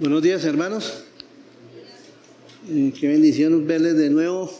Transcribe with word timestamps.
Buenos 0.00 0.22
días, 0.22 0.42
hermanos. 0.44 1.04
Eh, 2.70 2.90
qué 2.98 3.08
bendición 3.08 3.66
verles 3.66 3.98
de 3.98 4.08
nuevo, 4.08 4.50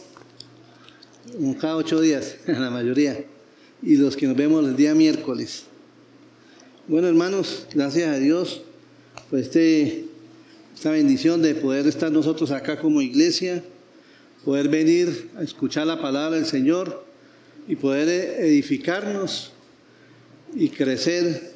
cada 1.59 1.77
ocho 1.77 1.99
días, 1.99 2.37
la 2.45 2.69
mayoría, 2.69 3.25
y 3.81 3.95
los 3.95 4.15
que 4.15 4.27
nos 4.27 4.37
vemos 4.37 4.63
el 4.63 4.75
día 4.75 4.93
miércoles. 4.93 5.63
Bueno, 6.87 7.07
hermanos, 7.07 7.65
gracias 7.73 8.09
a 8.09 8.19
Dios 8.19 8.61
por 9.31 9.39
este, 9.39 10.05
esta 10.75 10.91
bendición 10.91 11.41
de 11.41 11.55
poder 11.55 11.87
estar 11.87 12.11
nosotros 12.11 12.51
acá 12.51 12.79
como 12.79 13.01
iglesia, 13.01 13.63
poder 14.45 14.69
venir 14.69 15.31
a 15.37 15.41
escuchar 15.41 15.87
la 15.87 15.99
palabra 15.99 16.37
del 16.37 16.45
Señor 16.45 17.03
y 17.67 17.77
poder 17.77 18.09
edificarnos 18.43 19.53
y 20.53 20.69
crecer 20.69 21.51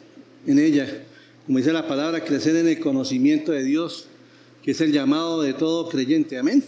en 0.47 0.57
ella 0.57 1.04
como 1.45 1.59
dice 1.59 1.71
la 1.71 1.87
palabra, 1.87 2.23
crecer 2.23 2.55
en 2.55 2.67
el 2.67 2.79
conocimiento 2.79 3.51
de 3.51 3.63
Dios, 3.63 4.07
que 4.63 4.71
es 4.71 4.81
el 4.81 4.91
llamado 4.91 5.43
de 5.43 5.53
todo 5.53 5.87
creyente. 5.89 6.39
Amén. 6.39 6.63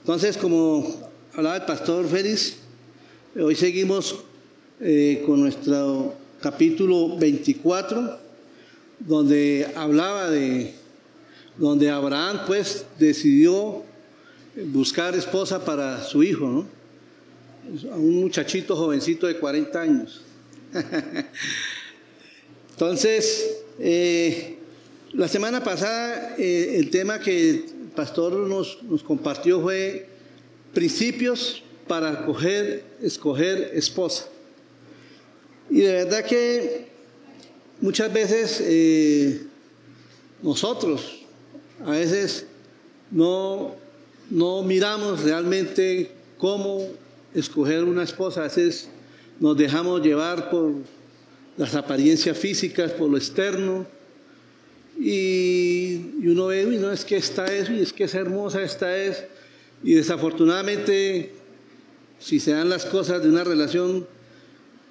Entonces, 0.00 0.38
como 0.38 1.10
hablaba 1.34 1.56
el 1.56 1.64
pastor 1.64 2.08
Félix, 2.08 2.56
hoy 3.38 3.54
seguimos 3.54 4.20
eh, 4.80 5.22
con 5.26 5.40
nuestro 5.40 6.14
capítulo 6.40 7.18
24, 7.18 8.18
donde 9.00 9.70
hablaba 9.74 10.30
de, 10.30 10.74
donde 11.58 11.90
Abraham 11.90 12.40
pues 12.46 12.86
decidió 12.98 13.82
buscar 14.72 15.14
esposa 15.14 15.62
para 15.62 16.02
su 16.02 16.22
hijo, 16.22 16.48
¿no? 16.48 16.66
un 17.96 18.20
muchachito 18.20 18.76
jovencito 18.76 19.26
de 19.26 19.38
40 19.38 19.80
años. 19.80 20.22
Entonces, 22.74 23.58
eh, 23.78 24.56
la 25.12 25.28
semana 25.28 25.62
pasada 25.62 26.34
eh, 26.36 26.74
el 26.76 26.90
tema 26.90 27.20
que 27.20 27.50
el 27.50 27.64
pastor 27.94 28.32
nos, 28.32 28.78
compartió 29.04 29.62
fue 29.62 30.08
principios 30.72 31.62
para 31.86 32.26
escoger, 33.00 33.70
esposa. 33.74 34.26
Y 35.70 35.82
de 35.82 35.92
verdad 35.92 36.24
que 36.24 36.88
muchas 37.80 38.12
veces 38.12 38.60
eh, 38.64 39.42
nosotros 40.42 41.20
a 41.86 41.92
veces 41.92 42.44
no, 43.08 43.76
no 44.30 44.64
miramos 44.64 45.22
realmente 45.22 46.10
cómo 46.38 46.88
escoger 47.34 47.84
una 47.84 48.02
esposa, 48.02 48.40
a 48.40 48.44
veces 48.44 48.88
nos 49.38 49.56
dejamos 49.56 50.02
llevar 50.02 50.50
por 50.50 50.72
las 51.56 51.74
apariencias 51.74 52.36
físicas, 52.36 52.92
por 52.92 53.10
lo 53.10 53.16
externo. 53.16 53.86
Y, 54.98 55.96
uno 56.26 56.46
ve, 56.46 56.62
y 56.62 56.78
no 56.78 56.92
es 56.92 57.04
que 57.04 57.16
esta 57.16 57.46
es, 57.46 57.68
y 57.70 57.80
es 57.80 57.92
que 57.92 58.04
es 58.04 58.14
hermosa, 58.14 58.62
esta 58.62 58.96
es. 58.96 59.24
Y 59.82 59.94
desafortunadamente, 59.94 61.32
si 62.18 62.40
se 62.40 62.52
dan 62.52 62.68
las 62.68 62.84
cosas 62.84 63.22
de 63.22 63.28
una 63.28 63.44
relación, 63.44 64.06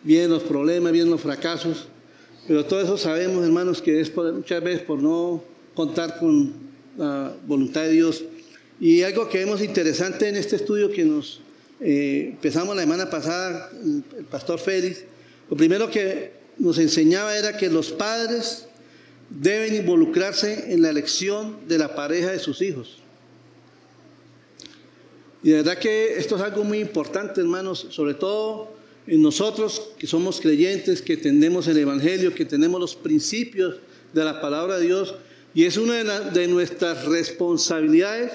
vienen 0.03 0.29
los 0.29 0.43
problemas, 0.43 0.91
vienen 0.91 1.11
los 1.11 1.21
fracasos. 1.21 1.87
Pero 2.47 2.65
todo 2.65 2.81
eso 2.81 2.97
sabemos, 2.97 3.45
hermanos, 3.45 3.81
que 3.81 4.01
es 4.01 4.15
muchas 4.15 4.61
veces 4.63 4.81
por 4.81 5.01
no 5.01 5.43
contar 5.73 6.19
con 6.19 6.53
la 6.97 7.33
voluntad 7.47 7.83
de 7.83 7.91
Dios. 7.91 8.23
Y 8.79 9.03
algo 9.03 9.29
que 9.29 9.39
vemos 9.39 9.61
interesante 9.61 10.27
en 10.27 10.35
este 10.35 10.57
estudio 10.57 10.91
que 10.91 11.05
nos 11.05 11.39
eh, 11.79 12.29
empezamos 12.31 12.75
la 12.75 12.81
semana 12.81 13.09
pasada, 13.09 13.71
el 14.17 14.25
pastor 14.25 14.59
Félix, 14.59 15.03
lo 15.49 15.55
primero 15.55 15.89
que 15.89 16.42
nos 16.57 16.77
enseñaba 16.77 17.37
era 17.37 17.57
que 17.57 17.69
los 17.69 17.91
padres 17.91 18.65
deben 19.29 19.75
involucrarse 19.75 20.71
en 20.73 20.81
la 20.81 20.89
elección 20.89 21.57
de 21.67 21.77
la 21.77 21.95
pareja 21.95 22.31
de 22.31 22.39
sus 22.39 22.61
hijos. 22.61 22.97
Y 25.41 25.49
de 25.49 25.57
verdad 25.57 25.77
que 25.77 26.17
esto 26.17 26.35
es 26.35 26.41
algo 26.41 26.63
muy 26.63 26.79
importante, 26.79 27.41
hermanos, 27.41 27.87
sobre 27.89 28.13
todo 28.13 28.73
en 29.07 29.21
nosotros 29.21 29.89
que 29.97 30.07
somos 30.07 30.39
creyentes, 30.39 31.01
que 31.01 31.13
entendemos 31.13 31.67
el 31.67 31.77
Evangelio, 31.77 32.33
que 32.33 32.45
tenemos 32.45 32.79
los 32.79 32.95
principios 32.95 33.75
de 34.13 34.23
la 34.23 34.39
palabra 34.39 34.77
de 34.77 34.85
Dios. 34.85 35.15
Y 35.53 35.65
es 35.65 35.75
una 35.77 36.03
de, 36.03 36.31
de 36.31 36.47
nuestras 36.47 37.05
responsabilidades 37.05 38.31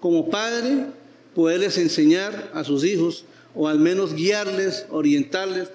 como 0.00 0.28
padre 0.28 0.86
poderles 1.34 1.78
enseñar 1.78 2.50
a 2.52 2.64
sus 2.64 2.84
hijos 2.84 3.24
o 3.54 3.66
al 3.68 3.78
menos 3.78 4.14
guiarles, 4.14 4.84
orientarles 4.90 5.68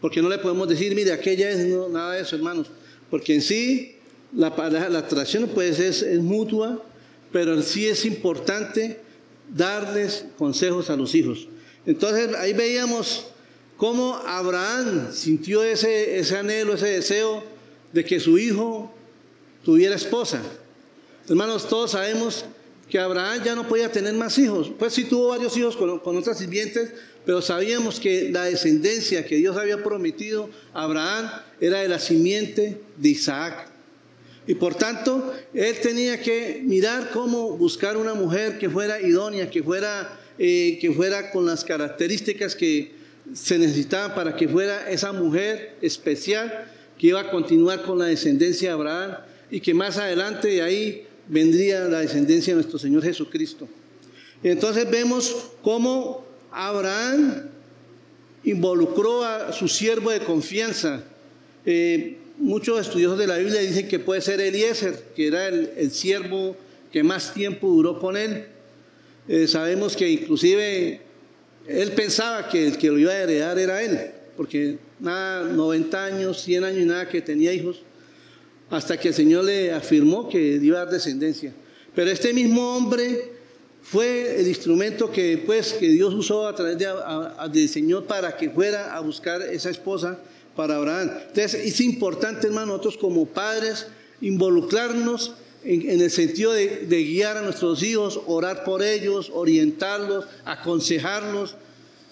porque 0.00 0.22
no 0.22 0.28
le 0.28 0.38
podemos 0.38 0.68
decir, 0.68 0.94
mire, 0.94 1.12
aquella 1.12 1.50
es 1.50 1.58
nada 1.90 2.14
de 2.14 2.22
eso, 2.22 2.36
hermanos. 2.36 2.68
Porque 3.10 3.34
en 3.34 3.42
sí 3.42 3.96
la, 4.34 4.50
la 4.88 4.98
atracción 4.98 5.48
pues 5.52 5.78
es, 5.78 6.04
mutua, 6.20 6.82
pero 7.32 7.54
en 7.54 7.62
sí 7.62 7.86
es 7.86 8.04
importante 8.04 9.00
darles 9.54 10.24
consejos 10.38 10.90
a 10.90 10.96
los 10.96 11.14
hijos. 11.14 11.48
Entonces 11.86 12.34
ahí 12.36 12.52
veíamos 12.52 13.26
cómo 13.76 14.14
Abraham 14.26 15.08
sintió 15.12 15.62
ese, 15.62 16.18
ese 16.18 16.36
anhelo, 16.36 16.74
ese 16.74 16.86
deseo 16.86 17.42
de 17.92 18.04
que 18.04 18.20
su 18.20 18.38
hijo 18.38 18.92
tuviera 19.64 19.96
esposa. 19.96 20.40
Hermanos, 21.28 21.68
todos 21.68 21.92
sabemos 21.92 22.44
que 22.88 22.98
Abraham 22.98 23.42
ya 23.44 23.54
no 23.54 23.68
podía 23.68 23.90
tener 23.90 24.14
más 24.14 24.36
hijos. 24.38 24.70
Pues 24.78 24.92
sí 24.92 25.04
tuvo 25.04 25.28
varios 25.28 25.56
hijos 25.56 25.76
con, 25.76 25.98
con 26.00 26.16
otras 26.16 26.38
sirvientes, 26.38 26.92
pero 27.24 27.42
sabíamos 27.42 28.00
que 28.00 28.30
la 28.30 28.44
descendencia 28.44 29.24
que 29.24 29.36
Dios 29.36 29.56
había 29.56 29.82
prometido 29.82 30.50
a 30.72 30.84
Abraham 30.84 31.30
era 31.60 31.80
de 31.80 31.88
la 31.88 31.98
simiente 31.98 32.80
de 32.96 33.08
Isaac. 33.08 33.68
Y 34.46 34.54
por 34.54 34.74
tanto, 34.74 35.32
él 35.52 35.76
tenía 35.80 36.20
que 36.20 36.62
mirar 36.64 37.10
cómo 37.12 37.56
buscar 37.56 37.96
una 37.96 38.14
mujer 38.14 38.58
que 38.58 38.70
fuera 38.70 39.00
idónea, 39.00 39.50
que 39.50 39.62
fuera, 39.62 40.18
eh, 40.38 40.78
que 40.80 40.90
fuera 40.92 41.30
con 41.30 41.46
las 41.46 41.64
características 41.64 42.56
que 42.56 42.92
se 43.34 43.58
necesitaban 43.58 44.14
para 44.14 44.34
que 44.34 44.48
fuera 44.48 44.90
esa 44.90 45.12
mujer 45.12 45.76
especial 45.82 46.66
que 46.98 47.08
iba 47.08 47.20
a 47.20 47.30
continuar 47.30 47.82
con 47.82 47.98
la 47.98 48.06
descendencia 48.06 48.70
de 48.70 48.74
Abraham 48.74 49.16
y 49.50 49.60
que 49.60 49.74
más 49.74 49.98
adelante 49.98 50.48
de 50.48 50.62
ahí 50.62 51.06
vendría 51.28 51.84
la 51.84 52.00
descendencia 52.00 52.52
de 52.52 52.56
nuestro 52.56 52.78
Señor 52.78 53.02
Jesucristo. 53.02 53.68
Entonces 54.42 54.90
vemos 54.90 55.52
cómo 55.62 56.29
Abraham 56.52 57.48
involucró 58.44 59.24
a 59.24 59.52
su 59.52 59.68
siervo 59.68 60.10
de 60.10 60.20
confianza. 60.20 61.02
Eh, 61.64 62.16
muchos 62.38 62.80
estudiosos 62.80 63.18
de 63.18 63.26
la 63.26 63.36
Biblia 63.36 63.60
dicen 63.60 63.88
que 63.88 63.98
puede 63.98 64.20
ser 64.20 64.40
Eliezer, 64.40 65.12
que 65.14 65.26
era 65.26 65.48
el, 65.48 65.90
siervo 65.90 66.56
que 66.90 67.02
más 67.02 67.34
tiempo 67.34 67.68
duró 67.68 67.98
con 67.98 68.16
él. 68.16 68.46
Eh, 69.28 69.46
sabemos 69.46 69.96
que 69.96 70.08
inclusive 70.08 71.00
él 71.66 71.92
pensaba 71.92 72.48
que 72.48 72.66
el 72.66 72.78
que 72.78 72.88
lo 72.88 72.98
iba 72.98 73.12
a 73.12 73.22
heredar 73.22 73.58
era 73.58 73.82
él, 73.82 74.10
porque 74.36 74.78
nada, 74.98 75.44
90 75.44 76.04
años, 76.04 76.40
100 76.42 76.64
años 76.64 76.80
y 76.80 76.86
nada 76.86 77.08
que 77.08 77.20
tenía 77.20 77.52
hijos, 77.52 77.82
hasta 78.70 78.98
que 78.98 79.08
el 79.08 79.14
Señor 79.14 79.44
le 79.44 79.72
afirmó 79.72 80.28
que 80.28 80.40
iba 80.40 80.80
a 80.80 80.84
dar 80.84 80.94
descendencia. 80.94 81.52
Pero 81.94 82.10
este 82.10 82.32
mismo 82.32 82.76
hombre 82.76 83.39
fue 83.90 84.40
el 84.40 84.46
instrumento 84.46 85.10
que, 85.10 85.42
pues, 85.44 85.72
que 85.72 85.88
Dios 85.88 86.14
usó 86.14 86.46
a 86.46 86.54
través 86.54 86.78
de, 86.78 86.86
del 87.52 87.68
Señor 87.68 88.04
para 88.04 88.36
que 88.36 88.48
fuera 88.48 88.94
a 88.94 89.00
buscar 89.00 89.42
esa 89.42 89.68
esposa 89.68 90.16
para 90.54 90.76
Abraham. 90.76 91.10
Entonces 91.26 91.54
es 91.54 91.80
importante, 91.80 92.46
hermano, 92.46 92.66
nosotros 92.66 92.96
como 92.96 93.26
padres 93.26 93.88
involucrarnos 94.20 95.34
en, 95.64 96.00
el 96.00 96.10
sentido 96.12 96.52
de, 96.52 96.86
guiar 96.88 97.36
a 97.36 97.42
nuestros 97.42 97.82
hijos, 97.82 98.20
orar 98.28 98.62
por 98.62 98.84
ellos, 98.84 99.28
orientarlos, 99.34 100.24
aconsejarlos, 100.44 101.56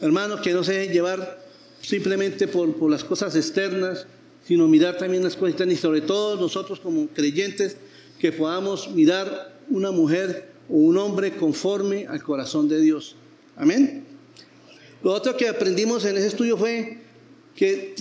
hermanos, 0.00 0.40
que 0.40 0.52
no 0.54 0.64
se 0.64 0.72
dejen 0.72 0.92
llevar 0.92 1.38
simplemente 1.80 2.48
por, 2.48 2.74
por 2.74 2.90
las 2.90 3.04
cosas 3.04 3.36
externas, 3.36 4.04
sino 4.44 4.66
mirar 4.66 4.98
también 4.98 5.22
las 5.22 5.36
cosas 5.36 5.50
internas 5.50 5.78
y 5.78 5.80
sobre 5.80 6.00
todo 6.00 6.34
nosotros 6.40 6.80
como 6.80 7.06
creyentes 7.06 7.76
que 8.18 8.32
podamos 8.32 8.90
mirar 8.90 9.54
una 9.70 9.92
mujer 9.92 10.57
un 10.68 10.96
hombre 10.98 11.36
conforme 11.36 12.06
al 12.06 12.22
corazón 12.22 12.68
de 12.68 12.80
Dios. 12.80 13.16
Amén. 13.56 14.04
Lo 15.02 15.12
otro 15.12 15.36
que 15.36 15.48
aprendimos 15.48 16.04
en 16.04 16.16
ese 16.16 16.28
estudio 16.28 16.56
fue 16.56 16.98
que 17.54 17.94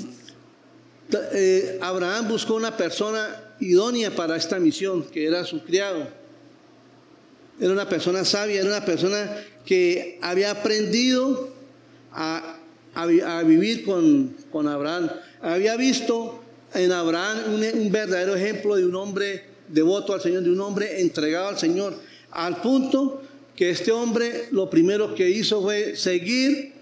eh, 1.33 1.79
Abraham 1.81 2.27
buscó 2.27 2.55
una 2.55 2.75
persona 2.75 3.53
idónea 3.59 4.15
para 4.15 4.35
esta 4.35 4.59
misión, 4.59 5.03
que 5.03 5.25
era 5.25 5.45
su 5.45 5.63
criado. 5.63 6.07
Era 7.59 7.71
una 7.71 7.87
persona 7.87 8.25
sabia, 8.25 8.61
era 8.61 8.69
una 8.69 8.85
persona 8.85 9.37
que 9.65 10.19
había 10.21 10.51
aprendido 10.51 11.53
a, 12.11 12.59
vivir 13.45 13.85
con, 13.85 14.35
con, 14.51 14.67
Abraham. 14.67 15.09
Había 15.41 15.75
visto 15.75 16.43
en 16.73 16.91
Abraham 16.91 17.53
un, 17.53 17.79
un 17.79 17.91
verdadero 17.91 18.35
ejemplo 18.35 18.75
de 18.75 18.85
un 18.85 18.95
hombre 18.95 19.43
devoto 19.67 20.13
al 20.13 20.21
Señor, 20.21 20.43
de 20.43 20.51
un 20.51 20.61
hombre 20.61 21.01
entregado 21.01 21.49
al 21.49 21.57
Señor 21.57 21.95
al 22.31 22.61
punto 22.61 23.21
que 23.55 23.69
este 23.69 23.91
hombre 23.91 24.47
lo 24.51 24.69
primero 24.69 25.15
que 25.15 25.29
hizo 25.29 25.61
fue 25.61 25.95
seguir 25.95 26.73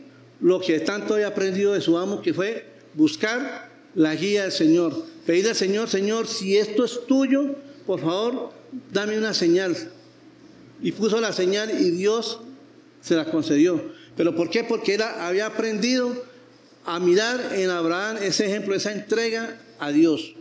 lo 0.42 0.60
que 0.60 0.80
tanto 0.82 1.14
había 1.14 1.28
aprendido 1.28 1.74
de 1.74 1.82
su 1.82 1.98
amo, 1.98 2.22
que 2.22 2.34
fue 2.34 2.66
buscar 2.94 3.70
la 3.96 4.14
guía 4.16 4.44
del 4.44 4.52
Señor. 4.52 5.06
Pedirle 5.26 5.52
al 5.52 5.56
Señor, 5.56 5.90
Señor, 5.90 6.28
si 6.28 6.58
esto 6.58 6.84
es 6.84 7.06
tuyo, 7.08 7.56
por 7.86 8.02
favor, 8.02 8.52
dame 8.92 9.18
una 9.18 9.34
señal. 9.34 9.76
Y 10.82 10.92
puso 10.92 11.22
la 11.22 11.32
señal 11.32 11.72
y 11.82 11.92
Dios 11.92 12.42
se 13.02 13.16
la 13.16 13.26
concedió. 13.26 13.82
¿Pero 14.18 14.36
por 14.36 14.50
qué? 14.50 14.64
Porque 14.64 14.96
él 14.96 15.02
había 15.02 15.46
aprendido 15.46 16.14
a 16.86 17.00
mirar 17.00 17.54
en 17.56 17.70
Abraham 17.70 18.18
ese 18.22 18.46
ejemplo, 18.46 18.76
esa 18.76 18.92
entrega 18.92 19.60
a 19.80 19.92
Dios. 19.92 20.35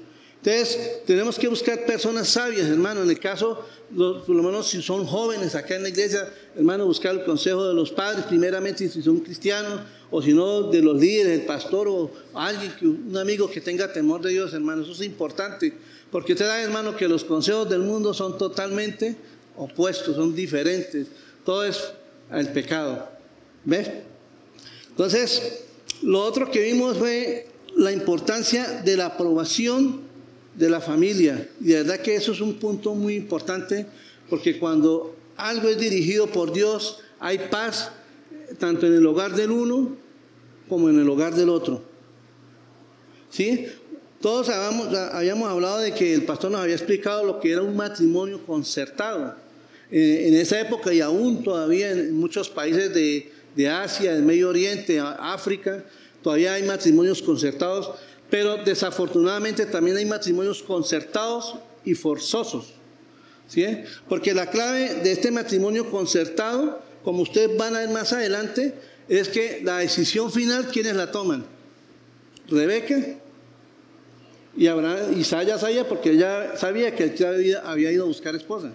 Entonces, 0.45 1.03
tenemos 1.07 1.39
que 1.39 1.49
buscar 1.49 1.87
personas 1.87 2.29
sabias, 2.29 2.69
hermano. 2.69 3.03
En 3.03 3.09
el 3.09 3.19
caso, 3.19 3.65
por 3.97 4.29
lo 4.29 4.43
menos 4.43 4.69
si 4.69 4.83
son 4.83 5.07
jóvenes 5.07 5.55
acá 5.55 5.77
en 5.77 5.85
la 5.85 5.89
iglesia, 5.89 6.31
hermano, 6.55 6.85
buscar 6.85 7.15
el 7.15 7.25
consejo 7.25 7.67
de 7.67 7.73
los 7.73 7.91
padres, 7.91 8.27
primeramente 8.27 8.87
si 8.91 9.01
son 9.01 9.21
cristianos, 9.21 9.81
o 10.11 10.21
si 10.21 10.35
no, 10.35 10.65
de 10.65 10.83
los 10.83 11.01
líderes, 11.01 11.41
el 11.41 11.47
pastor 11.47 11.89
o 11.89 12.11
alguien, 12.35 12.75
un 12.83 13.17
amigo 13.17 13.49
que 13.51 13.63
tenga 13.63 13.91
temor 13.91 14.21
de 14.21 14.33
Dios, 14.33 14.53
hermano. 14.53 14.83
Eso 14.83 14.93
es 14.93 15.01
importante. 15.01 15.73
Porque 16.11 16.35
usted 16.35 16.47
sabe, 16.47 16.65
hermano, 16.65 16.95
que 16.95 17.09
los 17.09 17.25
consejos 17.25 17.71
del 17.71 17.81
mundo 17.81 18.13
son 18.13 18.37
totalmente 18.37 19.17
opuestos, 19.57 20.15
son 20.15 20.35
diferentes. 20.35 21.07
Todo 21.43 21.65
es 21.65 21.83
el 22.31 22.49
pecado. 22.51 23.09
¿Ves? 23.65 23.91
Entonces, 24.91 25.65
lo 26.03 26.21
otro 26.21 26.51
que 26.51 26.61
vimos 26.61 26.99
fue 26.99 27.49
la 27.77 27.93
importancia 27.93 28.83
de 28.85 28.99
la 28.99 29.07
aprobación 29.07 30.04
de 30.55 30.71
la 30.71 30.81
familia. 30.81 31.49
Y 31.61 31.67
de 31.67 31.83
verdad 31.83 32.01
que 32.01 32.15
eso 32.15 32.33
es 32.33 32.41
un 32.41 32.55
punto 32.55 32.95
muy 32.95 33.15
importante 33.15 33.87
porque 34.29 34.59
cuando 34.59 35.17
algo 35.37 35.69
es 35.69 35.79
dirigido 35.79 36.27
por 36.27 36.53
Dios, 36.53 37.01
hay 37.21 37.39
paz 37.51 37.91
tanto 38.59 38.87
en 38.87 38.95
el 38.95 39.07
hogar 39.07 39.35
del 39.35 39.51
uno 39.51 39.97
como 40.69 40.89
en 40.89 40.99
el 40.99 41.09
hogar 41.09 41.35
del 41.35 41.49
otro. 41.49 41.83
¿Sí? 43.31 43.67
Todos 44.21 44.49
habíamos, 44.49 44.95
habíamos 44.95 45.49
hablado 45.51 45.79
de 45.79 45.93
que 45.93 46.15
el 46.15 46.25
pastor 46.25 46.51
nos 46.51 46.61
había 46.61 46.77
explicado 46.77 47.25
lo 47.25 47.41
que 47.41 47.53
era 47.53 47.63
un 47.63 47.77
matrimonio 47.77 48.45
concertado. 48.47 49.37
Eh, 49.91 50.29
en 50.29 50.35
esa 50.35 50.61
época 50.61 50.93
y 50.93 51.01
aún 51.01 51.43
todavía 51.43 51.91
en 51.91 52.17
muchos 52.17 52.49
países 52.49 52.95
de, 52.95 53.31
de 53.55 53.69
Asia, 53.69 54.15
del 54.15 54.23
Medio 54.23 54.49
Oriente, 54.49 54.99
África, 54.99 55.85
todavía 56.23 56.55
hay 56.55 56.63
matrimonios 56.63 57.21
concertados 57.21 57.91
pero 58.31 58.57
desafortunadamente 58.57 59.67
también 59.67 59.97
hay 59.97 60.05
matrimonios 60.05 60.63
concertados 60.63 61.57
y 61.85 61.95
forzosos. 61.95 62.73
¿sí? 63.49 63.67
Porque 64.09 64.35
la 64.35 64.51
clave 64.51 64.95
de 65.03 65.13
este 65.13 65.31
matrimonio 65.31 65.91
concertado, 65.91 66.81
como 67.03 67.23
ustedes 67.23 67.57
van 67.57 67.77
a 67.77 67.81
ver 67.81 67.91
más 67.91 68.13
adelante, 68.13 68.75
es 69.09 69.29
que 69.29 69.61
la 69.63 69.79
decisión 69.79 70.33
final, 70.33 70.69
¿quiénes 70.69 70.97
la 70.97 71.11
toman? 71.11 71.45
Rebeca 72.49 72.97
y 74.57 74.67
Abraham, 74.67 75.19
Isaya 75.19 75.59
sabía 75.59 75.89
porque 75.89 76.13
ella 76.13 76.57
sabía 76.57 76.95
que 76.95 77.05
él 77.05 77.25
había, 77.25 77.59
había 77.61 77.93
ido 77.93 78.05
a 78.05 78.07
buscar 78.07 78.35
esposa. 78.35 78.73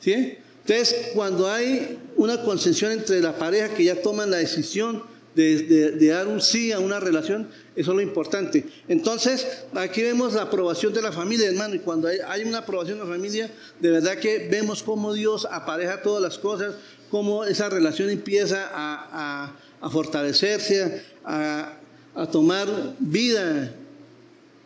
¿sí? 0.00 0.36
Entonces, 0.66 1.10
cuando 1.14 1.50
hay 1.50 1.98
una 2.16 2.42
concesión 2.42 2.92
entre 2.92 3.20
la 3.20 3.36
pareja 3.36 3.74
que 3.74 3.84
ya 3.84 4.00
toman 4.00 4.30
la 4.30 4.38
decisión 4.38 5.02
de, 5.34 6.08
dar 6.08 6.26
un 6.26 6.40
sí 6.40 6.72
a 6.72 6.78
una 6.78 7.00
relación, 7.00 7.48
eso 7.74 7.90
es 7.92 7.96
lo 7.96 8.02
importante. 8.02 8.64
Entonces, 8.88 9.46
aquí 9.74 10.02
vemos 10.02 10.34
la 10.34 10.42
aprobación 10.42 10.92
de 10.92 11.02
la 11.02 11.12
familia, 11.12 11.48
hermano, 11.48 11.74
y 11.74 11.78
cuando 11.78 12.08
hay, 12.08 12.44
una 12.44 12.58
aprobación 12.58 12.98
de 12.98 13.04
la 13.04 13.10
familia, 13.10 13.50
de 13.80 13.90
verdad 13.90 14.18
que 14.18 14.48
vemos 14.50 14.82
cómo 14.82 15.12
Dios 15.12 15.46
apareja 15.50 16.02
todas 16.02 16.22
las 16.22 16.38
cosas, 16.38 16.74
cómo 17.10 17.44
esa 17.44 17.68
relación 17.68 18.10
empieza 18.10 18.70
a, 18.72 19.54
fortalecerse, 19.90 21.02
a, 21.24 21.78
a 22.14 22.26
tomar 22.30 22.68
vida. 22.98 23.74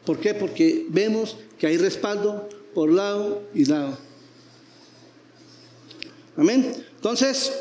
¿Por 0.05 0.21
qué? 0.21 0.35
Porque 0.35 0.87
vemos 0.89 1.37
que 1.59 1.67
hay 1.67 1.77
respaldo 1.79 2.49
por 2.75 2.93
lado 2.93 3.43
y 3.55 3.65
lado. 3.65 3.99
Amén. 6.37 6.75
Entonces, 6.97 7.53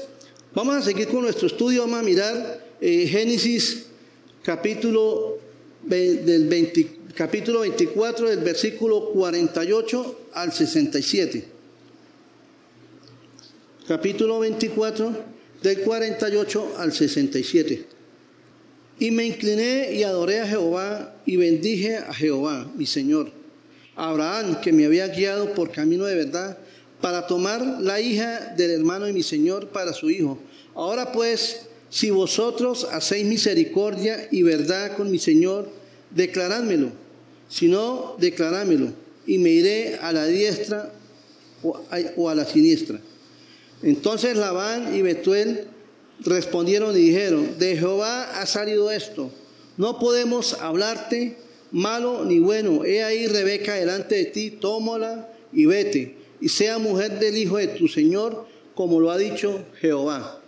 vamos 0.54 0.76
a 0.76 0.82
seguir 0.82 1.08
con 1.08 1.22
nuestro 1.22 1.48
estudio, 1.48 1.82
vamos 1.84 2.00
a 2.00 2.04
mirar 2.04 2.65
eh, 2.82 3.08
Génesis 3.08 3.86
capítulo, 4.44 5.40
del 5.84 6.50
capítulo 7.16 7.62
24 7.62 8.30
del 8.30 8.40
versículo 8.40 9.10
48 9.12 10.30
al 10.34 10.54
67. 10.54 11.46
Capítulo 13.88 14.40
24 14.40 15.16
del 15.62 15.80
48 15.82 16.74
al 16.78 16.92
67. 16.92 17.86
Y 19.00 19.12
me 19.12 19.26
incliné 19.26 19.94
y 19.94 20.04
adoré 20.04 20.40
a 20.40 20.48
Jehová 20.48 21.16
y 21.26 21.38
bendije 21.38 21.98
a 21.98 22.14
Jehová, 22.14 22.72
mi 22.76 22.86
Señor. 22.86 23.32
Abraham, 23.96 24.62
que 24.62 24.74
me 24.74 24.86
había 24.86 25.08
guiado 25.08 25.54
por 25.54 25.72
camino 25.72 26.06
de 26.06 26.16
verdad, 26.16 26.58
para 27.02 27.28
tomar 27.28 27.62
la 27.82 28.00
hija 28.00 28.54
del 28.58 28.72
hermano 28.72 29.06
de 29.06 29.14
mi 29.14 29.24
Señor 29.24 29.70
para 29.70 29.94
su 29.94 30.10
hijo. 30.10 30.40
Ahora 30.74 31.12
pues, 31.12 31.68
si 31.96 32.10
vosotros 32.10 32.90
hacéis 32.92 33.26
misericordia 33.26 34.28
y 34.30 34.44
verdad 34.44 34.98
con 34.98 35.10
mi 35.10 35.18
Señor, 35.18 35.70
declarádmelo. 36.12 36.92
Si 37.48 37.70
no, 37.70 38.18
declarádmelo. 38.20 38.90
Y 39.26 39.38
me 39.38 39.52
iré 39.52 39.96
a 40.02 40.12
la 40.12 40.26
diestra 40.26 40.92
o 41.64 42.30
a, 42.30 42.36
la 42.36 42.44
siniestra. 42.44 43.00
Entonces 43.82 44.36
Labán 44.36 44.94
y 44.94 45.04
Betuel 45.04 45.68
respondieron 46.20 46.98
y 46.98 47.00
dijeron, 47.00 47.58
de 47.60 47.78
Jehová 47.78 48.42
ha 48.42 48.46
salido 48.46 48.92
esto. 48.92 49.32
No 49.78 49.98
podemos 49.98 50.56
hablarte 50.56 51.38
malo 51.72 52.26
ni 52.26 52.40
bueno. 52.40 52.84
He 52.84 53.06
ahí 53.06 53.26
Rebeca 53.28 53.76
delante 53.76 54.16
de 54.16 54.26
ti, 54.26 54.52
tómala 54.52 55.30
y 55.54 55.66
vete. 55.66 56.18
Y 56.42 56.50
sea 56.50 56.78
mujer 56.78 57.20
del 57.20 57.38
hijo 57.38 57.56
de 57.56 57.68
tu 57.68 57.88
Señor, 57.88 58.48
como 58.74 59.00
lo 59.00 59.12
ha 59.12 59.18
dicho 59.18 59.64
Jehová. 59.80 60.42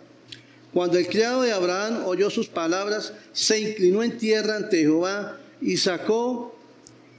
Cuando 0.72 0.98
el 0.98 1.06
criado 1.06 1.42
de 1.42 1.52
Abraham 1.52 2.04
oyó 2.04 2.30
sus 2.30 2.48
palabras, 2.48 3.12
se 3.32 3.58
inclinó 3.58 4.02
en 4.02 4.18
tierra 4.18 4.56
ante 4.56 4.78
Jehová 4.78 5.38
y 5.60 5.76
sacó 5.76 6.54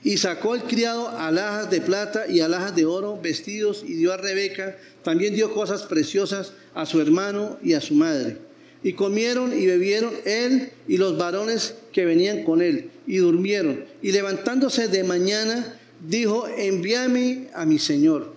y 0.03 0.17
sacó 0.17 0.55
el 0.55 0.63
criado 0.63 1.09
alhajas 1.09 1.69
de 1.69 1.81
plata 1.81 2.27
y 2.27 2.39
alhajas 2.39 2.75
de 2.75 2.85
oro, 2.85 3.19
vestidos, 3.21 3.83
y 3.85 3.95
dio 3.95 4.13
a 4.13 4.17
Rebeca, 4.17 4.77
también 5.03 5.35
dio 5.35 5.53
cosas 5.53 5.83
preciosas 5.83 6.53
a 6.73 6.85
su 6.85 7.01
hermano 7.01 7.57
y 7.61 7.73
a 7.73 7.81
su 7.81 7.95
madre. 7.95 8.37
Y 8.81 8.93
comieron 8.93 9.51
y 9.57 9.65
bebieron 9.65 10.13
él 10.23 10.71
y 10.87 10.97
los 10.97 11.17
varones 11.17 11.75
que 11.91 12.05
venían 12.05 12.43
con 12.43 12.61
él, 12.61 12.91
y 13.07 13.17
durmieron. 13.17 13.83
Y 14.01 14.13
levantándose 14.13 14.87
de 14.87 15.03
mañana, 15.03 15.77
dijo, 16.07 16.47
envíame 16.47 17.49
a 17.53 17.65
mi 17.65 17.77
señor. 17.77 18.33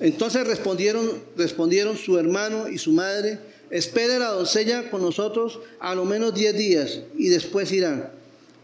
Entonces 0.00 0.44
respondieron, 0.46 1.22
respondieron 1.36 1.96
su 1.96 2.18
hermano 2.18 2.68
y 2.68 2.78
su 2.78 2.92
madre, 2.92 3.38
espere 3.70 4.18
la 4.18 4.30
doncella 4.30 4.90
con 4.90 5.02
nosotros 5.02 5.60
a 5.80 5.94
lo 5.94 6.04
menos 6.04 6.34
diez 6.34 6.56
días 6.56 7.00
y 7.16 7.28
después 7.28 7.72
irán. 7.72 8.10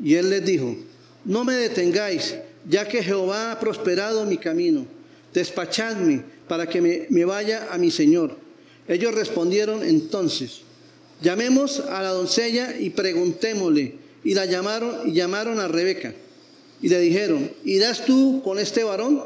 Y 0.02 0.14
él 0.14 0.30
les 0.30 0.44
dijo, 0.44 0.76
no 1.24 1.44
me 1.44 1.54
detengáis, 1.54 2.36
ya 2.68 2.88
que 2.88 3.02
Jehová 3.02 3.52
ha 3.52 3.60
prosperado 3.60 4.24
mi 4.24 4.38
camino. 4.38 4.86
Despachadme 5.32 6.24
para 6.48 6.68
que 6.68 6.80
me, 6.80 7.06
me 7.08 7.24
vaya 7.24 7.68
a 7.70 7.78
mi 7.78 7.90
Señor. 7.90 8.36
Ellos 8.88 9.14
respondieron 9.14 9.82
entonces, 9.82 10.62
llamemos 11.22 11.80
a 11.80 12.02
la 12.02 12.10
doncella 12.10 12.76
y 12.78 12.90
preguntémosle. 12.90 14.02
Y 14.24 14.34
la 14.34 14.46
llamaron 14.46 15.08
y 15.08 15.14
llamaron 15.14 15.58
a 15.58 15.66
Rebeca. 15.66 16.14
Y 16.80 16.88
le 16.88 17.00
dijeron, 17.00 17.50
¿irás 17.64 18.04
tú 18.04 18.40
con 18.44 18.58
este 18.58 18.84
varón? 18.84 19.24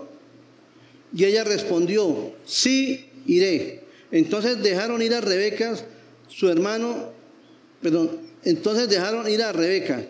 Y 1.14 1.24
ella 1.24 1.44
respondió, 1.44 2.32
sí, 2.44 3.06
iré. 3.26 3.82
Entonces 4.10 4.62
dejaron 4.62 5.02
ir 5.02 5.14
a 5.14 5.20
Rebeca, 5.20 5.76
su 6.28 6.48
hermano, 6.48 7.12
perdón, 7.82 8.10
entonces 8.44 8.88
dejaron 8.88 9.28
ir 9.28 9.42
a 9.42 9.52
Rebeca, 9.52 10.06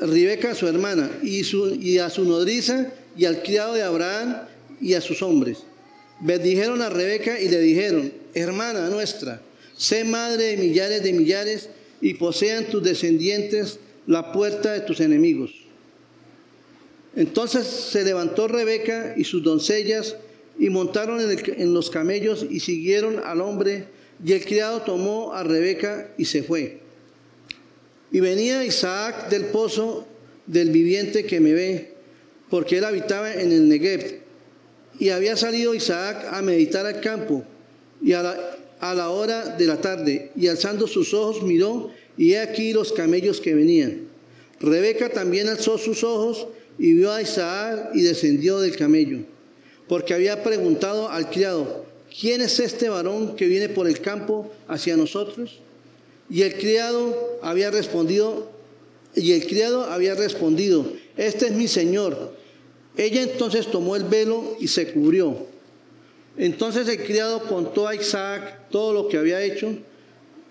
Rebeca 0.00 0.54
su 0.54 0.66
hermana, 0.68 1.10
y, 1.22 1.98
a 1.98 2.10
su 2.10 2.24
nodriza, 2.24 2.92
y 3.16 3.24
al 3.24 3.42
criado 3.42 3.74
de 3.74 3.82
Abraham, 3.82 4.36
y 4.80 4.94
a 4.94 5.00
sus 5.00 5.22
hombres. 5.22 5.58
Bendijeron 6.20 6.80
a 6.80 6.88
Rebeca 6.88 7.40
y 7.40 7.48
le 7.48 7.60
dijeron, 7.60 8.12
hermana 8.34 8.88
nuestra, 8.88 9.42
sé 9.76 10.04
madre 10.04 10.44
de 10.44 10.56
millares 10.56 11.02
de 11.02 11.12
millares, 11.12 11.68
y 12.00 12.14
posean 12.14 12.66
tus 12.66 12.82
descendientes 12.82 13.78
la 14.06 14.32
puerta 14.32 14.72
de 14.72 14.80
tus 14.80 15.00
enemigos. 15.00 15.50
Entonces 17.16 17.66
se 17.66 18.04
levantó 18.04 18.48
Rebeca 18.48 19.14
y 19.16 19.24
sus 19.24 19.42
doncellas, 19.42 20.16
y 20.58 20.68
montaron 20.70 21.20
en, 21.20 21.74
los 21.74 21.90
camellos 21.90 22.46
y 22.48 22.60
siguieron 22.60 23.20
al 23.24 23.40
hombre, 23.40 23.86
y 24.24 24.32
el 24.32 24.44
criado 24.44 24.82
tomó 24.82 25.32
a 25.32 25.42
Rebeca 25.42 26.12
y 26.18 26.26
se 26.26 26.42
fue. 26.42 26.80
Y 28.12 28.20
venía 28.20 28.64
Isaac 28.64 29.30
del 29.30 29.46
pozo 29.46 30.06
del 30.46 30.70
viviente 30.70 31.24
que 31.24 31.40
me 31.40 31.52
ve, 31.52 31.94
porque 32.50 32.78
él 32.78 32.84
habitaba 32.84 33.32
en 33.32 33.52
el 33.52 33.68
Negev. 33.68 34.20
Y 34.98 35.08
había 35.10 35.36
salido 35.36 35.74
Isaac 35.74 36.26
a 36.30 36.42
meditar 36.42 36.84
al 36.84 37.00
campo, 37.00 37.44
y 38.02 38.12
a 38.12 38.22
la, 38.22 38.58
a 38.80 38.94
la 38.94 39.10
hora 39.10 39.56
de 39.56 39.66
la 39.66 39.80
tarde, 39.80 40.30
y 40.36 40.48
alzando 40.48 40.86
sus 40.86 41.14
ojos 41.14 41.42
miró, 41.42 41.90
y 42.18 42.32
he 42.32 42.40
aquí 42.40 42.72
los 42.72 42.92
camellos 42.92 43.40
que 43.40 43.54
venían. 43.54 44.08
Rebeca 44.60 45.08
también 45.08 45.48
alzó 45.48 45.78
sus 45.78 46.04
ojos 46.04 46.46
y 46.78 46.92
vio 46.92 47.12
a 47.12 47.22
Isaac 47.22 47.90
y 47.94 48.02
descendió 48.02 48.60
del 48.60 48.76
camello. 48.76 49.20
Porque 49.90 50.14
había 50.14 50.44
preguntado 50.44 51.08
al 51.08 51.30
criado, 51.30 51.84
¿quién 52.16 52.42
es 52.42 52.60
este 52.60 52.88
varón 52.88 53.34
que 53.34 53.48
viene 53.48 53.68
por 53.68 53.88
el 53.88 54.00
campo 54.00 54.48
hacia 54.68 54.96
nosotros? 54.96 55.58
Y 56.30 56.42
el 56.42 56.54
criado 56.54 57.40
había 57.42 57.72
respondido, 57.72 58.52
y 59.16 59.32
el 59.32 59.44
criado 59.48 59.82
había 59.82 60.14
respondido, 60.14 60.92
este 61.16 61.46
es 61.46 61.52
mi 61.54 61.66
señor. 61.66 62.36
Ella 62.96 63.22
entonces 63.22 63.66
tomó 63.66 63.96
el 63.96 64.04
velo 64.04 64.56
y 64.60 64.68
se 64.68 64.92
cubrió. 64.92 65.48
Entonces 66.36 66.86
el 66.86 67.02
criado 67.02 67.42
contó 67.48 67.88
a 67.88 67.96
Isaac 67.96 68.70
todo 68.70 68.92
lo 68.92 69.08
que 69.08 69.18
había 69.18 69.42
hecho 69.42 69.74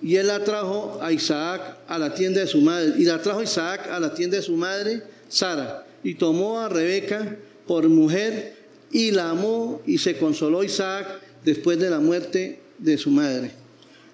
y 0.02 0.18
él 0.18 0.28
la 0.28 0.44
trajo 0.44 1.00
a 1.02 1.14
Isaac 1.14 1.78
a 1.88 1.98
la 1.98 2.14
tienda 2.14 2.42
de 2.42 2.48
su 2.48 2.60
madre. 2.60 2.96
Y 2.98 3.06
la 3.06 3.22
trajo 3.22 3.42
Isaac 3.42 3.88
a 3.90 4.02
la 4.02 4.14
tienda 4.14 4.36
de 4.36 4.44
su 4.44 4.58
madre, 4.58 5.02
Sara. 5.30 5.88
Y 6.04 6.16
tomó 6.16 6.60
a 6.60 6.68
Rebeca 6.68 7.38
por 7.66 7.88
mujer 7.88 8.59
y 8.92 9.12
la 9.12 9.30
amó 9.30 9.82
y 9.86 9.98
se 9.98 10.18
consoló 10.18 10.64
Isaac 10.64 11.08
después 11.44 11.80
de 11.80 11.90
la 11.90 12.00
muerte 12.00 12.60
de 12.78 12.98
su 12.98 13.12
madre. 13.12 13.52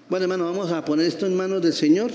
Bueno, 0.10 0.26
hermano, 0.26 0.46
vamos 0.46 0.72
a 0.72 0.84
poner 0.86 1.08
esto 1.08 1.26
en 1.26 1.36
manos 1.36 1.62
del 1.62 1.74
Señor. 1.74 2.12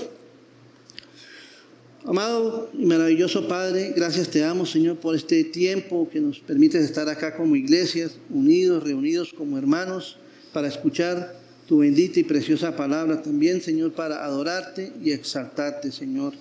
Amado 2.03 2.71
y 2.73 2.85
maravilloso 2.85 3.47
Padre, 3.47 3.93
gracias 3.95 4.29
te 4.29 4.39
damos, 4.39 4.71
Señor, 4.71 4.97
por 4.97 5.15
este 5.15 5.43
tiempo 5.43 6.09
que 6.11 6.19
nos 6.19 6.39
permites 6.39 6.83
estar 6.83 7.07
acá 7.09 7.35
como 7.35 7.55
iglesias, 7.55 8.13
unidos, 8.31 8.83
reunidos 8.83 9.31
como 9.33 9.57
hermanos, 9.57 10.17
para 10.51 10.67
escuchar 10.67 11.35
tu 11.67 11.79
bendita 11.79 12.19
y 12.19 12.23
preciosa 12.23 12.75
palabra. 12.75 13.21
También, 13.21 13.61
Señor, 13.61 13.93
para 13.93 14.25
adorarte 14.25 14.91
y 15.03 15.11
exaltarte, 15.11 15.91
Señor. 15.91 16.33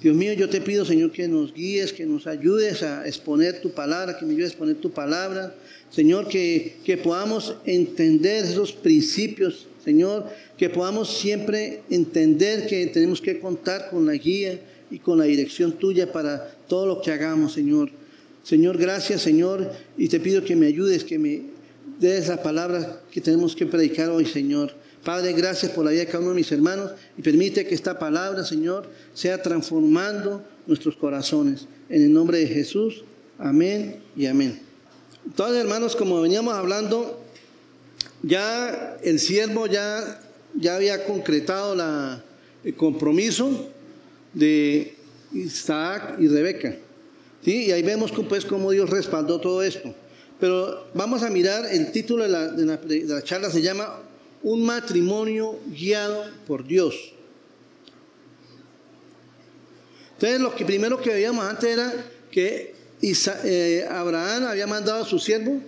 Dios 0.00 0.14
mío, 0.14 0.34
yo 0.34 0.48
te 0.48 0.60
pido, 0.60 0.84
Señor, 0.84 1.10
que 1.10 1.26
nos 1.26 1.54
guíes, 1.54 1.92
que 1.92 2.04
nos 2.04 2.26
ayudes 2.26 2.82
a 2.82 3.06
exponer 3.06 3.60
tu 3.60 3.70
palabra, 3.70 4.18
que 4.18 4.26
me 4.26 4.32
ayudes 4.32 4.50
a 4.50 4.52
exponer 4.52 4.76
tu 4.76 4.90
palabra. 4.90 5.54
Señor, 5.90 6.28
que, 6.28 6.76
que 6.84 6.98
podamos 6.98 7.54
entender 7.64 8.44
esos 8.44 8.72
principios, 8.72 9.66
Señor, 9.82 10.26
que 10.58 10.68
podamos 10.68 11.16
siempre 11.16 11.80
entender 11.88 12.66
que 12.66 12.86
tenemos 12.88 13.20
que 13.20 13.38
contar 13.38 13.88
con 13.88 14.04
la 14.04 14.14
guía 14.14 14.60
y 14.90 14.98
con 14.98 15.18
la 15.18 15.24
dirección 15.24 15.72
tuya 15.72 16.12
para 16.12 16.50
todo 16.68 16.86
lo 16.86 17.00
que 17.00 17.10
hagamos, 17.10 17.54
Señor. 17.54 17.90
Señor, 18.42 18.76
gracias, 18.78 19.22
Señor, 19.22 19.72
y 19.96 20.08
te 20.08 20.20
pido 20.20 20.44
que 20.44 20.56
me 20.56 20.66
ayudes, 20.66 21.04
que 21.04 21.18
me 21.18 21.42
des 21.98 22.28
la 22.28 22.42
palabra 22.42 23.00
que 23.10 23.20
tenemos 23.20 23.56
que 23.56 23.66
predicar 23.66 24.10
hoy, 24.10 24.26
Señor. 24.26 24.72
Padre, 25.06 25.34
gracias 25.34 25.70
por 25.70 25.84
la 25.84 25.92
vida 25.92 26.00
de 26.00 26.06
cada 26.08 26.18
uno 26.18 26.30
de 26.30 26.34
mis 26.34 26.50
hermanos 26.50 26.90
y 27.16 27.22
permite 27.22 27.64
que 27.64 27.76
esta 27.76 27.96
palabra, 27.96 28.44
Señor, 28.44 28.88
sea 29.14 29.40
transformando 29.40 30.42
nuestros 30.66 30.96
corazones. 30.96 31.68
En 31.88 32.02
el 32.02 32.12
nombre 32.12 32.38
de 32.40 32.48
Jesús, 32.48 33.04
amén 33.38 34.00
y 34.16 34.26
amén. 34.26 34.60
Entonces, 35.24 35.58
hermanos, 35.58 35.94
como 35.94 36.20
veníamos 36.20 36.54
hablando, 36.54 37.22
ya 38.24 38.96
el 39.00 39.20
siervo 39.20 39.68
ya, 39.68 40.20
ya 40.54 40.74
había 40.74 41.04
concretado 41.04 41.80
el 42.64 42.74
compromiso 42.74 43.70
de 44.34 44.96
Isaac 45.32 46.16
y 46.18 46.26
Rebeca. 46.26 46.74
¿sí? 47.44 47.66
Y 47.66 47.70
ahí 47.70 47.84
vemos 47.84 48.10
pues 48.28 48.44
cómo 48.44 48.72
Dios 48.72 48.90
respaldó 48.90 49.40
todo 49.40 49.62
esto. 49.62 49.94
Pero 50.40 50.88
vamos 50.94 51.22
a 51.22 51.30
mirar, 51.30 51.64
el 51.70 51.92
título 51.92 52.24
de 52.24 52.28
la, 52.28 52.48
de 52.48 53.04
la, 53.04 53.22
charla 53.22 53.50
se 53.50 53.62
llama 53.62 54.00
Un 54.46 54.64
matrimonio 54.64 55.58
guiado 55.66 56.24
por 56.46 56.64
Dios. 56.64 56.94
Entonces, 60.12 60.40
lo 60.40 60.54
que 60.54 60.64
primero 60.64 61.00
que 61.00 61.10
veíamos 61.10 61.44
antes 61.44 61.68
era 61.68 61.92
que 62.30 62.72
eh, 63.02 63.88
Abraham 63.90 64.44
había 64.44 64.68
mandado 64.68 65.02
a 65.02 65.04
su 65.04 65.18
siervo 65.18 65.60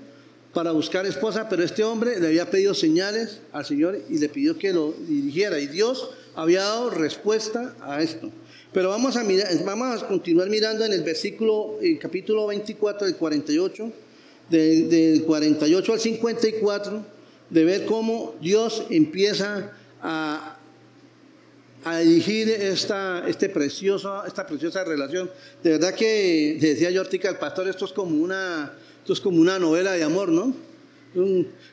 para 0.54 0.70
buscar 0.70 1.04
esposa, 1.06 1.48
pero 1.48 1.64
este 1.64 1.82
hombre 1.82 2.20
le 2.20 2.28
había 2.28 2.48
pedido 2.48 2.72
señales 2.72 3.40
al 3.50 3.66
Señor 3.66 3.98
y 4.08 4.18
le 4.18 4.28
pidió 4.28 4.56
que 4.56 4.72
lo 4.72 4.92
dirigiera. 4.92 5.58
Y 5.58 5.66
Dios 5.66 6.10
había 6.36 6.60
dado 6.62 6.90
respuesta 6.90 7.74
a 7.80 8.00
esto. 8.00 8.30
Pero 8.72 8.90
vamos 8.90 9.16
a, 9.16 9.24
mirar, 9.24 9.48
vamos 9.64 10.00
a 10.00 10.06
continuar 10.06 10.48
mirando 10.50 10.84
en 10.84 10.92
el 10.92 11.02
versículo, 11.02 11.80
el 11.82 11.98
capítulo 11.98 12.46
24 12.46 13.08
del 13.08 13.16
48, 13.16 13.92
del 14.48 15.24
48 15.24 15.92
al 15.92 15.98
54, 15.98 17.17
de 17.50 17.64
ver 17.64 17.86
cómo 17.86 18.34
Dios 18.40 18.84
empieza 18.90 19.72
a, 20.02 20.58
a 21.84 21.98
dirigir 21.98 22.48
esta, 22.48 23.24
este 23.28 23.48
precioso, 23.48 24.24
esta 24.26 24.46
preciosa 24.46 24.84
relación. 24.84 25.30
De 25.62 25.70
verdad 25.70 25.94
que, 25.94 26.58
decía 26.60 26.90
yo 26.90 27.02
al 27.02 27.38
pastor, 27.38 27.68
esto 27.68 27.84
es 27.84 27.92
como 27.92 28.16
una, 28.16 28.72
esto 29.00 29.12
es 29.12 29.20
como 29.20 29.40
una 29.40 29.58
novela 29.58 29.92
de 29.92 30.02
amor, 30.02 30.28
¿no? 30.28 30.54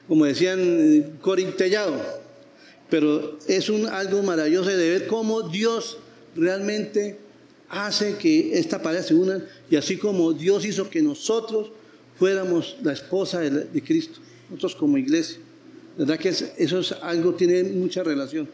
como 0.08 0.26
decían, 0.26 1.18
corintellado. 1.22 2.02
Pero 2.90 3.38
es 3.48 3.70
algo 3.70 4.24
maravilloso 4.24 4.70
de 4.70 4.90
ver 4.90 5.08
cómo 5.08 5.42
Dios 5.50 5.98
realmente 6.36 7.18
hace 7.70 8.16
que 8.18 8.58
esta 8.58 8.82
pareja 8.82 9.04
se 9.04 9.16
una 9.16 9.44
y 9.70 9.76
así 9.76 9.98
como 9.98 10.34
Dios 10.34 10.66
hizo 10.66 10.90
que 10.90 11.02
nosotros 11.02 11.72
fuéramos 12.18 12.78
la 12.84 12.94
esposa 12.94 13.40
de, 13.40 13.84
Cristo, 13.84 14.20
nosotros 14.50 14.76
como 14.76 14.98
iglesia. 14.98 15.40
¿Verdad 15.98 16.20
que 16.20 16.30
eso 16.30 16.80
es 16.80 16.92
algo, 17.02 17.34
tiene 17.36 17.64
mucha 17.64 18.04
relación? 18.04 18.50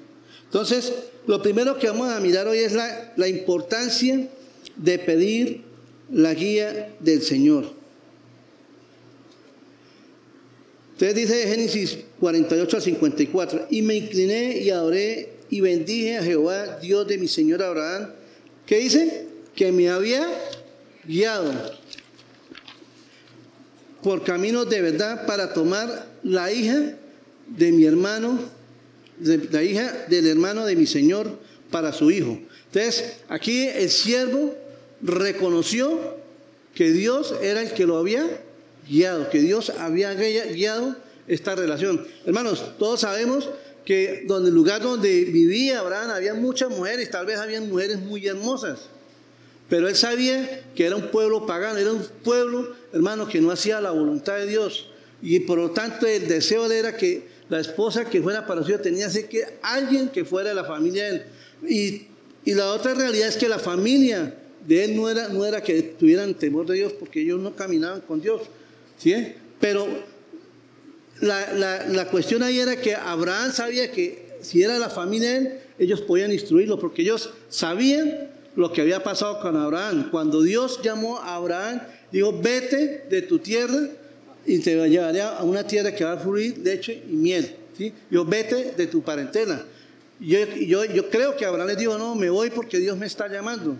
Entonces, 0.45 0.93
lo 1.27 1.41
primero 1.41 1.77
que 1.79 1.87
vamos 1.87 2.09
a 2.09 2.19
mirar 2.19 2.47
hoy 2.47 2.59
es 2.59 2.73
la, 2.73 3.13
la 3.15 3.27
importancia 3.27 4.27
de 4.75 4.99
pedir 4.99 5.63
la 6.11 6.33
guía 6.33 6.93
del 6.99 7.21
Señor. 7.21 7.81
Entonces 10.93 11.15
dice 11.15 11.47
Génesis 11.47 11.97
48 12.19 12.77
a 12.77 12.81
54, 12.81 13.67
y 13.71 13.81
me 13.81 13.95
incliné 13.95 14.59
y 14.59 14.69
adoré 14.69 15.33
y 15.49 15.59
bendije 15.59 16.17
a 16.17 16.23
Jehová, 16.23 16.77
Dios 16.79 17.07
de 17.07 17.17
mi 17.17 17.27
señor 17.27 17.63
Abraham. 17.63 18.11
¿Qué 18.67 18.77
dice? 18.77 19.25
Que 19.55 19.71
me 19.71 19.89
había 19.89 20.27
guiado 21.07 21.51
por 24.03 24.23
caminos 24.23 24.69
de 24.69 24.81
verdad 24.81 25.25
para 25.25 25.53
tomar 25.53 26.07
la 26.23 26.51
hija 26.51 26.95
de 27.57 27.71
mi 27.71 27.85
hermano, 27.85 28.39
la 29.19 29.63
hija 29.63 30.05
del 30.09 30.27
hermano 30.27 30.65
de 30.65 30.75
mi 30.75 30.85
señor 30.85 31.39
para 31.69 31.93
su 31.93 32.11
hijo. 32.11 32.39
Entonces, 32.67 33.17
aquí 33.29 33.67
el 33.67 33.89
siervo 33.89 34.55
reconoció 35.01 36.17
que 36.73 36.91
Dios 36.91 37.33
era 37.41 37.61
el 37.61 37.71
que 37.71 37.85
lo 37.85 37.97
había 37.97 38.25
guiado, 38.87 39.29
que 39.29 39.41
Dios 39.41 39.71
había 39.71 40.13
guiado 40.13 40.95
esta 41.27 41.55
relación. 41.55 42.05
Hermanos, 42.25 42.77
todos 42.79 43.01
sabemos 43.01 43.49
que 43.85 44.23
donde 44.27 44.49
el 44.49 44.55
lugar 44.55 44.81
donde 44.81 45.25
vivía 45.25 45.79
Abraham 45.79 46.11
había 46.11 46.33
muchas 46.33 46.69
mujeres, 46.69 47.09
tal 47.09 47.25
vez 47.25 47.37
habían 47.37 47.69
mujeres 47.69 47.99
muy 47.99 48.25
hermosas. 48.25 48.87
Pero 49.69 49.87
él 49.87 49.95
sabía 49.95 50.63
que 50.75 50.85
era 50.85 50.97
un 50.97 51.09
pueblo 51.11 51.45
pagano, 51.45 51.77
era 51.77 51.91
un 51.91 52.05
pueblo, 52.23 52.75
hermano, 52.91 53.27
que 53.27 53.39
no 53.39 53.51
hacía 53.51 53.79
la 53.79 53.91
voluntad 53.91 54.37
de 54.37 54.45
Dios. 54.45 54.87
Y 55.21 55.41
por 55.41 55.57
lo 55.57 55.71
tanto 55.71 56.07
el 56.07 56.27
deseo 56.27 56.67
de 56.67 56.79
él 56.79 56.85
era 56.85 56.97
que 56.97 57.30
la 57.51 57.59
esposa 57.59 58.05
que 58.05 58.21
fuera 58.21 58.47
para 58.47 58.63
su 58.63 58.77
tenía 58.77 59.07
que 59.07 59.11
ser 59.11 59.59
alguien 59.61 60.07
que 60.07 60.23
fuera 60.23 60.49
de 60.49 60.55
la 60.55 60.63
familia 60.63 61.03
de 61.03 61.09
él. 61.09 61.23
Y, 61.67 62.07
y, 62.49 62.53
la 62.53 62.71
otra 62.71 62.93
realidad 62.93 63.27
es 63.27 63.35
que 63.35 63.49
la 63.49 63.59
familia 63.59 64.33
de 64.65 64.85
él 64.85 64.95
no 64.95 65.09
era, 65.09 65.27
no 65.27 65.45
era 65.45 65.61
que 65.61 65.81
tuvieran 65.81 66.33
temor 66.33 66.65
de 66.65 66.75
Dios, 66.75 66.93
porque 66.93 67.21
ellos 67.21 67.41
no 67.41 67.53
caminaban 67.53 67.99
con 67.99 68.21
Dios. 68.21 68.43
¿sí? 68.97 69.33
Pero 69.59 69.85
la, 71.19 71.85
la, 71.89 72.07
cuestión 72.07 72.41
ahí 72.41 72.57
era 72.57 72.77
que 72.79 72.95
Abraham 72.95 73.51
sabía 73.51 73.91
que 73.91 74.37
si 74.41 74.63
era 74.63 74.79
la 74.79 74.89
familia 74.89 75.31
de 75.31 75.37
él, 75.37 75.59
ellos 75.77 75.99
podían 75.99 76.31
instruirlo, 76.31 76.79
porque 76.79 77.01
ellos 77.01 77.31
sabían 77.49 78.29
lo 78.55 78.71
que 78.71 78.79
había 78.79 79.03
pasado 79.03 79.41
con 79.41 79.57
Abraham. 79.57 80.07
Cuando 80.09 80.41
Dios 80.41 80.79
llamó 80.81 81.19
a 81.19 81.35
Abraham, 81.35 81.81
dijo, 82.13 82.31
vete 82.41 83.03
de 83.09 83.21
tu 83.23 83.39
tierra 83.39 83.89
y 84.45 84.59
te 84.59 84.89
llevaré 84.89 85.21
a 85.21 85.43
una 85.43 85.65
tierra 85.65 85.93
que 85.93 86.03
va 86.03 86.13
a 86.13 86.17
fluir 86.17 86.57
leche 86.59 87.03
y 87.07 87.13
miel. 87.13 87.55
¿sí? 87.77 87.93
Yo, 88.09 88.25
vete 88.25 88.73
de 88.75 88.87
tu 88.87 89.01
parentela. 89.01 89.65
Yo, 90.19 90.39
yo, 90.55 90.85
yo 90.85 91.09
creo 91.09 91.35
que 91.35 91.45
Abraham 91.45 91.67
le 91.67 91.75
dijo, 91.75 91.97
no, 91.97 92.15
me 92.15 92.29
voy 92.29 92.49
porque 92.49 92.79
Dios 92.79 92.97
me 92.97 93.05
está 93.05 93.27
llamando. 93.27 93.75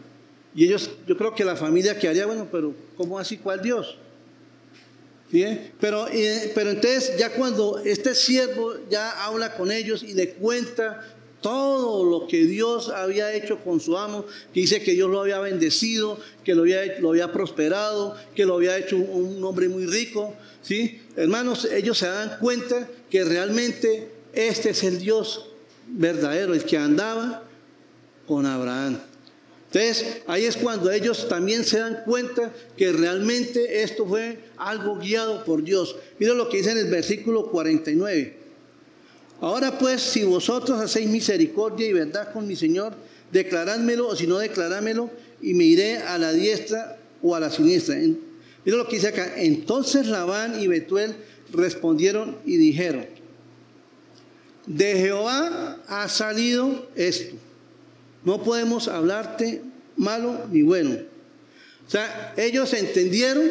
Y 0.54 0.66
ellos, 0.66 0.90
yo 1.08 1.18
creo 1.18 1.34
que 1.34 1.46
la 1.46 1.56
familia 1.56 1.98
quedaría, 1.98 2.26
bueno, 2.26 2.48
pero 2.52 2.74
¿cómo 2.98 3.18
así? 3.18 3.38
¿Cuál 3.38 3.62
Dios? 3.62 3.98
Pero, 5.80 6.08
eh, 6.10 6.52
pero 6.54 6.72
entonces 6.72 7.18
ya 7.18 7.32
cuando 7.32 7.80
este 7.80 8.14
siervo 8.14 8.74
ya 8.90 9.26
habla 9.26 9.56
con 9.56 9.72
ellos 9.72 10.04
y 10.04 10.14
le 10.14 10.32
cuenta 10.32 11.02
todo 11.42 12.06
lo 12.06 12.28
que 12.28 12.46
Dios 12.46 12.90
había 12.90 13.34
hecho 13.34 13.60
con 13.64 13.80
su 13.80 13.98
amo, 13.98 14.26
que 14.54 14.62
dice 14.62 14.82
que 14.82 14.92
Dios 14.92 15.10
lo 15.10 15.22
había 15.22 15.40
bendecido, 15.40 16.20
que 16.44 16.56
lo 16.56 16.62
había, 16.62 17.00
lo 17.00 17.10
había 17.10 17.32
prosperado, 17.32 18.16
que 18.36 18.46
lo 18.46 18.56
había 18.56 18.78
hecho 18.78 18.98
un, 18.98 19.44
hombre 19.44 19.68
muy 19.68 19.88
rico, 19.88 20.36
¿sí? 20.62 21.02
Hermanos, 21.16 21.66
ellos 21.66 21.98
se 21.98 22.08
dan 22.08 22.38
cuenta 22.40 22.88
que 23.10 23.24
realmente 23.24 24.12
este 24.34 24.70
es 24.70 24.84
el 24.84 25.00
Dios 25.00 25.50
verdadero, 25.88 26.54
el 26.54 26.64
que 26.64 26.78
andaba 26.78 27.44
con 28.28 28.46
Abraham. 28.46 29.00
Entonces, 29.74 30.22
ahí 30.28 30.46
es 30.46 30.58
cuando 30.58 30.92
ellos 30.92 31.28
también 31.30 31.64
se 31.64 31.80
dan 31.80 32.04
cuenta 32.06 32.54
que 32.76 32.92
realmente 32.92 33.84
esto 33.84 34.06
fue 34.06 34.38
algo 34.58 34.98
guiado 34.98 35.46
por 35.46 35.64
Dios. 35.64 35.96
Mira 36.20 36.34
lo 36.34 36.50
que 36.50 36.58
dice 36.58 36.72
en 36.72 36.80
el 36.80 36.90
versículo 36.90 37.50
49. 37.50 38.41
Ahora 39.42 39.80
pues, 39.80 40.02
si 40.02 40.24
vosotros 40.24 40.80
hacéis 40.80 41.10
misericordia 41.10 41.88
y 41.88 41.94
verdad 41.94 42.32
con 42.32 42.48
mi 42.48 42.56
Señor, 42.56 42.94
declarádmelo 43.32 44.08
o 44.08 44.16
si 44.16 44.28
no, 44.28 44.38
declarádmelo 44.38 45.10
y 45.42 45.56
me 45.56 45.64
iré 45.64 45.98
a 45.98 46.20
la 46.20 46.32
diestra 46.32 47.00
o 47.24 47.36
a 47.36 47.40
la 47.40 47.50
siniestra. 47.50 47.96
Mira 47.96 48.78
lo 48.78 48.88
que 48.88 48.98
dice 48.98 49.08
acá. 49.08 49.34
Entonces 49.38 50.06
Labán 50.06 50.62
y 50.62 50.68
Betuel 50.68 51.16
respondieron 51.52 52.38
y 52.46 52.58
dijeron, 52.58 53.08
de 54.68 54.94
Jehová 54.94 55.80
ha 55.88 56.08
salido 56.08 56.88
esto. 56.96 57.36
No 58.24 58.44
podemos 58.44 58.88
hablarte 58.88 59.64
malo 59.98 60.46
ni 60.52 60.62
bueno. 60.62 60.98
O 61.88 61.90
sea, 61.90 62.36
ellos 62.38 62.72
entendieron 62.74 63.50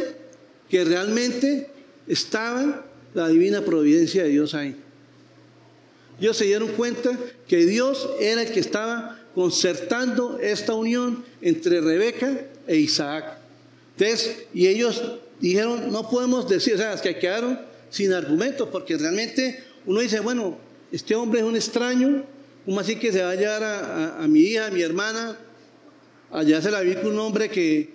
que 0.68 0.84
realmente 0.84 1.68
estaba 2.06 2.84
la 3.12 3.26
divina 3.26 3.64
providencia 3.64 4.22
de 4.22 4.28
Dios 4.28 4.54
ahí. 4.54 4.76
Ellos 6.20 6.36
se 6.36 6.44
dieron 6.44 6.68
cuenta 6.72 7.18
que 7.48 7.64
Dios 7.64 8.08
era 8.20 8.42
el 8.42 8.52
que 8.52 8.60
estaba 8.60 9.18
concertando 9.34 10.38
esta 10.38 10.74
unión 10.74 11.24
entre 11.40 11.80
Rebeca 11.80 12.46
e 12.66 12.76
Isaac. 12.76 13.38
Y 14.52 14.66
ellos 14.66 15.02
dijeron, 15.40 15.90
no 15.90 16.08
podemos 16.08 16.48
decir, 16.48 16.74
o 16.74 16.78
sea, 16.78 16.96
que 16.96 17.18
quedaron 17.18 17.60
sin 17.90 18.12
argumentos, 18.12 18.68
porque 18.70 18.96
realmente 18.96 19.62
uno 19.86 20.00
dice, 20.00 20.20
bueno, 20.20 20.58
este 20.92 21.14
hombre 21.14 21.40
es 21.40 21.46
un 21.46 21.56
extraño, 21.56 22.24
¿cómo 22.64 22.80
así 22.80 22.96
que 22.96 23.12
se 23.12 23.22
va 23.22 23.30
a 23.30 23.34
llevar 23.34 23.62
a, 23.62 24.26
mi 24.28 24.40
hija, 24.40 24.66
a 24.66 24.70
mi 24.70 24.82
hermana? 24.82 25.38
Allá 26.30 26.60
se 26.60 26.70
la 26.70 26.80
vi 26.80 26.94
con 26.96 27.12
un 27.12 27.18
hombre 27.18 27.48
que, 27.48 27.90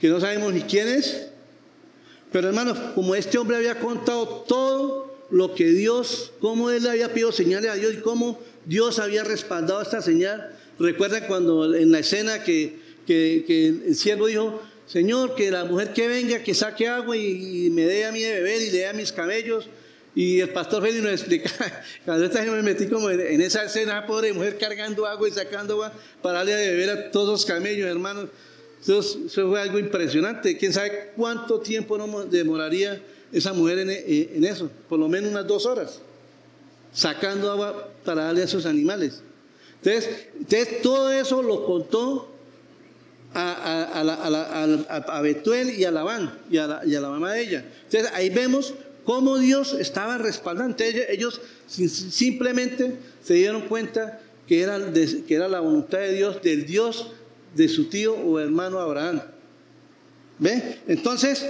que 0.00 0.08
no 0.08 0.20
sabemos 0.20 0.52
ni 0.52 0.62
quién 0.62 0.88
es. 0.88 1.28
Pero 2.30 2.48
hermanos, 2.48 2.78
como 2.94 3.14
este 3.14 3.38
hombre 3.38 3.56
había 3.56 3.78
contado 3.78 4.26
todo 4.46 5.07
lo 5.30 5.54
que 5.54 5.66
Dios, 5.66 6.32
cómo 6.40 6.70
él 6.70 6.86
había 6.86 7.12
pedido 7.12 7.32
señales 7.32 7.70
a 7.70 7.74
Dios 7.74 7.94
y 7.94 8.00
cómo 8.00 8.40
Dios 8.64 8.98
había 8.98 9.24
respaldado 9.24 9.82
esta 9.82 10.02
señal. 10.02 10.56
Recuerdan 10.78 11.24
cuando 11.26 11.74
en 11.74 11.90
la 11.90 11.98
escena 11.98 12.44
que, 12.44 12.78
el 13.08 13.96
siervo 13.96 14.26
dijo, 14.26 14.62
Señor, 14.86 15.34
que 15.34 15.50
la 15.50 15.64
mujer 15.64 15.92
que 15.92 16.08
venga, 16.08 16.42
que 16.42 16.54
saque 16.54 16.88
agua 16.88 17.16
y, 17.16 17.70
me 17.70 17.82
dé 17.82 18.06
a 18.06 18.12
mí 18.12 18.22
de 18.22 18.34
beber 18.34 18.62
y 18.62 18.70
le 18.70 18.78
dé 18.78 18.86
a 18.86 18.92
mis 18.92 19.12
cabellos. 19.12 19.68
Y 20.14 20.40
el 20.40 20.48
pastor 20.48 20.82
Félix 20.82 21.02
nos 21.02 21.12
explica, 21.12 21.50
cuando 22.04 22.24
esta 22.24 22.42
me 22.42 22.62
metí 22.62 22.86
como 22.86 23.10
en, 23.10 23.40
esa 23.40 23.64
escena, 23.64 24.06
pobre 24.06 24.32
mujer 24.32 24.58
cargando 24.58 25.06
agua 25.06 25.28
y 25.28 25.32
sacando 25.32 25.74
agua 25.74 25.92
para 26.22 26.38
darle 26.38 26.54
de 26.54 26.70
beber 26.70 26.90
a 26.90 27.10
todos 27.10 27.28
los 27.28 27.46
camellos, 27.46 27.88
hermanos. 27.88 28.30
Entonces, 28.80 29.18
eso 29.26 29.48
fue 29.48 29.60
algo 29.60 29.78
impresionante. 29.78 30.56
¿Quién 30.56 30.72
sabe 30.72 31.12
cuánto 31.16 31.60
tiempo 31.60 31.98
no 31.98 32.24
demoraría 32.24 33.00
esa 33.32 33.52
mujer 33.52 33.78
en 33.78 34.44
eso? 34.44 34.70
Por 34.88 34.98
lo 34.98 35.08
menos 35.08 35.30
unas 35.30 35.46
dos 35.46 35.66
horas 35.66 36.00
sacando 36.92 37.50
agua 37.50 37.90
para 38.04 38.24
darle 38.24 38.42
a 38.42 38.44
esos 38.44 38.66
animales. 38.66 39.22
Entonces, 39.82 40.82
todo 40.82 41.12
eso 41.12 41.42
lo 41.42 41.64
contó 41.64 42.34
a, 43.34 45.20
Betuel 45.22 45.78
y 45.78 45.84
a 45.84 45.90
Labán 45.90 46.38
y, 46.50 46.56
a 46.56 46.66
la, 46.66 47.08
mamá 47.08 47.34
de 47.34 47.42
ella. 47.42 47.64
Entonces 47.84 48.10
ahí 48.14 48.30
vemos 48.30 48.74
cómo 49.04 49.38
Dios 49.38 49.74
estaba 49.74 50.18
respaldando. 50.18 50.76
ellos, 51.08 51.40
simplemente 51.66 52.96
se 53.22 53.34
dieron 53.34 53.62
cuenta 53.62 54.20
que 54.46 54.62
era, 54.62 54.80
que 54.92 55.34
era 55.34 55.48
la 55.48 55.60
voluntad 55.60 55.98
de 55.98 56.14
Dios, 56.14 56.42
del 56.42 56.66
Dios 56.66 57.12
de 57.54 57.68
su 57.68 57.84
tío 57.84 58.14
o 58.14 58.40
hermano 58.40 58.80
Abraham. 58.80 59.22
¿Ve? 60.38 60.80
Entonces, 60.88 61.44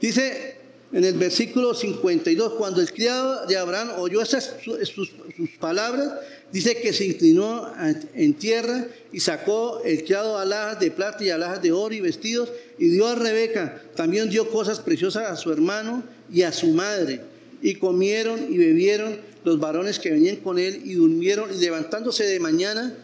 dice 0.00 0.53
en 0.94 1.02
el 1.02 1.14
versículo 1.14 1.74
52, 1.74 2.52
cuando 2.52 2.80
el 2.80 2.92
criado 2.92 3.46
de 3.46 3.56
Abraham 3.56 3.94
oyó 3.98 4.22
esas 4.22 4.54
sus, 4.62 5.10
palabras, 5.58 6.12
dice 6.52 6.80
que 6.80 6.92
se 6.92 7.06
inclinó 7.06 7.72
en 8.14 8.34
tierra 8.34 8.86
y 9.12 9.18
sacó 9.18 9.82
el 9.84 10.04
criado 10.04 10.38
alhajas 10.38 10.78
de 10.78 10.92
plata 10.92 11.24
y 11.24 11.30
alhajas 11.30 11.60
de 11.62 11.72
oro 11.72 11.92
y 11.92 12.00
vestidos 12.00 12.48
y 12.78 12.90
dio 12.90 13.08
a 13.08 13.16
Rebeca. 13.16 13.82
También 13.96 14.30
dio 14.30 14.48
cosas 14.48 14.78
preciosas 14.78 15.28
a 15.28 15.34
su 15.34 15.50
hermano 15.50 16.04
y 16.32 16.42
a 16.42 16.52
su 16.52 16.68
madre. 16.68 17.22
Y 17.60 17.74
comieron 17.74 18.46
y 18.48 18.56
bebieron 18.56 19.18
los 19.42 19.58
varones 19.58 19.98
que 19.98 20.12
venían 20.12 20.36
con 20.36 20.60
él 20.60 20.80
y 20.84 20.94
durmieron 20.94 21.52
y 21.52 21.58
levantándose 21.58 22.22
de 22.22 22.38
mañana, 22.38 22.94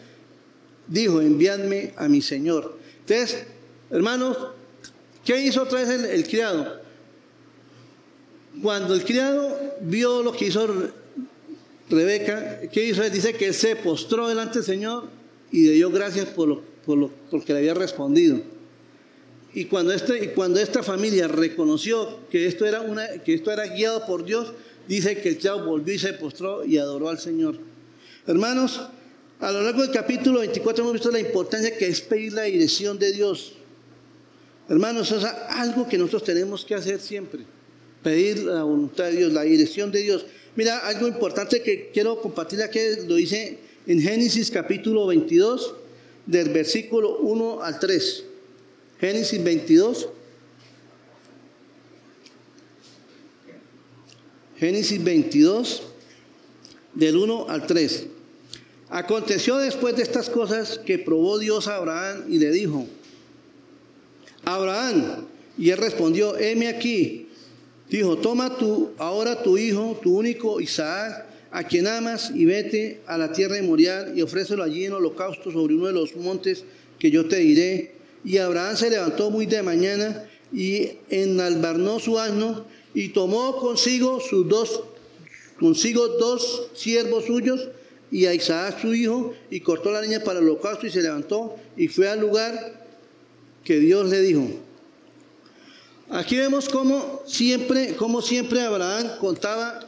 dijo, 0.87 1.19
enviadme 1.19 1.91
a 1.97 2.07
mi 2.07 2.21
señor. 2.21 2.79
Entonces, 3.01 3.43
hermanos, 3.89 4.37
¿qué 5.25 5.43
hizo 5.43 5.63
otra 5.63 5.81
vez 5.81 5.89
el 5.89 6.25
criado? 6.25 6.80
Cuando 8.61 8.93
el 8.93 9.03
criado 9.03 9.57
vio 9.81 10.21
lo 10.21 10.31
que 10.33 10.45
hizo 10.45 10.67
Rebeca, 11.89 12.61
¿qué 12.71 12.85
hizo? 12.85 13.07
Dice 13.09 13.33
que 13.33 13.53
se 13.53 13.75
postró 13.75 14.27
delante 14.27 14.59
del 14.59 14.63
Señor 14.63 15.05
y 15.51 15.67
le 15.67 15.73
dio 15.73 15.89
gracias 15.89 16.27
por 16.27 16.47
lo, 16.47 16.61
por 16.85 16.97
lo 16.97 17.11
porque 17.29 17.53
le 17.53 17.59
había 17.59 17.73
respondido. 17.73 18.39
Y 19.53 19.65
cuando, 19.65 19.91
este, 19.91 20.23
y 20.23 20.27
cuando 20.29 20.59
esta 20.59 20.83
familia 20.83 21.27
reconoció 21.27 22.19
que 22.29 22.45
esto, 22.45 22.65
era 22.65 22.81
una, 22.81 23.07
que 23.23 23.33
esto 23.33 23.51
era 23.51 23.65
guiado 23.65 24.05
por 24.05 24.23
Dios, 24.23 24.53
dice 24.87 25.17
que 25.17 25.29
el 25.29 25.37
criado 25.37 25.65
volvió 25.65 25.93
y 25.93 25.99
se 25.99 26.13
postró 26.13 26.63
y 26.63 26.77
adoró 26.77 27.09
al 27.09 27.19
Señor. 27.19 27.57
Hermanos, 28.27 28.79
a 29.39 29.51
lo 29.51 29.63
largo 29.63 29.81
del 29.81 29.91
capítulo 29.91 30.39
24 30.39 30.83
hemos 30.83 30.93
visto 30.93 31.11
la 31.11 31.19
importancia 31.19 31.75
que 31.75 31.87
es 31.87 31.99
pedir 31.99 32.33
la 32.33 32.43
dirección 32.43 32.97
de 32.99 33.11
Dios. 33.11 33.53
Hermanos, 34.69 35.11
es 35.11 35.23
algo 35.23 35.87
que 35.89 35.97
nosotros 35.97 36.23
tenemos 36.23 36.63
que 36.63 36.75
hacer 36.75 36.99
siempre 37.01 37.43
pedir 38.03 38.39
la 38.39 38.63
voluntad 38.63 39.05
de 39.05 39.17
Dios, 39.17 39.33
la 39.33 39.43
dirección 39.43 39.91
de 39.91 40.01
Dios. 40.01 40.25
Mira, 40.55 40.79
algo 40.79 41.07
importante 41.07 41.61
que 41.61 41.91
quiero 41.93 42.21
compartir 42.21 42.61
aquí, 42.61 42.79
lo 43.07 43.15
dice 43.15 43.59
en 43.87 44.01
Génesis 44.01 44.51
capítulo 44.51 45.07
22, 45.07 45.75
del 46.25 46.49
versículo 46.49 47.17
1 47.19 47.63
al 47.63 47.79
3. 47.79 48.23
Génesis 48.99 49.43
22. 49.43 50.09
Génesis 54.57 55.03
22, 55.03 55.81
del 56.93 57.17
1 57.17 57.49
al 57.49 57.65
3. 57.65 58.05
Aconteció 58.89 59.57
después 59.57 59.95
de 59.95 60.03
estas 60.03 60.29
cosas 60.29 60.77
que 60.77 60.99
probó 60.99 61.39
Dios 61.39 61.67
a 61.67 61.77
Abraham 61.77 62.25
y 62.29 62.37
le 62.37 62.51
dijo, 62.51 62.85
Abraham, 64.43 65.25
y 65.57 65.69
él 65.69 65.77
respondió, 65.77 66.37
heme 66.37 66.67
aquí, 66.67 67.20
Dijo, 67.91 68.17
toma 68.17 68.57
tú 68.57 68.91
ahora 68.97 69.43
tu 69.43 69.57
hijo, 69.57 69.99
tu 70.01 70.17
único 70.17 70.61
Isaac, 70.61 71.25
a 71.51 71.65
quien 71.65 71.87
amas, 71.87 72.31
y 72.33 72.45
vete 72.45 73.01
a 73.05 73.17
la 73.17 73.33
tierra 73.33 73.55
de 73.55 73.63
Morial 73.63 74.17
y 74.17 74.21
ofrécelo 74.21 74.63
allí 74.63 74.85
en 74.85 74.93
holocausto 74.93 75.51
sobre 75.51 75.75
uno 75.75 75.87
de 75.87 75.93
los 75.93 76.15
montes 76.15 76.63
que 76.97 77.11
yo 77.11 77.27
te 77.27 77.35
diré. 77.35 77.91
Y 78.23 78.37
Abraham 78.37 78.77
se 78.77 78.89
levantó 78.89 79.29
muy 79.29 79.45
de 79.45 79.61
mañana 79.61 80.25
y 80.53 80.91
enalbarnó 81.09 81.99
su 81.99 82.17
asno 82.17 82.63
y 82.93 83.09
tomó 83.09 83.57
consigo 83.57 84.21
sus 84.21 84.47
dos, 84.47 84.83
consigo 85.59 86.07
dos 86.07 86.69
siervos 86.73 87.25
suyos 87.25 87.67
y 88.09 88.25
a 88.25 88.33
Isaac 88.33 88.79
su 88.79 88.93
hijo 88.93 89.33
y 89.49 89.59
cortó 89.59 89.91
la 89.91 89.99
leña 89.99 90.23
para 90.23 90.39
el 90.39 90.45
holocausto 90.45 90.87
y 90.87 90.91
se 90.91 91.01
levantó 91.01 91.57
y 91.75 91.89
fue 91.89 92.07
al 92.07 92.21
lugar 92.21 92.85
que 93.65 93.79
Dios 93.79 94.09
le 94.09 94.21
dijo. 94.21 94.47
Aquí 96.13 96.35
vemos 96.35 96.67
cómo 96.67 97.23
siempre, 97.25 97.95
cómo 97.95 98.21
siempre 98.21 98.59
Abraham 98.59 99.11
contaba 99.21 99.79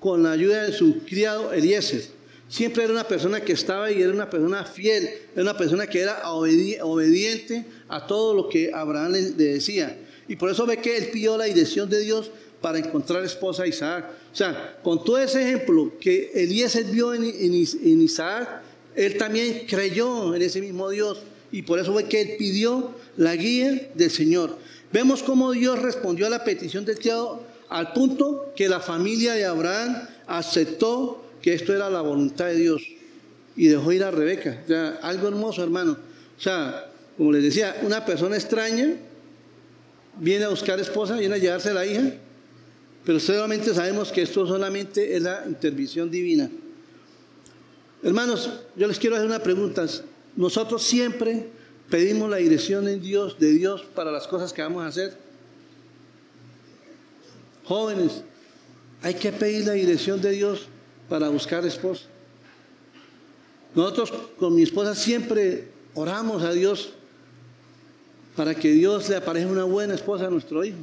con 0.00 0.24
la 0.24 0.32
ayuda 0.32 0.64
de 0.64 0.72
su 0.72 0.98
criado 1.04 1.52
Eliezer. 1.52 2.02
Siempre 2.48 2.82
era 2.82 2.92
una 2.92 3.06
persona 3.06 3.40
que 3.40 3.52
estaba 3.52 3.92
y 3.92 4.02
era 4.02 4.10
una 4.10 4.28
persona 4.28 4.64
fiel, 4.64 5.08
era 5.32 5.42
una 5.42 5.56
persona 5.56 5.86
que 5.86 6.00
era 6.00 6.28
obediente 6.28 7.64
a 7.88 8.04
todo 8.04 8.34
lo 8.34 8.48
que 8.48 8.72
Abraham 8.74 9.12
le, 9.12 9.30
decía. 9.30 9.96
Y 10.26 10.34
por 10.34 10.50
eso 10.50 10.66
ve 10.66 10.78
que 10.78 10.96
él 10.96 11.10
pidió 11.12 11.38
la 11.38 11.44
dirección 11.44 11.88
de 11.88 12.00
Dios 12.00 12.32
para 12.60 12.78
encontrar 12.78 13.24
esposa 13.24 13.62
a 13.62 13.68
Isaac. 13.68 14.10
O 14.32 14.36
sea, 14.36 14.76
con 14.82 15.04
todo 15.04 15.18
ese 15.18 15.40
ejemplo 15.40 15.92
que 16.00 16.32
Eliezer 16.34 16.86
vio 16.86 17.14
en, 17.14 17.22
Isaac, 17.22 18.62
él 18.96 19.16
también 19.16 19.66
creyó 19.68 20.34
en 20.34 20.42
ese 20.42 20.60
mismo 20.60 20.90
Dios. 20.90 21.22
Y 21.52 21.62
por 21.62 21.78
eso 21.78 21.94
ve 21.94 22.06
que 22.06 22.20
él 22.22 22.30
pidió 22.38 22.92
la 23.16 23.36
guía 23.36 23.90
del 23.94 24.10
Señor. 24.10 24.58
Vemos 24.92 25.22
cómo 25.22 25.52
Dios 25.52 25.78
respondió 25.80 26.26
a 26.26 26.30
la 26.30 26.44
petición 26.44 26.84
del 26.84 26.98
criado 26.98 27.42
al 27.68 27.92
punto 27.92 28.52
que 28.56 28.68
la 28.68 28.80
familia 28.80 29.34
de 29.34 29.44
Abraham 29.44 29.96
aceptó 30.26 31.24
que 31.40 31.54
esto 31.54 31.72
era 31.74 31.88
la 31.88 32.00
voluntad 32.00 32.46
de 32.46 32.56
Dios 32.56 32.82
y 33.56 33.68
dejó 33.68 33.92
ir 33.92 34.02
a 34.02 34.10
Rebeca. 34.10 34.60
O 34.64 34.66
sea, 34.66 34.98
algo 35.02 35.28
hermoso, 35.28 35.62
hermano. 35.62 35.92
O 35.92 36.40
sea, 36.40 36.90
como 37.16 37.32
les 37.32 37.42
decía, 37.42 37.76
una 37.82 38.04
persona 38.04 38.36
extraña 38.36 38.96
viene 40.18 40.44
a 40.44 40.48
buscar 40.48 40.80
esposa, 40.80 41.16
viene 41.16 41.36
a 41.36 41.38
llevarse 41.38 41.70
a 41.70 41.74
la 41.74 41.86
hija, 41.86 42.14
pero 43.04 43.20
solamente 43.20 43.72
sabemos 43.72 44.10
que 44.10 44.22
esto 44.22 44.46
solamente 44.46 45.16
es 45.16 45.22
la 45.22 45.44
intervención 45.46 46.10
divina. 46.10 46.50
Hermanos, 48.02 48.50
yo 48.76 48.88
les 48.88 48.98
quiero 48.98 49.16
hacer 49.16 49.26
una 49.26 49.42
pregunta. 49.42 49.86
Nosotros 50.36 50.82
siempre 50.82 51.48
pedimos 51.90 52.30
la 52.30 52.36
dirección 52.36 52.88
en 52.88 53.00
Dios, 53.02 53.38
de 53.38 53.52
Dios 53.52 53.82
para 53.94 54.10
las 54.12 54.26
cosas 54.26 54.52
que 54.52 54.62
vamos 54.62 54.84
a 54.84 54.86
hacer. 54.86 55.16
Jóvenes, 57.64 58.22
hay 59.02 59.14
que 59.14 59.32
pedir 59.32 59.66
la 59.66 59.72
dirección 59.72 60.20
de 60.20 60.30
Dios 60.30 60.66
para 61.08 61.28
buscar 61.28 61.64
esposa. 61.66 62.04
Nosotros 63.74 64.12
con 64.38 64.54
mi 64.54 64.62
esposa 64.62 64.94
siempre 64.94 65.68
oramos 65.94 66.42
a 66.42 66.52
Dios 66.52 66.90
para 68.36 68.54
que 68.54 68.72
Dios 68.72 69.08
le 69.08 69.16
aparezca 69.16 69.50
una 69.50 69.64
buena 69.64 69.94
esposa 69.94 70.26
a 70.26 70.30
nuestro 70.30 70.64
hijo. 70.64 70.78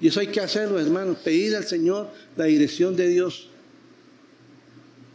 Y 0.00 0.08
eso 0.08 0.20
hay 0.20 0.26
que 0.26 0.40
hacerlo, 0.40 0.80
hermanos, 0.80 1.18
pedir 1.18 1.54
al 1.54 1.64
Señor 1.64 2.08
la 2.36 2.46
dirección 2.46 2.96
de 2.96 3.08
Dios. 3.08 3.48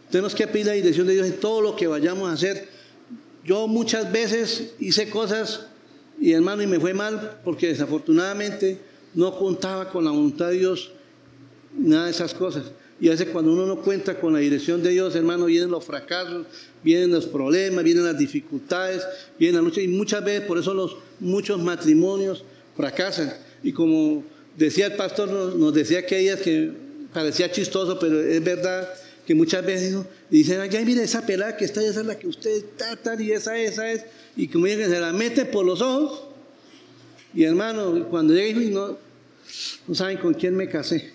Tenemos 0.10 0.34
que 0.34 0.48
pedir 0.48 0.68
la 0.68 0.74
dirección 0.74 1.06
de 1.08 1.14
Dios 1.14 1.28
en 1.28 1.40
todo 1.40 1.62
lo 1.62 1.76
que 1.76 1.88
vayamos 1.88 2.30
a 2.30 2.34
hacer. 2.34 2.77
Yo 3.48 3.66
muchas 3.70 4.12
veces 4.12 4.74
hice 4.78 5.10
cosas 5.10 5.68
y 6.20 6.34
hermano 6.34 6.62
y 6.64 6.68
me 6.68 6.82
fue 6.82 6.94
mal 6.94 7.40
porque 7.46 7.68
desafortunadamente 7.68 8.78
no 9.14 9.38
contaba 9.38 9.90
con 9.90 10.04
la 10.04 10.12
voluntad 10.12 10.50
de 10.50 10.58
Dios, 10.58 10.92
nada 11.74 12.06
de 12.06 12.12
esas 12.12 12.34
cosas. 12.34 12.66
Y 13.00 13.08
a 13.08 13.12
veces 13.12 13.30
cuando 13.32 13.54
uno 13.54 13.66
no 13.66 13.78
cuenta 13.78 14.20
con 14.20 14.34
la 14.34 14.40
dirección 14.40 14.84
de 14.84 14.90
Dios, 14.90 15.16
hermano, 15.16 15.46
vienen 15.46 15.72
los 15.72 15.86
fracasos, 15.86 16.46
vienen 16.84 17.10
los 17.10 17.26
problemas, 17.26 17.86
vienen 17.86 18.04
las 18.04 18.18
dificultades, 18.18 19.04
vienen 19.40 19.62
la 19.62 19.62
lucha. 19.62 19.80
Y 19.80 19.88
muchas 19.88 20.26
veces 20.26 20.42
por 20.42 20.58
eso 20.58 20.74
los 20.74 20.98
muchos 21.22 21.58
matrimonios 21.62 22.44
fracasan. 22.76 23.34
Y 23.64 23.72
como 23.72 24.26
decía 24.58 24.88
el 24.88 24.96
pastor, 24.98 25.30
nos, 25.30 25.74
decía 25.74 26.06
que 26.06 26.20
ellas 26.20 26.42
que 26.42 26.74
parecía 27.14 27.50
chistoso, 27.50 27.98
pero 27.98 28.22
es 28.22 28.44
verdad 28.44 28.90
que 29.28 29.36
muchas 29.36 29.66
veces 29.66 29.94
dicen, 30.30 30.62
ay, 30.62 30.70
mire 30.86 31.04
esa 31.04 31.26
pelada 31.26 31.58
que 31.58 31.66
está, 31.66 31.84
esa 31.84 32.00
es 32.00 32.06
la 32.06 32.18
que 32.18 32.28
usted 32.28 32.50
está, 32.50 32.96
tal, 32.96 33.20
y 33.20 33.34
esa, 33.34 33.58
esa 33.58 33.92
es. 33.92 34.06
Y 34.38 34.48
como 34.48 34.68
dicen, 34.68 34.90
se 34.90 35.02
la 35.02 35.12
mete 35.12 35.44
por 35.44 35.66
los 35.66 35.82
ojos. 35.82 36.30
Y 37.34 37.44
hermano, 37.44 38.08
cuando 38.10 38.34
llega 38.34 38.58
no, 38.72 38.98
no 39.86 39.96
saben 39.96 40.18
con 40.20 40.34
quién 40.34 40.56
me 40.56 40.70
casé 40.70 41.12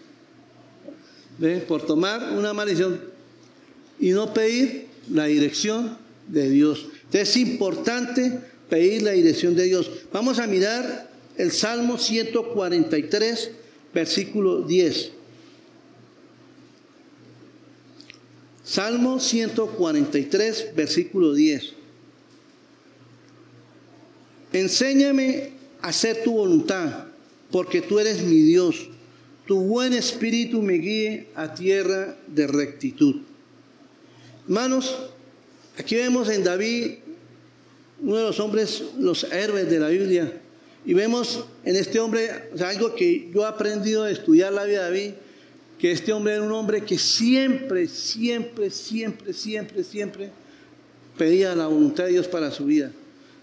por 1.67 1.87
tomar 1.87 2.37
una 2.37 2.53
maldición 2.53 3.01
y 3.99 4.11
no 4.11 4.35
pedir 4.35 4.89
la 5.11 5.25
dirección 5.25 5.97
de 6.29 6.51
Dios. 6.51 6.89
Entonces 7.05 7.31
es 7.31 7.37
importante 7.39 8.41
pedir 8.69 9.03
la 9.03 9.13
dirección 9.13 9.57
de 9.57 9.65
Dios. 9.65 9.91
Vamos 10.13 10.39
a 10.39 10.47
mirar 10.47 11.11
el 11.39 11.51
Salmo 11.51 11.97
143, 11.97 13.51
versículo 13.95 14.63
10. 14.63 15.22
Salmo 18.73 19.21
143, 19.21 20.75
versículo 20.75 21.35
10. 21.35 21.75
Enséñame 24.55 25.51
a 25.83 25.89
hacer 25.89 26.23
tu 26.23 26.33
voluntad, 26.33 27.09
porque 27.51 27.83
tú 27.83 27.99
eres 27.99 28.23
mi 28.23 28.41
Dios 28.41 28.89
tu 29.47 29.61
buen 29.61 29.93
espíritu 29.93 30.63
me 30.63 30.75
guíe 30.75 31.27
a 31.35 31.53
tierra 31.53 32.17
de 32.27 32.47
rectitud. 32.47 33.17
Hermanos, 34.47 34.97
aquí 35.77 35.97
vemos 35.97 36.31
en 36.31 36.43
David 36.43 36.93
uno 38.01 38.17
de 38.17 38.23
los 38.23 38.41
hombres, 38.41 38.83
los 38.99 39.25
héroes 39.25 39.69
de 39.69 39.79
la 39.79 39.89
Biblia, 39.89 40.41
y 40.87 40.95
vemos 40.95 41.45
en 41.65 41.77
este 41.77 42.01
hombre 42.01 42.49
algo 42.65 42.95
que 42.95 43.31
yo 43.33 43.43
he 43.43 43.47
aprendido 43.47 44.05
de 44.05 44.13
estudiar 44.13 44.53
la 44.53 44.65
vida 44.65 44.85
de 44.85 44.91
David, 44.91 45.13
que 45.83 45.91
este 45.91 46.13
hombre 46.13 46.35
era 46.35 46.45
un 46.45 46.53
hombre 46.53 46.85
que 46.85 46.97
siempre, 46.97 47.89
siempre, 47.89 48.71
siempre, 48.71 49.33
siempre, 49.33 49.83
siempre 49.83 50.31
pedía 51.19 51.57
la 51.57 51.67
voluntad 51.67 52.05
de 52.05 52.11
Dios 52.11 52.29
para 52.29 52.53
su 52.53 52.67
vida. 52.67 52.93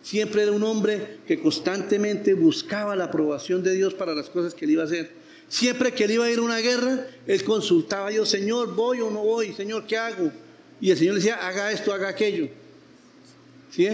Siempre 0.01 0.43
era 0.43 0.53
un 0.53 0.63
hombre 0.63 1.17
que 1.27 1.37
constantemente 1.37 2.33
buscaba 2.33 2.95
la 2.95 3.03
aprobación 3.03 3.61
de 3.61 3.73
Dios 3.73 3.93
para 3.93 4.15
las 4.15 4.29
cosas 4.29 4.53
que 4.53 4.63
él 4.63 4.71
iba 4.71 4.83
a 4.83 4.85
hacer. 4.85 5.11
Siempre 5.49 5.91
que 5.91 6.05
él 6.05 6.11
iba 6.11 6.23
a 6.23 6.31
ir 6.31 6.39
a 6.39 6.43
una 6.43 6.59
guerra, 6.59 7.07
él 7.27 7.43
consultaba 7.43 8.09
yo, 8.09 8.25
Señor, 8.25 8.73
¿voy 8.73 9.01
o 9.01 9.11
no 9.11 9.21
voy? 9.21 9.51
Señor, 9.51 9.85
¿qué 9.85 9.97
hago? 9.97 10.31
Y 10.79 10.91
el 10.91 10.97
Señor 10.97 11.15
le 11.15 11.19
decía, 11.19 11.45
haga 11.45 11.73
esto, 11.73 11.91
haga 11.91 12.07
aquello. 12.07 12.47
¿Sí? 13.69 13.89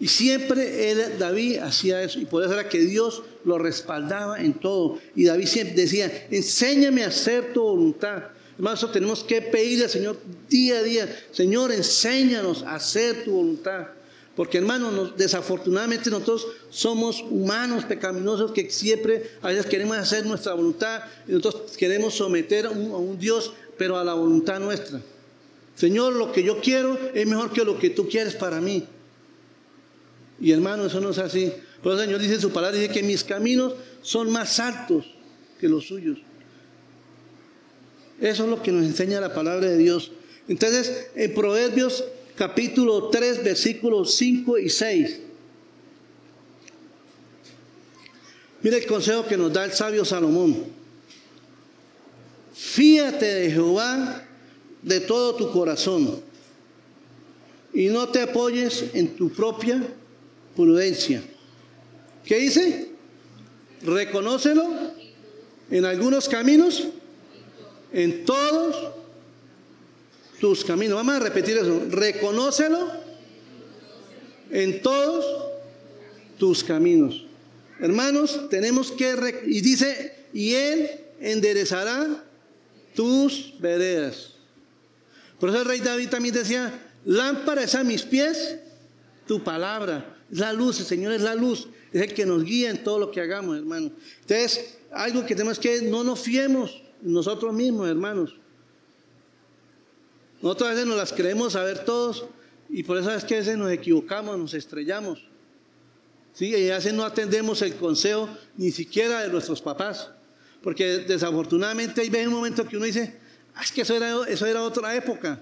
Y 0.00 0.08
siempre 0.08 0.90
él, 0.90 1.18
David 1.18 1.58
hacía 1.58 2.02
eso. 2.02 2.18
Y 2.18 2.24
por 2.24 2.42
eso 2.44 2.54
era 2.54 2.66
que 2.66 2.78
Dios 2.78 3.22
lo 3.44 3.58
respaldaba 3.58 4.40
en 4.40 4.54
todo. 4.54 4.98
Y 5.14 5.24
David 5.24 5.46
siempre 5.46 5.76
decía, 5.76 6.26
enséñame 6.30 7.04
a 7.04 7.08
hacer 7.08 7.52
tu 7.52 7.62
voluntad. 7.62 8.24
Hermanos, 8.56 8.92
tenemos 8.92 9.24
que 9.24 9.40
pedirle 9.40 9.84
al 9.84 9.90
Señor 9.90 10.18
día 10.48 10.78
a 10.78 10.82
día, 10.82 11.24
Señor, 11.32 11.72
enséñanos 11.72 12.62
a 12.62 12.74
hacer 12.74 13.24
tu 13.24 13.32
voluntad. 13.32 13.88
Porque 14.36 14.58
hermanos, 14.58 15.16
desafortunadamente 15.16 16.08
nosotros 16.08 16.46
somos 16.70 17.22
humanos 17.22 17.84
pecaminosos 17.84 18.52
que 18.52 18.70
siempre 18.70 19.32
a 19.42 19.48
veces 19.48 19.66
queremos 19.66 19.96
hacer 19.98 20.24
nuestra 20.24 20.54
voluntad 20.54 21.02
y 21.26 21.32
nosotros 21.32 21.76
queremos 21.76 22.14
someter 22.14 22.66
a 22.66 22.70
un, 22.70 23.18
Dios, 23.18 23.52
pero 23.76 23.98
a 23.98 24.04
la 24.04 24.14
voluntad 24.14 24.60
nuestra. 24.60 25.00
Señor, 25.74 26.14
lo 26.14 26.32
que 26.32 26.42
yo 26.42 26.60
quiero 26.60 26.98
es 27.12 27.26
mejor 27.26 27.52
que 27.52 27.64
lo 27.64 27.78
que 27.78 27.90
tú 27.90 28.08
quieres 28.08 28.34
para 28.34 28.60
mí. 28.60 28.86
Y 30.40 30.52
hermano, 30.52 30.86
eso 30.86 31.00
no 31.00 31.10
es 31.10 31.18
así. 31.18 31.52
Pero 31.82 31.94
el 31.94 32.06
Señor 32.06 32.20
dice 32.20 32.34
en 32.34 32.40
su 32.40 32.50
palabra, 32.50 32.78
dice 32.78 32.92
que 32.92 33.02
mis 33.02 33.22
caminos 33.24 33.74
son 34.02 34.30
más 34.30 34.58
altos 34.58 35.06
que 35.60 35.68
los 35.68 35.86
suyos. 35.86 36.18
Eso 38.20 38.44
es 38.44 38.50
lo 38.50 38.62
que 38.62 38.72
nos 38.72 38.84
enseña 38.84 39.20
la 39.20 39.34
palabra 39.34 39.68
de 39.68 39.78
Dios. 39.78 40.12
Entonces, 40.48 41.08
en 41.14 41.34
Proverbios 41.34 42.04
capítulo 42.36 43.08
3, 43.08 43.44
versículos 43.44 44.14
5 44.14 44.58
y 44.58 44.68
6. 44.68 45.20
Mire 48.62 48.78
el 48.78 48.86
consejo 48.86 49.26
que 49.26 49.36
nos 49.36 49.52
da 49.52 49.64
el 49.64 49.72
sabio 49.72 50.04
Salomón. 50.04 50.64
Fíate 52.52 53.26
de 53.26 53.50
Jehová 53.50 54.22
de 54.82 55.00
todo 55.00 55.34
tu 55.34 55.50
corazón 55.50 56.20
y 57.72 57.86
no 57.86 58.08
te 58.08 58.22
apoyes 58.22 58.86
en 58.94 59.16
tu 59.16 59.30
propia 59.30 59.82
prudencia. 60.60 61.22
¿Qué 62.24 62.38
dice? 62.38 62.90
Reconócelo 63.82 64.68
en 65.70 65.84
algunos 65.86 66.28
caminos, 66.28 66.88
en 67.92 68.24
todos 68.26 68.92
tus 70.38 70.64
caminos. 70.64 70.96
Vamos 70.96 71.14
a 71.14 71.18
repetir 71.20 71.56
eso. 71.56 71.86
Reconócelo 71.88 72.90
en 74.50 74.82
todos 74.82 75.24
tus 76.38 76.62
caminos. 76.62 77.24
Hermanos, 77.80 78.48
tenemos 78.50 78.92
que... 78.92 79.42
Y 79.46 79.62
dice, 79.62 80.14
y 80.34 80.54
Él 80.54 80.90
enderezará 81.20 82.22
tus 82.94 83.54
veredas. 83.58 84.34
Por 85.38 85.48
eso 85.48 85.60
el 85.60 85.64
rey 85.64 85.80
David 85.80 86.10
también 86.10 86.34
decía, 86.34 86.92
lámpara 87.06 87.62
es 87.62 87.74
a 87.74 87.82
mis 87.82 88.02
pies 88.02 88.56
tu 89.26 89.42
palabra. 89.42 90.09
La 90.30 90.52
luz, 90.52 90.80
el 90.80 90.86
Señor 90.86 91.12
es 91.12 91.22
la 91.22 91.34
luz. 91.34 91.68
Es 91.92 92.02
el 92.02 92.14
que 92.14 92.24
nos 92.24 92.44
guía 92.44 92.70
en 92.70 92.84
todo 92.84 92.98
lo 92.98 93.10
que 93.10 93.20
hagamos, 93.20 93.56
hermanos. 93.56 93.92
Entonces, 94.20 94.78
algo 94.92 95.26
que 95.26 95.34
tenemos 95.34 95.58
que, 95.58 95.82
no 95.82 96.04
nos 96.04 96.20
fiemos 96.20 96.82
nosotros 97.02 97.52
mismos, 97.52 97.88
hermanos. 97.88 98.36
Nosotros 100.42 100.68
a 100.68 100.72
veces 100.72 100.86
nos 100.86 100.96
las 100.96 101.12
creemos 101.12 101.52
saber 101.52 101.84
todos 101.84 102.24
y 102.68 102.82
por 102.82 102.96
eso 102.96 103.12
es 103.12 103.24
que 103.24 103.34
a 103.34 103.38
veces 103.38 103.58
nos 103.58 103.70
equivocamos, 103.70 104.38
nos 104.38 104.54
estrellamos. 104.54 105.22
¿Sí? 106.32 106.54
Y 106.54 106.70
a 106.70 106.76
veces 106.76 106.94
no 106.94 107.04
atendemos 107.04 107.60
el 107.62 107.74
consejo 107.74 108.28
ni 108.56 108.70
siquiera 108.70 109.22
de 109.22 109.28
nuestros 109.28 109.60
papás. 109.60 110.10
Porque 110.62 110.98
desafortunadamente 110.98 112.00
hay 112.00 112.26
un 112.26 112.32
momento 112.32 112.66
que 112.66 112.76
uno 112.76 112.86
dice, 112.86 113.18
ah, 113.54 113.62
es 113.62 113.72
que 113.72 113.82
eso 113.82 113.96
era, 113.96 114.28
eso 114.28 114.46
era 114.46 114.62
otra 114.62 114.94
época. 114.94 115.40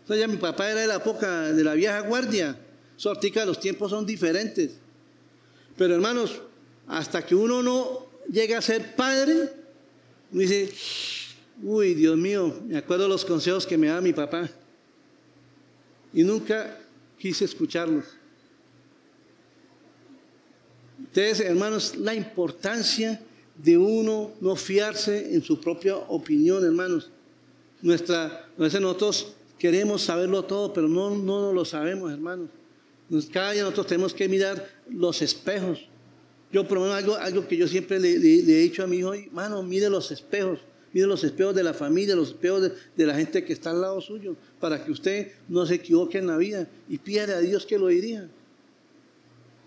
Entonces 0.00 0.20
ya 0.20 0.26
mi 0.26 0.38
papá 0.38 0.70
era 0.70 0.80
de 0.80 0.86
la 0.86 0.96
época 0.96 1.52
de 1.52 1.62
la 1.62 1.74
vieja 1.74 2.00
guardia. 2.00 2.56
Sortica, 3.02 3.44
los 3.44 3.58
tiempos 3.58 3.90
son 3.90 4.06
diferentes. 4.06 4.76
Pero 5.76 5.92
hermanos, 5.96 6.40
hasta 6.86 7.26
que 7.26 7.34
uno 7.34 7.60
no 7.60 8.06
llega 8.30 8.58
a 8.58 8.62
ser 8.62 8.94
padre, 8.94 9.50
uno 10.30 10.40
dice, 10.40 10.72
Uy, 11.64 11.94
Dios 11.94 12.16
mío, 12.16 12.60
me 12.64 12.78
acuerdo 12.78 13.08
los 13.08 13.24
consejos 13.24 13.66
que 13.66 13.76
me 13.76 13.88
daba 13.88 14.00
mi 14.00 14.12
papá. 14.12 14.48
Y 16.14 16.22
nunca 16.22 16.78
quise 17.18 17.44
escucharlos. 17.44 18.04
Entonces, 21.00 21.40
hermanos, 21.40 21.96
la 21.96 22.14
importancia 22.14 23.20
de 23.56 23.78
uno 23.78 24.30
no 24.40 24.54
fiarse 24.54 25.34
en 25.34 25.42
su 25.42 25.60
propia 25.60 25.96
opinión, 25.96 26.64
hermanos. 26.64 27.10
Nuestra, 27.80 28.48
a 28.56 28.62
veces 28.62 28.80
nosotros 28.80 29.34
queremos 29.58 30.02
saberlo 30.02 30.44
todo, 30.44 30.72
pero 30.72 30.86
no, 30.86 31.10
no 31.16 31.52
lo 31.52 31.64
sabemos, 31.64 32.12
hermanos. 32.12 32.48
Cada 33.32 33.52
día 33.52 33.62
nosotros 33.62 33.86
tenemos 33.88 34.14
que 34.14 34.28
mirar 34.28 34.66
los 34.88 35.20
espejos. 35.20 35.86
Yo, 36.50 36.66
por 36.66 36.78
algo, 36.78 37.16
algo 37.16 37.46
que 37.46 37.56
yo 37.56 37.68
siempre 37.68 37.98
le, 37.98 38.14
he 38.14 38.62
dicho 38.62 38.82
a 38.82 38.86
mi 38.86 38.98
hijo, 38.98 39.12
hermano, 39.12 39.62
mire 39.62 39.90
los 39.90 40.10
espejos. 40.10 40.60
Mire 40.92 41.06
los 41.06 41.24
espejos 41.24 41.54
de 41.54 41.62
la 41.62 41.72
familia, 41.72 42.14
los 42.14 42.28
espejos 42.28 42.70
de, 42.94 43.06
la 43.06 43.14
gente 43.14 43.44
que 43.44 43.54
está 43.54 43.70
al 43.70 43.80
lado 43.80 44.00
suyo, 44.00 44.36
para 44.60 44.84
que 44.84 44.92
usted 44.92 45.32
no 45.48 45.64
se 45.64 45.74
equivoque 45.74 46.18
en 46.18 46.26
la 46.26 46.36
vida 46.36 46.68
y 46.88 46.98
pida 46.98 47.24
a 47.24 47.40
Dios 47.40 47.64
que 47.64 47.78
lo 47.78 47.86
diría. 47.86 48.28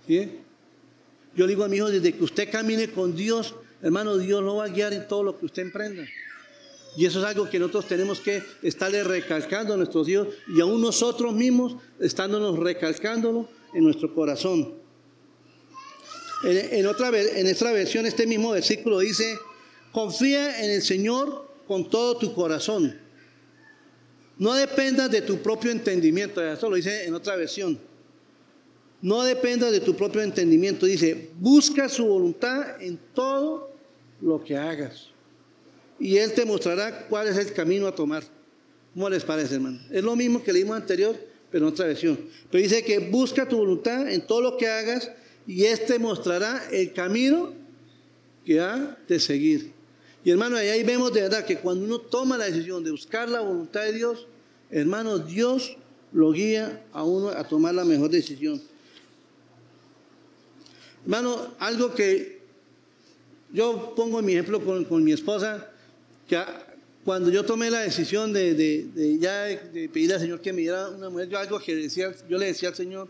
Yo 0.08 1.46
le 1.46 1.48
digo 1.48 1.64
a 1.64 1.68
mi 1.68 1.78
hijo, 1.78 1.90
desde 1.90 2.14
que 2.14 2.24
usted 2.24 2.52
camine 2.52 2.92
con 2.92 3.16
Dios, 3.16 3.56
hermano, 3.82 4.18
Dios 4.18 4.44
lo 4.44 4.58
va 4.58 4.66
a 4.66 4.70
guiar 4.70 4.94
en 4.94 5.08
todo 5.08 5.24
lo 5.24 5.40
que 5.40 5.48
usted 5.48 5.64
emprenda. 5.64 6.06
Y 6.98 7.06
eso 7.06 7.20
es 7.20 7.26
algo 7.26 7.50
que 7.50 7.60
nosotros 7.60 7.88
tenemos 7.88 8.20
que 8.20 8.42
estarle 8.62 9.04
recalcando 9.04 9.74
a 9.74 9.78
nuestros 9.78 10.08
hijos 10.08 10.30
y 10.56 10.62
aún 10.62 10.82
nosotros 10.82 11.34
mismos 11.34 11.76
estándonos 12.00 12.58
recalcándolo 12.58 13.50
en 13.74 13.84
nuestro 13.84 14.14
corazón. 14.14 14.74
En, 16.44 16.86
otra, 16.86 17.10
en 17.10 17.48
esta 17.48 17.72
versión, 17.72 18.06
este 18.06 18.28
mismo 18.28 18.52
versículo 18.52 19.00
dice, 19.00 19.38
confía 19.92 20.64
en 20.64 20.72
el 20.72 20.82
Señor 20.82 21.50
con 21.68 21.90
todo 21.90 22.18
tu 22.18 22.34
corazón. 22.34 23.00
No 24.38 24.54
dependas 24.54 25.10
de 25.10 25.22
tu 25.22 25.38
propio 25.38 25.72
entendimiento. 25.72 26.44
Eso 26.44 26.70
lo 26.70 26.76
dice 26.76 27.06
en 27.06 27.14
otra 27.14 27.36
versión. 27.36 27.80
No 29.02 29.24
dependas 29.24 29.72
de 29.72 29.80
tu 29.80 29.96
propio 29.96 30.22
entendimiento. 30.22 30.86
Dice, 30.86 31.32
busca 31.40 31.90
su 31.90 32.06
voluntad 32.06 32.82
en 32.82 33.00
todo 33.14 33.72
lo 34.22 34.44
que 34.44 34.58
hagas. 34.58 35.15
Y 36.00 36.18
Él 36.18 36.34
te 36.34 36.46
mostrará 36.46 37.08
cuál 37.08 37.28
es 37.28 37.38
el 37.38 37.54
camino 37.54 37.88
a 37.88 37.96
tomar. 37.96 38.24
¿Cómo 38.94 39.10
les 39.10 39.24
parece, 39.24 39.56
hermano? 39.56 39.80
Es 39.92 40.04
lo 40.04 40.16
mismo 40.16 40.44
que 40.44 40.54
leímos 40.54 40.76
anterior, 40.76 41.16
pero 41.52 41.68
en 41.68 41.74
otra 41.74 41.88
versión. 41.88 42.20
Pero 42.50 42.62
dice 42.62 42.84
que 42.84 43.00
busca 43.00 43.48
tu 43.48 43.58
voluntad 43.58 44.10
en 44.10 44.26
todo 44.26 44.42
lo 44.42 44.58
que 44.58 44.68
hagas 44.68 45.12
y 45.48 45.66
este 45.66 46.00
mostrará 46.00 46.68
el 46.72 46.94
camino 46.94 47.54
que 48.46 48.60
ha 48.60 48.98
de 49.08 49.20
seguir. 49.20 49.74
Y 50.24 50.32
hermano, 50.32 50.58
ahí 50.58 50.84
vemos 50.84 51.14
de 51.14 51.22
verdad 51.22 51.46
que 51.46 51.58
cuando 51.58 51.86
uno 51.86 52.00
toma 52.00 52.38
la 52.38 52.46
decisión 52.46 52.84
de 52.84 52.92
buscar 52.92 53.30
la 53.30 53.42
voluntad 53.42 53.84
de 53.84 53.94
Dios, 53.94 54.28
hermano, 54.72 55.20
Dios 55.20 55.78
lo 56.12 56.32
guía 56.32 56.84
a 56.94 57.04
uno 57.04 57.30
a 57.30 57.48
tomar 57.48 57.76
la 57.76 57.86
mejor 57.86 58.10
decisión. 58.10 58.62
Hermano, 61.04 61.54
algo 61.60 61.94
que 61.94 62.42
yo 63.54 63.94
pongo 63.96 64.22
mi 64.24 64.34
ejemplo 64.34 64.64
con, 64.88 65.04
mi 65.04 65.12
esposa, 65.12 65.70
que 66.28 66.42
cuando 67.04 67.30
yo 67.30 67.46
tomé 67.46 67.70
la 67.70 67.82
decisión 67.82 68.34
de, 68.34 68.56
de, 68.56 69.20
ya 69.20 69.44
de 69.44 69.90
pedirle 69.90 70.16
al 70.16 70.20
Señor 70.20 70.42
que 70.42 70.52
me 70.52 70.62
diera 70.62 70.90
una 70.90 71.10
mujer, 71.10 71.30
yo 71.30 71.38
algo 71.38 71.60
que 71.60 71.76
decía, 71.76 72.12
yo 72.28 72.38
le 72.38 72.48
decía 72.48 72.70
al 72.70 72.76
Señor, 72.76 73.08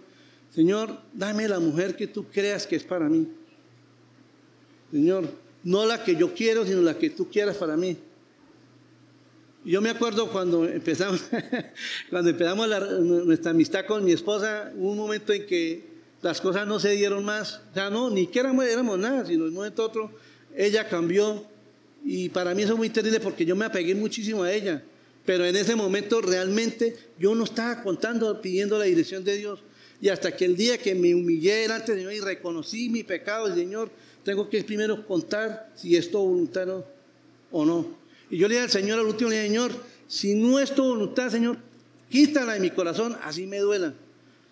Señor, 0.54 0.98
dame 1.14 1.48
la 1.48 1.60
mujer 1.60 1.96
que 1.96 2.08
tú 2.08 2.26
creas 2.26 2.68
que 2.68 2.76
es 2.76 2.84
para 2.84 3.08
mí. 3.08 3.28
Señor, 4.92 5.30
no 5.64 5.86
la 5.86 6.04
que 6.04 6.16
yo 6.16 6.34
quiero, 6.34 6.66
sino 6.66 6.82
la 6.82 6.98
que 6.98 7.10
tú 7.10 7.30
quieras 7.30 7.58
para 7.58 7.76
mí. 7.76 7.98
Yo 9.66 9.82
me 9.82 9.90
acuerdo 9.90 10.30
cuando 10.30 10.66
empezamos, 10.66 11.24
cuando 12.10 12.30
empezamos 12.30 12.70
nuestra 13.02 13.52
amistad 13.52 13.86
con 13.86 14.06
mi 14.06 14.12
esposa, 14.12 14.72
hubo 14.76 14.92
un 14.92 14.98
momento 14.98 15.34
en 15.34 15.46
que 15.48 15.96
las 16.22 16.40
cosas 16.40 16.68
no 16.68 16.80
se 16.80 16.92
dieron 16.92 17.26
más. 17.26 17.62
O 17.72 17.74
sea, 17.74 17.90
no, 17.90 18.10
ni 18.10 18.28
que 18.28 18.40
éramos, 18.40 18.66
éramos 18.66 19.00
nada, 19.00 19.26
sino 19.26 19.44
en 19.44 19.50
un 19.50 19.56
momento 19.56 19.84
otro 19.84 20.12
ella 20.56 20.88
cambió. 20.88 21.46
Y 22.06 22.30
para 22.30 22.54
mí 22.54 22.62
eso 22.62 22.74
es 22.74 22.78
muy 22.78 22.90
terrible 22.90 23.20
porque 23.20 23.46
yo 23.46 23.56
me 23.56 23.66
apegué 23.66 23.96
muchísimo 23.96 24.44
a 24.44 24.54
ella. 24.54 24.84
Pero 25.26 25.44
en 25.44 25.56
ese 25.56 25.76
momento 25.76 26.22
realmente 26.22 26.96
yo 27.18 27.34
no 27.34 27.46
estaba 27.46 27.82
contando, 27.82 28.40
pidiendo 28.42 28.78
la 28.78 28.86
dirección 28.86 29.24
de 29.24 29.38
Dios. 29.38 29.64
Y 30.00 30.10
hasta 30.10 30.36
que 30.36 30.46
el 30.46 30.56
día 30.56 30.78
que 30.78 30.94
me 30.94 31.16
humillé 31.16 31.56
delante 31.56 31.92
del 31.92 32.02
Señor 32.02 32.14
y 32.14 32.20
reconocí 32.20 32.90
mi 32.90 33.04
pecado, 33.04 33.48
el 33.48 33.56
Señor, 33.56 33.90
tengo 34.24 34.48
que 34.48 34.64
primero 34.64 35.06
contar 35.08 35.72
si 35.76 35.96
es 35.96 36.12
tu 36.12 36.20
voluntad 36.20 36.68
o 37.52 37.66
no. 37.66 37.98
Y 38.30 38.38
yo 38.38 38.48
le 38.48 38.56
dije 38.56 38.66
al 38.66 38.72
Señor 38.72 39.00
al 39.00 39.06
último, 39.08 39.32
día, 39.32 39.42
Señor, 39.42 39.72
si 40.08 40.36
no 40.36 40.60
es 40.60 40.76
tu 40.76 40.84
voluntad, 40.84 41.32
Señor, 41.32 41.58
quítala 42.10 42.54
de 42.54 42.60
mi 42.60 42.70
corazón, 42.70 43.18
así 43.24 43.48
me 43.48 43.60
duela. 43.60 43.96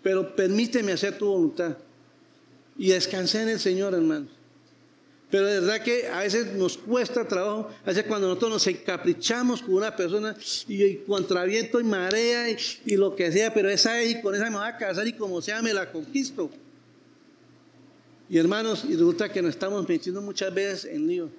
Pero 0.02 0.36
permíteme 0.36 0.92
hacer 0.92 1.20
tu 1.20 1.28
voluntad. 1.28 1.78
Y 2.80 2.89
descansé 2.89 3.44
en 3.44 3.50
el 3.50 3.60
Señor, 3.60 3.94
hermanos. 3.94 4.30
Pero 5.34 5.48
de 5.48 5.62
verdad 5.62 5.82
que 5.82 6.08
a 6.08 6.19
veces 6.19 6.54
nos 6.54 6.78
cuesta 6.78 7.28
trabajo, 7.28 7.67
a 7.84 7.88
veces 7.88 8.04
cuando 8.04 8.28
nosotros 8.28 8.52
nos 8.52 8.67
encaprichamos 8.67 9.63
con 9.63 9.74
una 9.74 9.96
persona 9.96 10.38
y, 10.67 10.84
y 10.84 10.98
contra 10.98 11.43
y 11.48 11.84
marea 11.84 12.52
y, 12.52 12.96
lo 12.96 13.15
que 13.15 13.32
sea, 13.32 13.52
pero 13.52 13.67
esa 13.67 14.04
y 14.04 14.22
con 14.22 14.36
esa 14.36 14.52
me 14.52 14.58
va 14.58 14.67
a 14.67 14.78
casar 14.78 15.08
y 15.08 15.13
como 15.13 15.41
sea 15.41 15.63
me 15.63 15.74
la 15.74 15.91
conquisto. 15.91 16.52
Y 18.30 18.38
hermanos, 18.38 18.86
y 18.88 18.91
resulta 18.91 19.28
que 19.28 19.41
nos 19.41 19.56
estamos 19.56 19.89
metiendo 19.89 20.22
muchas 20.22 20.54
veces 20.54 20.86
en 20.86 21.08
lío. 21.08 21.30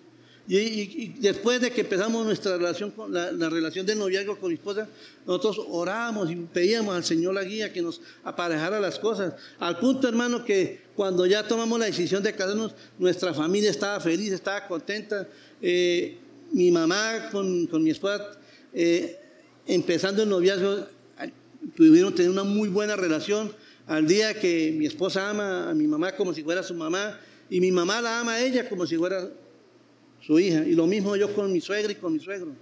Y, 0.47 1.15
después 1.21 1.61
de 1.61 1.71
que 1.71 1.81
empezamos 1.81 2.27
nuestra 2.27 2.59
relación, 2.59 2.91
con 2.91 3.13
la, 3.13 3.49
relación 3.49 3.87
de 3.87 3.95
noviazgo 3.95 4.37
con 4.37 4.51
mi 4.51 4.57
esposa, 4.57 4.87
nosotros 5.27 5.67
orábamos 5.71 6.31
y 6.31 6.37
pedíamos 6.37 6.95
al 6.95 7.05
Señor 7.05 7.35
la 7.35 7.45
guía 7.45 7.73
que 7.73 7.81
nos 7.81 8.01
aparejara 8.23 8.79
las 8.79 8.99
cosas. 8.99 9.35
Al 9.59 9.79
punto, 9.79 10.07
hermano, 10.07 10.45
que 10.45 10.83
cuando 10.95 11.25
ya 11.25 11.49
tomamos 11.49 11.79
la 11.79 11.87
decisión 11.87 12.23
de 12.23 12.35
casarnos, 12.35 12.75
nuestra 12.99 13.33
familia 13.33 13.71
estaba 13.71 13.99
feliz, 14.01 14.33
estaba 14.33 14.67
contenta. 14.67 15.27
Eh, 15.63 16.19
mi 16.53 16.71
mamá 16.71 17.31
con, 17.33 17.67
con 17.67 17.83
mi 17.83 17.91
esposa, 17.91 18.39
eh, 18.75 19.19
empezando 19.67 20.25
el 20.25 20.29
noviazgo, 20.29 20.87
pudieron 21.75 22.15
tener 22.15 22.31
una 22.31 22.45
muy 22.45 22.69
buena 22.69 22.97
relación. 22.97 23.51
Al 23.87 24.07
día 24.07 24.39
que 24.39 24.75
mi 24.77 24.85
esposa 24.85 25.31
ama 25.31 25.71
a 25.71 25.75
mi 25.75 25.87
mamá 25.87 26.13
como 26.13 26.35
si 26.35 26.43
fuera 26.43 26.63
su 26.63 26.75
mamá, 26.75 27.19
y 27.49 27.61
mi 27.61 27.71
mamá 27.71 28.01
la 28.03 28.21
ama 28.21 28.35
a 28.35 28.45
ella 28.45 28.69
como 28.69 28.87
si 28.87 28.97
fuera 28.97 29.29
su 30.27 30.39
hija. 30.39 30.65
Y 30.65 30.75
lo 30.75 30.87
mismo 30.87 31.17
yo 31.17 31.35
con 31.35 31.53
mi 31.53 31.61
suegra 31.61 31.93
y 31.93 31.97
con 31.97 32.13
mi 32.13 32.21
suegro. 32.21 32.53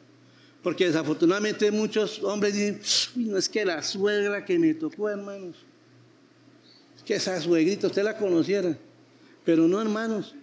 Porque 0.63 0.87
desafortunadamente 0.87 1.71
muchos 1.71 2.23
hombres 2.23 2.55
dicen, 2.55 2.81
no 3.17 3.37
es 3.37 3.49
que 3.49 3.65
la 3.65 3.83
suegra 3.83 4.45
que 4.45 4.59
me 4.59 4.75
tocó, 4.75 5.09
hermanos. 5.09 5.57
Es 6.97 7.03
que 7.03 7.15
esa 7.15 7.41
suegrita 7.41 7.89
usted 7.89 8.03
la 8.03 8.17
conociera. 8.17 8.77
Pero 9.45 9.67
no, 9.67 9.81
hermanos. 9.81 10.35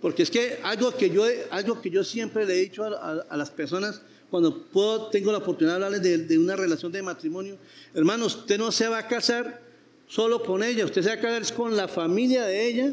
Porque 0.00 0.22
es 0.22 0.30
que 0.30 0.58
algo 0.62 0.94
que 0.96 1.10
yo, 1.10 1.24
algo 1.50 1.80
que 1.80 1.90
yo 1.90 2.04
siempre 2.04 2.46
le 2.46 2.54
he 2.54 2.60
dicho 2.60 2.84
a, 2.84 3.36
las 3.36 3.50
personas 3.50 4.00
cuando 4.30 4.62
puedo, 4.62 5.08
tengo 5.08 5.32
la 5.32 5.38
oportunidad 5.38 5.78
de 5.78 5.84
hablarles 5.84 6.28
de, 6.28 6.38
una 6.38 6.54
relación 6.54 6.92
de 6.92 7.02
matrimonio, 7.02 7.56
hermanos, 7.94 8.36
usted 8.36 8.58
no 8.58 8.70
se 8.70 8.86
va 8.86 8.98
a 8.98 9.08
casar 9.08 9.60
solo 10.06 10.42
con 10.42 10.62
ella, 10.62 10.84
usted 10.84 11.02
se 11.02 11.08
va 11.08 11.14
a 11.14 11.20
casar 11.20 11.56
con 11.56 11.76
la 11.76 11.88
familia 11.88 12.44
de 12.44 12.66
ella 12.66 12.92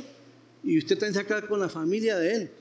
y 0.63 0.77
usted 0.77 0.97
también 0.97 1.13
se 1.13 1.19
va 1.19 1.25
a 1.25 1.27
casar 1.27 1.49
con 1.49 1.59
la 1.59 1.69
familia 1.69 2.17
de 2.17 2.35
él. 2.35 2.51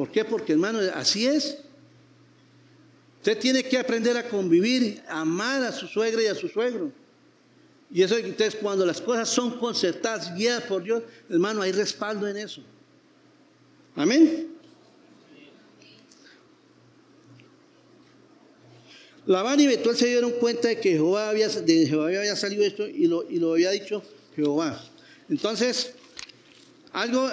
¿Por 0.00 0.10
qué? 0.10 0.24
Porque 0.24 0.52
hermano, 0.52 0.78
así 0.94 1.26
es. 1.26 1.58
Usted 3.18 3.38
tiene 3.38 3.62
que 3.62 3.76
aprender 3.76 4.16
a 4.16 4.26
convivir, 4.26 5.02
a 5.06 5.20
amar 5.20 5.62
a 5.62 5.72
su 5.72 5.86
suegra 5.86 6.22
y 6.22 6.26
a 6.26 6.34
su 6.34 6.48
suegro. 6.48 6.90
Y 7.90 8.00
eso 8.00 8.16
entonces 8.16 8.58
cuando 8.58 8.86
las 8.86 8.98
cosas 8.98 9.28
son 9.28 9.58
concertadas, 9.58 10.34
guiadas 10.34 10.62
por 10.62 10.82
Dios, 10.82 11.02
hermano, 11.28 11.60
hay 11.60 11.72
respaldo 11.72 12.26
en 12.26 12.38
eso. 12.38 12.62
Amén. 13.94 14.48
Labán 19.26 19.60
y 19.60 19.66
Betuel 19.66 19.96
se 19.98 20.06
dieron 20.06 20.30
cuenta 20.30 20.68
de 20.68 20.80
que 20.80 20.92
Jehová 20.92 21.28
había, 21.28 21.48
de 21.50 21.86
Jehová 21.86 22.06
había 22.06 22.36
salido 22.36 22.64
esto 22.64 22.88
y 22.88 23.06
lo, 23.06 23.28
y 23.28 23.38
lo 23.38 23.52
había 23.52 23.68
dicho 23.68 24.02
Jehová. 24.34 24.82
Entonces, 25.28 25.92
algo 26.90 27.30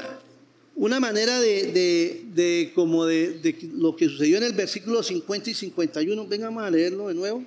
una 0.78 1.00
manera 1.00 1.40
de, 1.40 2.72
como 2.76 3.06
de, 3.06 3.56
lo 3.74 3.96
que 3.96 4.08
sucedió 4.08 4.38
en 4.38 4.44
el 4.44 4.54
versículo 4.54 5.02
50 5.02 5.50
y 5.50 5.54
51, 5.56 6.28
vengamos 6.28 6.64
a 6.64 6.70
leerlo 6.70 7.08
de 7.08 7.16
nuevo. 7.16 7.44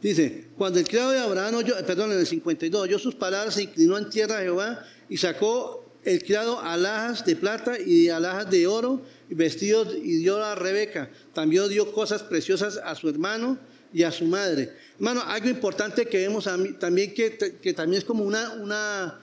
Dice, 0.00 0.46
cuando 0.56 0.78
el 0.78 0.88
criado 0.88 1.10
de 1.10 1.18
Abraham 1.18 1.56
oyó, 1.56 1.74
perdón, 1.84 2.12
en 2.12 2.18
el 2.18 2.26
52, 2.26 2.80
oyó 2.80 2.98
sus 2.98 3.14
palabras, 3.14 3.54
se 3.54 3.64
inclinó 3.64 3.98
en 3.98 4.08
tierra 4.08 4.38
a 4.38 4.42
Jehová 4.42 4.82
y 5.10 5.18
sacó 5.18 5.84
el 6.04 6.22
criado 6.22 6.58
alhajas 6.60 7.26
de 7.26 7.36
plata 7.36 7.78
y 7.78 8.08
alhajas 8.08 8.50
de 8.50 8.66
oro 8.66 9.02
vestidos 9.28 9.94
y 9.94 10.16
dio 10.16 10.42
a 10.42 10.54
Rebeca. 10.54 11.10
También 11.34 11.68
dio 11.68 11.92
cosas 11.92 12.22
preciosas 12.22 12.80
a 12.82 12.94
su 12.94 13.10
hermano 13.10 13.58
y 13.92 14.04
a 14.04 14.10
su 14.10 14.24
madre. 14.24 14.72
Hermano, 14.94 15.22
algo 15.26 15.50
importante 15.50 16.06
que 16.06 16.16
vemos 16.16 16.48
también 16.78 17.12
que, 17.12 17.36
que 17.60 17.74
también 17.74 17.98
es 17.98 18.06
como 18.06 18.24
una, 18.24 18.54
una 18.54 19.20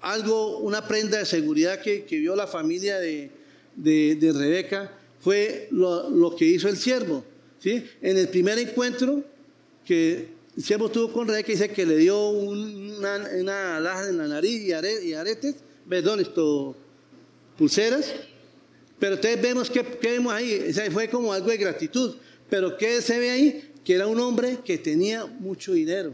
algo, 0.00 0.58
una 0.58 0.86
prenda 0.86 1.18
de 1.18 1.24
seguridad 1.24 1.80
que, 1.80 2.04
vio 2.10 2.36
la 2.36 2.46
familia 2.46 2.98
de, 2.98 3.30
Rebeca 3.76 4.92
fue 5.20 5.68
lo, 5.70 6.34
que 6.36 6.44
hizo 6.44 6.68
el 6.68 6.76
siervo. 6.76 7.24
¿sí? 7.58 7.84
En 8.00 8.16
el 8.16 8.28
primer 8.28 8.58
encuentro 8.58 9.24
que 9.84 10.28
el 10.56 10.62
siervo 10.62 10.88
tuvo 10.88 11.12
con 11.12 11.28
Rebeca, 11.28 11.52
dice 11.52 11.70
que 11.70 11.84
le 11.84 11.96
dio 11.96 12.28
una, 12.30 13.28
una 13.38 13.76
alhaja 13.76 14.08
en 14.08 14.18
la 14.18 14.26
nariz 14.26 14.62
y, 14.62 14.72
aretes, 14.72 15.56
perdón, 15.88 16.20
esto, 16.20 16.74
pulseras. 17.58 18.12
Pero 18.98 19.16
ustedes 19.16 19.40
vemos 19.42 19.70
que, 19.70 19.82
vemos 20.02 20.32
ahí, 20.32 20.72
fue 20.90 21.08
como 21.08 21.32
algo 21.32 21.48
de 21.50 21.58
gratitud. 21.58 22.16
Pero 22.48 22.76
¿qué 22.76 23.02
se 23.02 23.18
ve 23.18 23.30
ahí? 23.30 23.72
Que 23.84 23.94
era 23.94 24.06
un 24.06 24.18
hombre 24.20 24.58
que 24.64 24.78
tenía 24.78 25.26
mucho 25.26 25.72
dinero, 25.72 26.12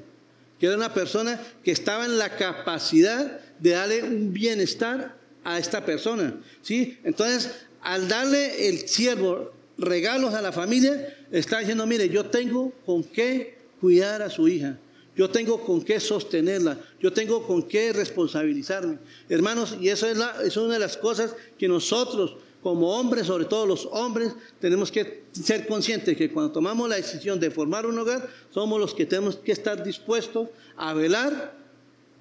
que 0.59 0.67
era 0.67 0.77
una 0.77 0.93
persona 0.93 1.41
que 1.63 1.71
estaba 1.71 2.05
en 2.05 2.19
la 2.19 2.37
capacidad 2.37 3.41
de 3.63 3.71
darle 3.71 4.03
un 4.03 4.33
bienestar 4.33 5.17
a 5.45 5.59
esta 5.59 5.85
persona. 5.85 6.35
¿sí? 6.63 6.99
Entonces, 7.05 7.51
al 7.81 8.09
darle 8.09 8.69
el 8.69 8.89
siervo 8.89 9.53
regalos 9.79 10.35
a 10.35 10.43
la 10.43 10.53
familia, 10.53 11.17
está 11.31 11.61
diciendo, 11.61 11.87
mire, 11.87 12.09
yo 12.09 12.27
tengo 12.27 12.73
con 12.85 13.05
qué 13.05 13.59
cuidar 13.81 14.21
a 14.21 14.31
su 14.31 14.49
hija. 14.49 14.79
Yo 15.15 15.31
tengo 15.31 15.61
con 15.61 15.83
qué 15.83 16.01
sostenerla. 16.01 16.79
Yo 17.01 17.13
tengo 17.13 17.47
con 17.47 17.63
qué 17.63 17.93
responsabilizarme. 17.93 18.99
Hermanos, 19.29 19.77
y 19.81 19.89
eso 19.89 20.09
es, 20.09 20.17
la, 20.17 20.43
es 20.43 20.57
una 20.57 20.75
de 20.75 20.81
las 20.81 20.97
cosas 20.97 21.35
que 21.57 21.69
nosotros, 21.69 22.37
como 22.63 22.99
hombres, 22.99 23.27
sobre 23.27 23.45
todo 23.45 23.67
los 23.67 23.87
hombres, 23.93 24.33
tenemos 24.61 24.91
que 24.91 25.25
ser 25.33 25.67
conscientes 25.69 26.17
que 26.17 26.31
cuando 26.31 26.53
tomamos 26.53 26.89
la 26.89 26.97
decisión 26.97 27.39
de 27.39 27.51
formar 27.51 27.87
un 27.87 27.99
hogar, 27.99 28.29
somos 28.51 28.81
los 28.81 28.95
que 28.95 29.07
tenemos 29.07 29.37
que 29.37 29.53
estar 29.53 29.85
dispuestos 29.85 30.49
a 30.77 30.95
velar 30.95 31.62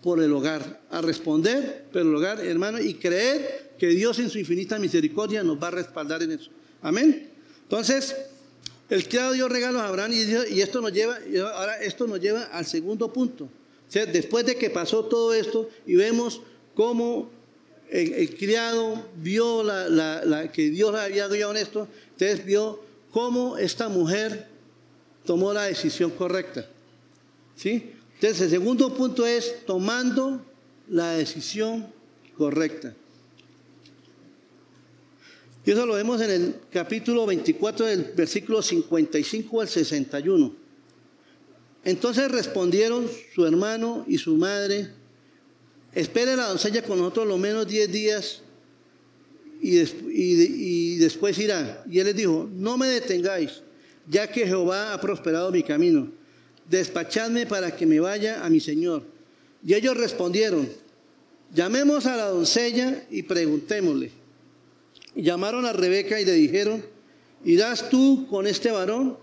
por 0.02 0.22
el 0.22 0.32
hogar, 0.34 0.82
a 0.90 1.02
responder 1.02 1.86
por 1.92 2.02
el 2.02 2.14
hogar, 2.14 2.40
hermano, 2.40 2.80
y 2.80 2.96
creer 2.96 3.74
que 3.78 3.88
Dios 3.88 4.20
en 4.20 4.30
su 4.30 4.40
infinita 4.40 4.80
misericordia 4.80 5.44
nos 5.44 5.62
va 5.62 5.68
a 5.68 5.72
respaldar 5.72 6.24
en 6.24 6.32
eso. 6.32 6.50
Amén. 6.82 7.30
Entonces, 7.64 8.16
el 8.90 9.08
criado 9.08 9.34
dio 9.34 9.48
regalos 9.48 9.82
a 9.82 9.88
Abraham 9.88 10.12
y, 10.12 10.60
esto 10.62 10.82
nos 10.82 10.92
lleva, 10.92 11.18
ahora 11.54 11.82
esto 11.82 12.08
nos 12.08 12.20
lleva 12.20 12.44
al 12.44 12.66
segundo 12.66 13.14
punto. 13.14 13.48
después 13.92 14.46
de 14.46 14.56
que 14.56 14.70
pasó 14.70 15.06
todo 15.06 15.34
esto 15.34 15.70
y 15.86 15.96
vemos 15.96 16.42
cómo 16.76 17.30
el, 17.90 18.36
criado 18.36 19.08
vio 19.16 19.64
la, 19.64 20.52
que 20.52 20.70
Dios 20.70 20.94
había 20.96 21.28
dado 21.28 21.52
en 21.52 21.58
esto, 21.58 21.88
entonces 22.12 22.46
vio 22.46 22.82
cómo 23.12 23.58
esta 23.58 23.88
mujer 23.90 24.48
tomó 25.26 25.54
la 25.54 25.64
decisión 25.64 26.12
correcta. 26.12 26.66
¿Sí? 27.56 27.94
Entonces 28.22 28.42
el 28.42 28.50
segundo 28.52 28.94
punto 28.94 29.26
es 29.26 29.66
tomando 29.66 30.46
la 30.88 31.14
decisión 31.14 31.88
correcta. 32.38 32.94
Y 35.66 35.72
eso 35.72 35.88
lo 35.88 35.96
vemos 35.96 36.22
en 36.22 36.30
el 36.30 36.56
capítulo 36.72 37.26
24 37.26 37.88
del 37.88 38.04
versículo 38.16 38.62
55 38.62 39.62
al 39.62 39.68
61. 39.68 40.54
Entonces 41.84 42.30
respondieron 42.30 43.10
su 43.34 43.44
hermano 43.44 44.06
y 44.08 44.20
su 44.20 44.38
madre, 44.38 44.92
espere 45.92 46.36
la 46.36 46.50
doncella 46.50 46.84
con 46.84 47.00
nosotros 47.00 47.28
lo 47.28 47.40
menos 47.40 47.68
10 47.68 47.92
días 47.92 48.42
y, 49.60 49.80
y, 49.80 50.98
después 50.98 51.40
irá. 51.40 51.84
Y 51.90 51.98
él 51.98 52.06
les 52.06 52.16
dijo, 52.16 52.48
no 52.54 52.78
me 52.78 52.86
detengáis, 52.86 53.64
ya 54.08 54.32
que 54.32 54.46
Jehová 54.46 54.94
ha 54.94 55.02
prosperado 55.02 55.50
mi 55.50 55.64
camino. 55.64 56.21
Despachadme 56.72 57.46
para 57.46 57.76
que 57.76 57.86
me 57.86 58.00
vaya 58.00 58.44
a 58.44 58.50
mi 58.50 58.60
señor. 58.60 59.04
Y 59.64 59.76
ellos 59.76 59.96
respondieron, 59.96 60.68
llamemos 61.54 62.08
a 62.08 62.18
la 62.18 62.26
doncella 62.26 63.04
y 63.12 63.24
preguntémosle 63.24 64.22
llamaron 65.16 65.66
a 65.66 65.74
Rebeca 65.74 66.20
y 66.20 66.26
le 66.26 66.34
dijeron, 66.34 66.84
¿irás 67.44 67.90
tú 67.90 68.28
con 68.30 68.48
este 68.48 68.72
varón? 68.72 69.18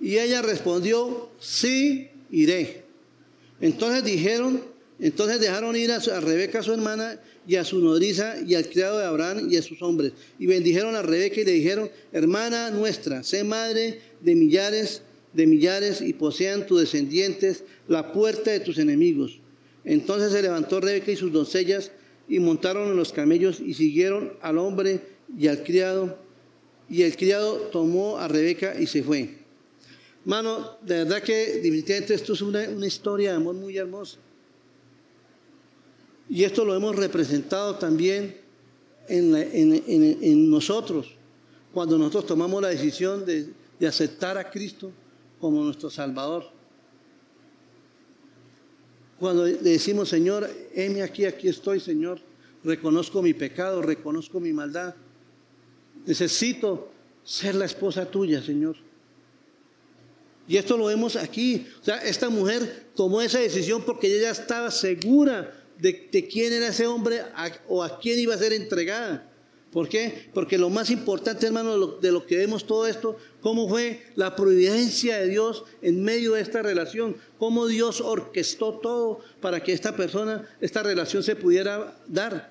Y 0.00 0.18
ella 0.18 0.42
respondió, 0.42 1.30
sí, 1.40 2.08
iré. 2.30 2.84
Entonces 3.60 4.04
dijeron, 4.04 4.62
entonces 4.98 5.40
dejaron 5.40 5.76
ir 5.76 5.92
a, 5.92 5.98
Rebeca 6.20 6.62
su 6.62 6.72
hermana 6.72 7.20
y 7.46 7.56
a 7.56 7.64
su 7.64 7.80
nodriza 7.80 8.36
y 8.46 8.54
al 8.54 8.68
criado 8.68 8.98
de 8.98 9.04
Abraham 9.04 9.48
y 9.50 9.56
a 9.56 9.62
sus 9.62 9.82
hombres. 9.82 10.12
Y 10.38 10.46
bendijeron 10.46 10.94
a 10.94 11.02
Rebeca 11.02 11.40
y 11.40 11.44
le 11.44 11.52
dijeron, 11.52 11.90
hermana 12.12 12.70
nuestra, 12.70 13.22
sé 13.22 13.44
madre 13.44 14.00
de 14.20 14.34
millares 14.34 15.02
de 15.32 15.46
millares 15.46 16.00
y 16.00 16.12
posean 16.12 16.66
tus 16.66 16.80
descendientes 16.80 17.64
la 17.88 18.12
puerta 18.12 18.50
de 18.50 18.60
tus 18.60 18.78
enemigos. 18.78 19.40
Entonces 19.84 20.32
se 20.32 20.42
levantó 20.42 20.80
Rebeca 20.80 21.12
y 21.12 21.16
sus 21.16 21.32
doncellas 21.32 21.92
y 22.28 22.38
montaron 22.38 22.88
en 22.88 22.96
los 22.96 23.12
camellos 23.12 23.60
y 23.60 23.74
siguieron 23.74 24.34
al 24.40 24.58
hombre 24.58 25.00
y 25.36 25.48
al 25.48 25.62
criado. 25.62 26.18
Y 26.88 27.02
el 27.02 27.16
criado 27.16 27.56
tomó 27.72 28.18
a 28.18 28.28
Rebeca 28.28 28.80
y 28.80 28.86
se 28.86 29.02
fue. 29.02 29.38
Mano, 30.24 30.76
de 30.82 30.96
verdad 31.04 31.22
que 31.22 31.60
definitivamente 31.62 32.14
esto 32.14 32.34
es 32.34 32.42
una, 32.42 32.86
historia 32.86 33.30
de 33.30 33.36
amor 33.36 33.54
muy 33.54 33.76
hermosa. 33.76 34.18
Y 36.28 36.44
esto 36.44 36.64
lo 36.64 36.74
hemos 36.76 36.94
representado 36.94 37.76
también 37.76 38.36
en, 39.08 40.50
nosotros, 40.50 41.08
cuando 41.72 41.98
nosotros 41.98 42.26
tomamos 42.26 42.62
la 42.62 42.68
decisión 42.68 43.24
de, 43.24 43.48
de 43.78 43.86
aceptar 43.86 44.36
a 44.38 44.48
Cristo 44.50 44.92
como 45.40 45.64
nuestro 45.64 45.90
Salvador. 45.90 46.44
Cuando 49.18 49.46
le 49.46 49.58
decimos, 49.58 50.08
Señor, 50.08 50.48
heme 50.74 51.02
aquí, 51.02 51.24
aquí 51.24 51.48
estoy, 51.48 51.80
Señor, 51.80 52.20
reconozco 52.64 53.22
mi 53.22 53.34
pecado, 53.34 53.82
reconozco 53.82 54.40
mi 54.40 54.52
maldad. 54.52 54.94
Necesito 56.06 56.90
ser 57.22 57.54
la 57.54 57.66
esposa 57.66 58.10
tuya, 58.10 58.42
Señor. 58.42 58.76
Y 60.48 60.56
esto 60.56 60.76
lo 60.76 60.86
vemos 60.86 61.16
aquí. 61.16 61.66
O 61.80 61.84
sea, 61.84 61.98
esta 61.98 62.28
mujer 62.28 62.88
tomó 62.96 63.20
esa 63.20 63.38
decisión 63.38 63.82
porque 63.84 64.08
ella 64.08 64.22
ya 64.22 64.30
estaba 64.30 64.70
segura 64.70 65.54
de, 65.78 66.08
de 66.10 66.26
quién 66.26 66.52
era 66.52 66.68
ese 66.68 66.86
hombre 66.86 67.22
o 67.68 67.84
a 67.84 68.00
quién 68.00 68.18
iba 68.18 68.34
a 68.34 68.38
ser 68.38 68.52
entregada. 68.52 69.29
¿Por 69.72 69.88
qué? 69.88 70.28
Porque 70.34 70.58
lo 70.58 70.68
más 70.68 70.90
importante, 70.90 71.46
hermano, 71.46 71.86
de 71.86 72.10
lo, 72.10 72.26
que 72.26 72.36
vemos 72.36 72.66
todo 72.66 72.88
esto, 72.88 73.16
cómo 73.40 73.68
fue 73.68 74.02
la 74.16 74.34
providencia 74.34 75.18
de 75.18 75.28
Dios 75.28 75.64
en 75.80 76.02
medio 76.02 76.32
de 76.32 76.40
esta 76.40 76.60
relación, 76.60 77.16
cómo 77.38 77.68
Dios 77.68 78.00
orquestó 78.00 78.74
todo 78.74 79.20
para 79.40 79.62
que 79.62 79.72
esta 79.72 79.94
persona, 79.94 80.48
esta 80.60 80.82
relación 80.82 81.22
se 81.22 81.36
pudiera 81.36 81.96
dar. 82.08 82.50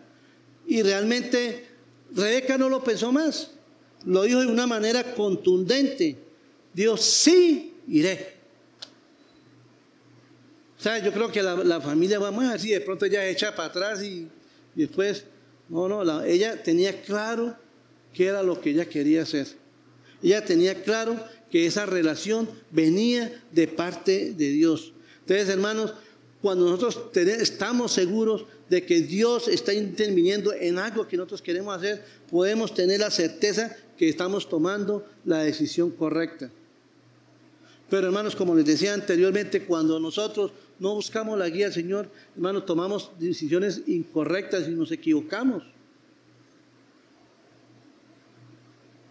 Y 0.66 0.82
realmente 0.82 1.68
Rebeca 2.16 2.58
no 2.58 2.70
lo 2.70 2.84
pensó 2.84 3.12
más, 3.12 3.52
lo 4.06 4.24
dijo 4.24 4.40
de 4.40 4.48
una 4.48 4.66
manera 4.66 5.14
contundente. 5.14 6.16
Dios 6.74 7.02
sí 7.02 7.74
iré. 7.90 8.40
O 10.80 10.82
sea, 10.82 11.00
yo 11.00 11.12
creo 11.12 11.30
que 11.30 11.44
la, 11.44 11.82
familia 11.82 12.18
va 12.20 12.32
más 12.32 12.56
así, 12.56 12.70
de 12.70 12.80
pronto 12.80 13.04
ella 13.04 13.28
echa 13.28 13.54
para 13.54 13.68
atrás 13.68 14.02
y 14.02 14.30
después 14.74 15.26
no, 15.70 15.88
no, 16.04 16.24
ella 16.24 16.62
tenía 16.64 17.02
claro 17.02 17.56
qué 18.14 18.28
era 18.28 18.44
lo 18.44 18.60
que 18.60 18.72
ella 18.72 18.86
quería 18.86 19.22
hacer. 19.22 19.48
Ella 20.22 20.44
tenía 20.44 20.82
claro 20.84 21.16
que 21.52 21.66
esa 21.66 21.86
relación 21.86 22.50
venía 22.72 23.42
de 23.52 23.68
parte 23.68 24.34
de 24.34 24.50
Dios. 24.50 24.94
Entonces, 25.22 25.50
hermanos, 25.50 25.94
cuando 26.42 26.66
nosotros 26.66 27.00
estamos 27.16 27.92
seguros 27.92 28.46
de 28.70 28.86
que 28.86 29.02
Dios 29.02 29.48
está 29.48 29.74
interviniendo 29.74 30.54
en 30.54 30.80
algo 30.80 31.08
que 31.08 31.18
nosotros 31.18 31.42
queremos 31.42 31.76
hacer, 31.76 32.04
podemos 32.30 32.74
tener 32.74 33.00
la 33.00 33.12
certeza 33.12 33.76
que 33.98 34.10
estamos 34.10 34.48
tomando 34.48 35.06
la 35.26 35.44
decisión 35.44 35.92
correcta. 35.92 36.50
Pero 37.90 38.08
hermanos, 38.08 38.36
como 38.36 38.56
les 38.56 38.66
decía 38.66 38.94
anteriormente, 38.94 39.66
cuando 39.66 40.00
nosotros 40.00 40.52
no 40.80 40.96
buscamos 40.96 41.38
la 41.38 41.50
guía 41.50 41.66
del 41.66 41.74
Señor, 41.74 42.10
hermanos, 42.36 42.66
tomamos 42.66 43.12
decisiones 43.20 43.82
incorrectas 43.88 44.68
y 44.68 44.72
nos 44.72 44.92
equivocamos. 44.92 45.64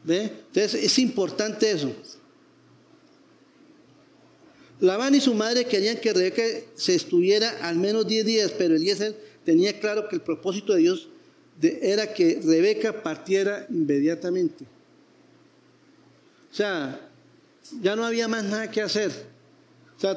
¿Ve? 0.04 0.22
Entonces 0.22 0.74
es 0.74 0.98
importante 0.98 1.70
eso. 1.70 1.92
Labán 4.80 5.14
y 5.14 5.20
su 5.20 5.34
madre 5.34 5.64
querían 5.64 5.98
que 5.98 6.12
Rebeca 6.12 6.42
se 6.74 6.94
estuviera 6.94 7.66
al 7.66 7.76
menos 7.76 8.06
10 8.06 8.24
días, 8.24 8.54
pero 8.56 8.76
Eliezer 8.76 9.14
tenía 9.44 9.78
claro 9.78 10.08
que 10.08 10.16
el 10.16 10.22
propósito 10.22 10.72
de 10.72 10.80
Dios 10.80 11.08
era 11.60 12.12
que 12.14 12.40
Rebeca 12.42 13.02
partiera 13.02 13.66
inmediatamente. 13.68 14.64
O 16.50 16.54
sea, 16.54 17.00
ya 17.82 17.96
no 17.96 18.04
había 18.04 18.28
más 18.28 18.44
nada 18.44 18.70
que 18.70 18.80
hacer. 18.80 19.10
O 19.96 20.00
sea, 20.00 20.16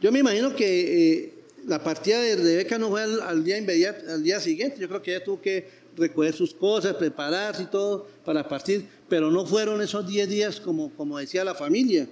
yo 0.00 0.10
me 0.10 0.20
imagino 0.20 0.54
que 0.56 1.22
eh, 1.22 1.34
la 1.66 1.82
partida 1.82 2.20
de 2.20 2.36
Rebeca 2.36 2.78
no 2.78 2.88
fue 2.88 3.02
al, 3.02 3.44
día 3.44 3.58
inmediato, 3.58 4.10
al 4.10 4.22
día 4.22 4.40
siguiente. 4.40 4.80
Yo 4.80 4.88
creo 4.88 5.02
que 5.02 5.14
ella 5.14 5.24
tuvo 5.24 5.40
que 5.40 5.68
recoger 5.96 6.32
sus 6.32 6.54
cosas, 6.54 6.96
prepararse 6.96 7.64
y 7.64 7.66
todo 7.66 8.06
para 8.24 8.48
partir, 8.48 8.86
pero 9.08 9.30
no 9.30 9.44
fueron 9.44 9.82
esos 9.82 10.06
10 10.06 10.28
días 10.28 10.60
como, 10.60 10.90
como 10.94 11.18
decía 11.18 11.44
la 11.44 11.54
familia. 11.54 12.08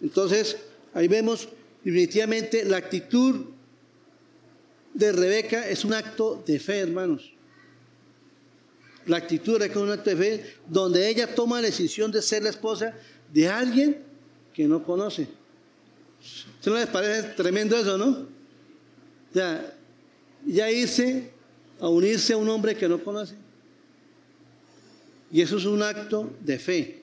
Entonces, 0.00 0.56
ahí 0.94 1.08
vemos 1.08 1.48
definitivamente 1.82 2.64
la 2.64 2.76
actitud 2.76 3.46
de 4.94 5.12
Rebeca 5.12 5.68
es 5.68 5.84
un 5.84 5.94
acto 5.94 6.42
de 6.46 6.60
fe, 6.60 6.78
hermanos. 6.78 7.32
La 9.06 9.16
actitud 9.16 9.54
de 9.54 9.58
Rebeca 9.60 9.80
es 9.80 9.84
un 9.84 9.90
acto 9.90 10.10
de 10.10 10.16
fe 10.16 10.54
donde 10.68 11.08
ella 11.08 11.34
toma 11.34 11.60
la 11.60 11.66
decisión 11.66 12.12
de 12.12 12.22
ser 12.22 12.44
la 12.44 12.50
esposa 12.50 12.94
de 13.32 13.48
alguien 13.48 13.98
que 14.54 14.68
no 14.68 14.84
conoce. 14.84 15.26
¿Se 16.60 16.70
no 16.70 16.76
les 16.76 16.86
parece 16.86 17.28
tremendo 17.30 17.76
eso, 17.76 17.98
no? 17.98 18.26
Ya, 19.34 19.74
ya 20.46 20.70
irse 20.70 21.30
a 21.80 21.88
unirse 21.88 22.32
a 22.32 22.36
un 22.36 22.48
hombre 22.48 22.76
que 22.76 22.88
no 22.88 23.02
conoce. 23.02 23.34
Y 25.32 25.40
eso 25.40 25.56
es 25.56 25.64
un 25.64 25.82
acto 25.82 26.30
de 26.40 26.58
fe. 26.58 27.02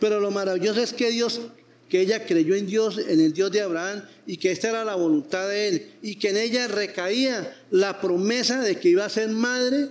Pero 0.00 0.20
lo 0.20 0.30
maravilloso 0.30 0.80
es 0.80 0.92
que 0.92 1.10
Dios, 1.10 1.40
que 1.88 2.00
ella 2.00 2.24
creyó 2.24 2.54
en 2.54 2.66
Dios, 2.66 2.98
en 2.98 3.20
el 3.20 3.32
Dios 3.32 3.52
de 3.52 3.60
Abraham, 3.60 4.02
y 4.26 4.36
que 4.36 4.50
esta 4.50 4.70
era 4.70 4.84
la 4.84 4.94
voluntad 4.94 5.48
de 5.48 5.68
él, 5.68 5.92
y 6.02 6.16
que 6.16 6.30
en 6.30 6.38
ella 6.38 6.66
recaía 6.66 7.56
la 7.70 8.00
promesa 8.00 8.60
de 8.62 8.78
que 8.78 8.88
iba 8.88 9.04
a 9.04 9.10
ser 9.10 9.28
madre 9.28 9.90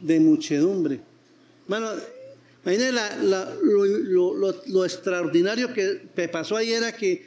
de 0.00 0.20
muchedumbre. 0.20 1.00
Imagínense 2.64 2.98
lo, 3.62 4.84
extraordinario 4.84 5.72
que 5.74 6.28
pasó 6.32 6.56
ahí 6.56 6.72
era 6.72 6.92
que 6.92 7.26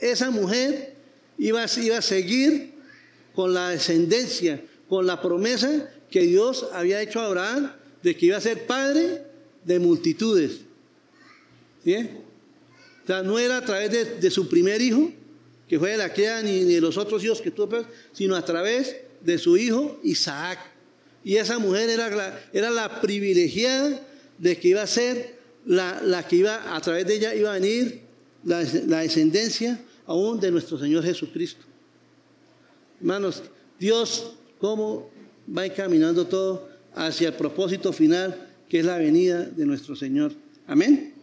esa 0.00 0.30
mujer 0.30 0.94
iba, 1.38 1.64
iba 1.82 1.96
a 1.98 2.02
seguir 2.02 2.74
con 3.34 3.54
la 3.54 3.70
descendencia, 3.70 4.62
con 4.88 5.06
la 5.06 5.22
promesa 5.22 5.90
que 6.10 6.20
Dios 6.20 6.66
había 6.72 7.00
hecho 7.00 7.20
a 7.20 7.26
Abraham 7.26 7.72
de 8.02 8.14
que 8.16 8.26
iba 8.26 8.36
a 8.36 8.40
ser 8.40 8.66
padre 8.66 9.22
de 9.64 9.78
multitudes. 9.78 10.60
¿Bien? 11.82 12.20
O 13.02 13.06
sea, 13.06 13.22
no 13.22 13.38
era 13.38 13.58
a 13.58 13.64
través 13.64 14.20
de, 14.20 14.30
su 14.30 14.48
primer 14.48 14.82
hijo, 14.82 15.10
que 15.68 15.78
fue 15.78 15.92
de 15.92 15.96
la 15.96 16.12
criada, 16.12 16.42
ni, 16.42 16.64
de 16.64 16.80
los 16.80 16.98
otros 16.98 17.24
hijos 17.24 17.40
que 17.40 17.50
tuvo, 17.50 17.84
sino 18.12 18.36
a 18.36 18.44
través 18.44 18.96
de 19.20 19.38
su 19.38 19.56
hijo 19.56 19.98
Isaac. 20.02 20.58
Y 21.24 21.36
esa 21.36 21.58
mujer 21.58 21.88
era 21.88 22.10
la, 22.10 22.40
era 22.52 22.70
la 22.70 23.00
privilegiada 23.00 24.00
de 24.38 24.58
que 24.58 24.68
iba 24.68 24.82
a 24.82 24.86
ser 24.86 25.38
la, 25.64 26.24
que 26.28 26.36
iba, 26.36 26.74
a 26.74 26.80
través 26.80 27.06
de 27.06 27.14
ella 27.14 27.34
iba 27.34 27.50
a 27.50 27.58
venir 27.58 28.02
la, 28.44 28.62
la 28.86 29.00
descendencia 29.00 29.80
aún 30.06 30.38
de 30.40 30.50
nuestro 30.50 30.78
Señor 30.78 31.04
Jesucristo. 31.04 31.64
Hermanos, 33.00 33.42
Dios, 33.78 34.32
¿cómo 34.58 35.10
va 35.56 35.66
encaminando 35.66 36.26
todo 36.26 36.68
hacia 36.94 37.28
el 37.28 37.34
propósito 37.34 37.92
final, 37.92 38.48
que 38.68 38.80
es 38.80 38.84
la 38.84 38.98
venida 38.98 39.44
de 39.44 39.66
nuestro 39.66 39.96
Señor? 39.96 40.32
Amén 40.66 41.16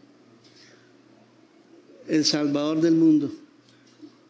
el 2.07 2.25
Salvador 2.25 2.81
del 2.81 2.95
mundo. 2.95 3.31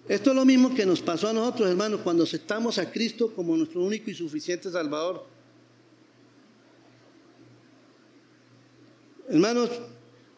Esto 0.07 0.31
es 0.31 0.35
lo 0.35 0.45
mismo 0.45 0.73
que 0.73 0.85
nos 0.85 1.01
pasó 1.01 1.29
a 1.29 1.33
nosotros, 1.33 1.69
hermanos, 1.69 2.01
cuando 2.03 2.23
aceptamos 2.23 2.77
a 2.77 2.91
Cristo 2.91 3.33
como 3.33 3.55
nuestro 3.55 3.83
único 3.83 4.09
y 4.09 4.13
suficiente 4.13 4.69
Salvador. 4.69 5.25
Hermanos, 9.29 9.69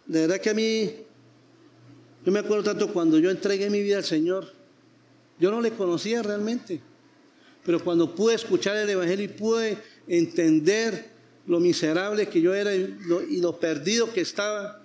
de 0.06 0.22
verdad 0.22 0.40
que 0.40 0.50
a 0.50 0.54
mí, 0.54 0.92
yo 2.24 2.32
me 2.32 2.40
acuerdo 2.40 2.64
tanto 2.64 2.94
cuando 2.94 3.18
yo 3.18 3.32
entregué 3.32 3.70
mi 3.70 3.82
vida 3.82 3.98
al 3.98 4.04
Señor, 4.04 4.52
yo 5.40 5.52
no 5.52 5.60
le 5.60 5.72
conocía 5.72 6.22
realmente, 6.22 6.82
pero 7.66 7.84
cuando 7.84 8.14
pude 8.14 8.36
escuchar 8.36 8.78
el 8.78 8.90
Evangelio 8.90 9.26
y 9.26 9.30
pude 9.30 9.78
entender 10.08 11.10
lo 11.48 11.60
miserable 11.60 12.28
que 12.28 12.42
yo 12.42 12.54
era 12.54 12.74
y 12.76 12.96
lo, 13.42 13.60
perdido 13.60 14.12
que 14.14 14.22
estaba, 14.22 14.82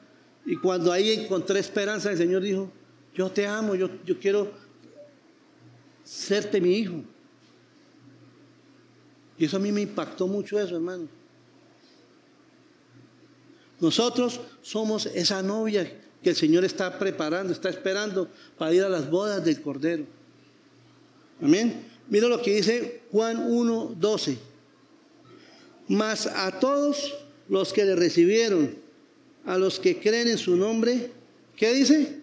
y 0.47 0.57
cuando 0.57 0.91
ahí 0.91 1.11
encontré 1.11 1.61
esperanza, 1.61 2.11
el 2.11 2.17
Señor 2.17 2.43
dijo, 2.43 2.73
yo 3.15 3.31
te 3.31 3.47
amo, 3.47 3.75
yo, 3.75 3.91
yo 4.07 4.19
quiero 4.19 4.51
serte 6.03 6.61
mi 6.61 6.75
hijo. 6.75 7.03
Y 9.37 9.45
eso 9.45 9.59
a 9.59 9.61
mí 9.61 9.71
me 9.71 9.83
impactó 9.83 10.27
mucho 10.27 10.59
eso, 10.59 10.75
hermano. 10.75 11.20
Nosotros 13.81 14.41
somos 14.63 15.07
esa 15.07 15.43
novia 15.43 15.91
que 16.23 16.31
el 16.31 16.37
Señor 16.37 16.65
está 16.65 16.99
preparando, 16.99 17.53
está 17.53 17.71
esperando 17.71 18.29
para 18.59 18.75
ir 18.75 18.83
a 18.83 18.89
las 18.89 19.11
bodas 19.11 19.45
del 19.45 19.61
Cordero. 19.61 20.05
Amén. 21.43 21.87
Mira 22.09 22.29
lo 22.29 22.43
que 22.43 22.57
dice 22.57 23.03
Juan 23.11 23.39
1, 23.51 23.95
12. 23.99 24.39
Mas 25.89 26.27
a 26.27 26.61
todos 26.61 27.15
los 27.49 27.73
que 27.73 27.85
le 27.85 27.97
recibieron, 27.97 28.77
a 29.47 29.57
los 29.57 29.81
que 29.81 29.99
creen 29.99 30.29
en 30.29 30.39
su 30.39 30.57
nombre, 30.57 31.11
¿qué 31.57 31.73
dice? 31.73 32.21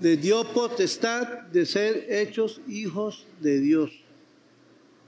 De 0.00 0.16
dio 0.16 0.44
potestad 0.52 1.26
de 1.52 1.66
ser 1.66 2.06
hechos 2.08 2.60
hijos 2.68 3.26
de 3.40 3.60
Dios. 3.60 3.90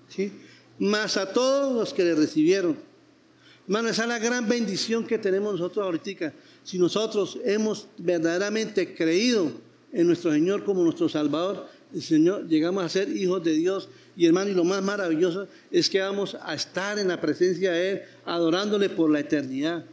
¿Sí? 0.09 0.33
Más 0.79 1.17
a 1.17 1.33
todos 1.33 1.75
los 1.75 1.93
que 1.93 2.05
le 2.05 2.15
recibieron. 2.15 2.90
Hermano, 3.71 3.91
esa 3.91 4.03
es 4.03 4.09
la 4.09 4.19
gran 4.19 4.49
bendición 4.49 5.07
que 5.07 5.17
tenemos 5.17 5.53
nosotros 5.53 5.85
ahorita. 5.85 6.33
Si 6.65 6.77
nosotros 6.77 7.39
hemos 7.45 7.87
verdaderamente 7.99 8.97
creído 8.97 9.53
en 9.93 10.09
nuestro 10.09 10.33
Señor 10.33 10.65
como 10.65 10.83
nuestro 10.83 11.09
Salvador, 11.09 11.69
el 11.95 12.03
Señor, 12.03 12.49
llegamos 12.49 12.83
a 12.83 12.89
ser 12.89 13.09
hijos 13.17 13.45
de 13.45 13.53
Dios. 13.53 13.89
Y 14.17 14.27
hermano, 14.27 14.51
y 14.51 14.55
lo 14.55 14.65
más 14.65 14.83
maravilloso 14.83 15.47
es 15.71 15.89
que 15.89 16.01
vamos 16.01 16.37
a 16.43 16.53
estar 16.53 16.99
en 16.99 17.07
la 17.07 17.21
presencia 17.21 17.71
de 17.71 17.91
Él, 17.93 18.03
adorándole 18.25 18.91
por 18.91 19.09
la 19.09 19.21
eternidad. 19.21 19.85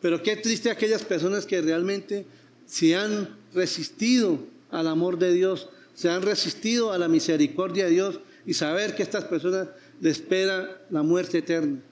Pero 0.00 0.22
qué 0.22 0.36
triste 0.36 0.70
aquellas 0.70 1.02
personas 1.02 1.44
que 1.44 1.60
realmente 1.60 2.24
se 2.64 2.96
han 2.96 3.36
resistido 3.52 4.38
al 4.70 4.86
amor 4.86 5.18
de 5.18 5.34
Dios, 5.34 5.68
se 5.92 6.08
han 6.08 6.22
resistido 6.22 6.90
a 6.90 6.96
la 6.96 7.08
misericordia 7.08 7.84
de 7.84 7.90
Dios 7.90 8.18
y 8.46 8.54
saber 8.54 8.94
que 8.94 9.02
estas 9.02 9.24
personas 9.24 9.68
les 10.00 10.20
espera 10.20 10.80
la 10.88 11.02
muerte 11.02 11.36
eterna. 11.36 11.82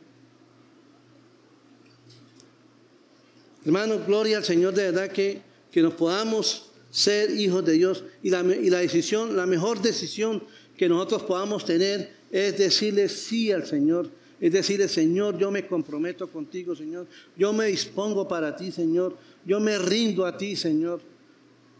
Hermano, 3.64 4.00
gloria 4.06 4.38
al 4.38 4.44
Señor 4.44 4.74
de 4.74 4.84
verdad 4.84 5.10
que, 5.10 5.40
que 5.70 5.82
nos 5.82 5.94
podamos 5.94 6.70
ser 6.90 7.30
hijos 7.30 7.64
de 7.64 7.72
Dios 7.72 8.04
y 8.22 8.30
la, 8.30 8.42
y 8.42 8.70
la 8.70 8.78
decisión, 8.78 9.36
la 9.36 9.46
mejor 9.46 9.80
decisión 9.82 10.42
que 10.76 10.88
nosotros 10.88 11.22
podamos 11.22 11.64
tener 11.64 12.12
es 12.30 12.58
decirle 12.58 13.08
sí 13.08 13.50
al 13.50 13.66
Señor 13.66 14.10
es 14.44 14.52
decir, 14.52 14.86
Señor, 14.90 15.38
yo 15.38 15.50
me 15.50 15.66
comprometo 15.66 16.28
contigo, 16.28 16.76
Señor. 16.76 17.06
Yo 17.34 17.54
me 17.54 17.66
dispongo 17.68 18.26
para 18.26 18.54
ti, 18.54 18.70
Señor. 18.72 19.16
Yo 19.46 19.60
me 19.60 19.78
rindo 19.78 20.26
a 20.26 20.36
ti, 20.36 20.54
Señor. 20.54 21.00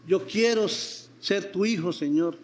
Yo 0.07 0.25
quiero 0.25 0.67
ser 0.67 1.51
tu 1.51 1.63
hijo, 1.65 1.93
Señor. 1.93 2.37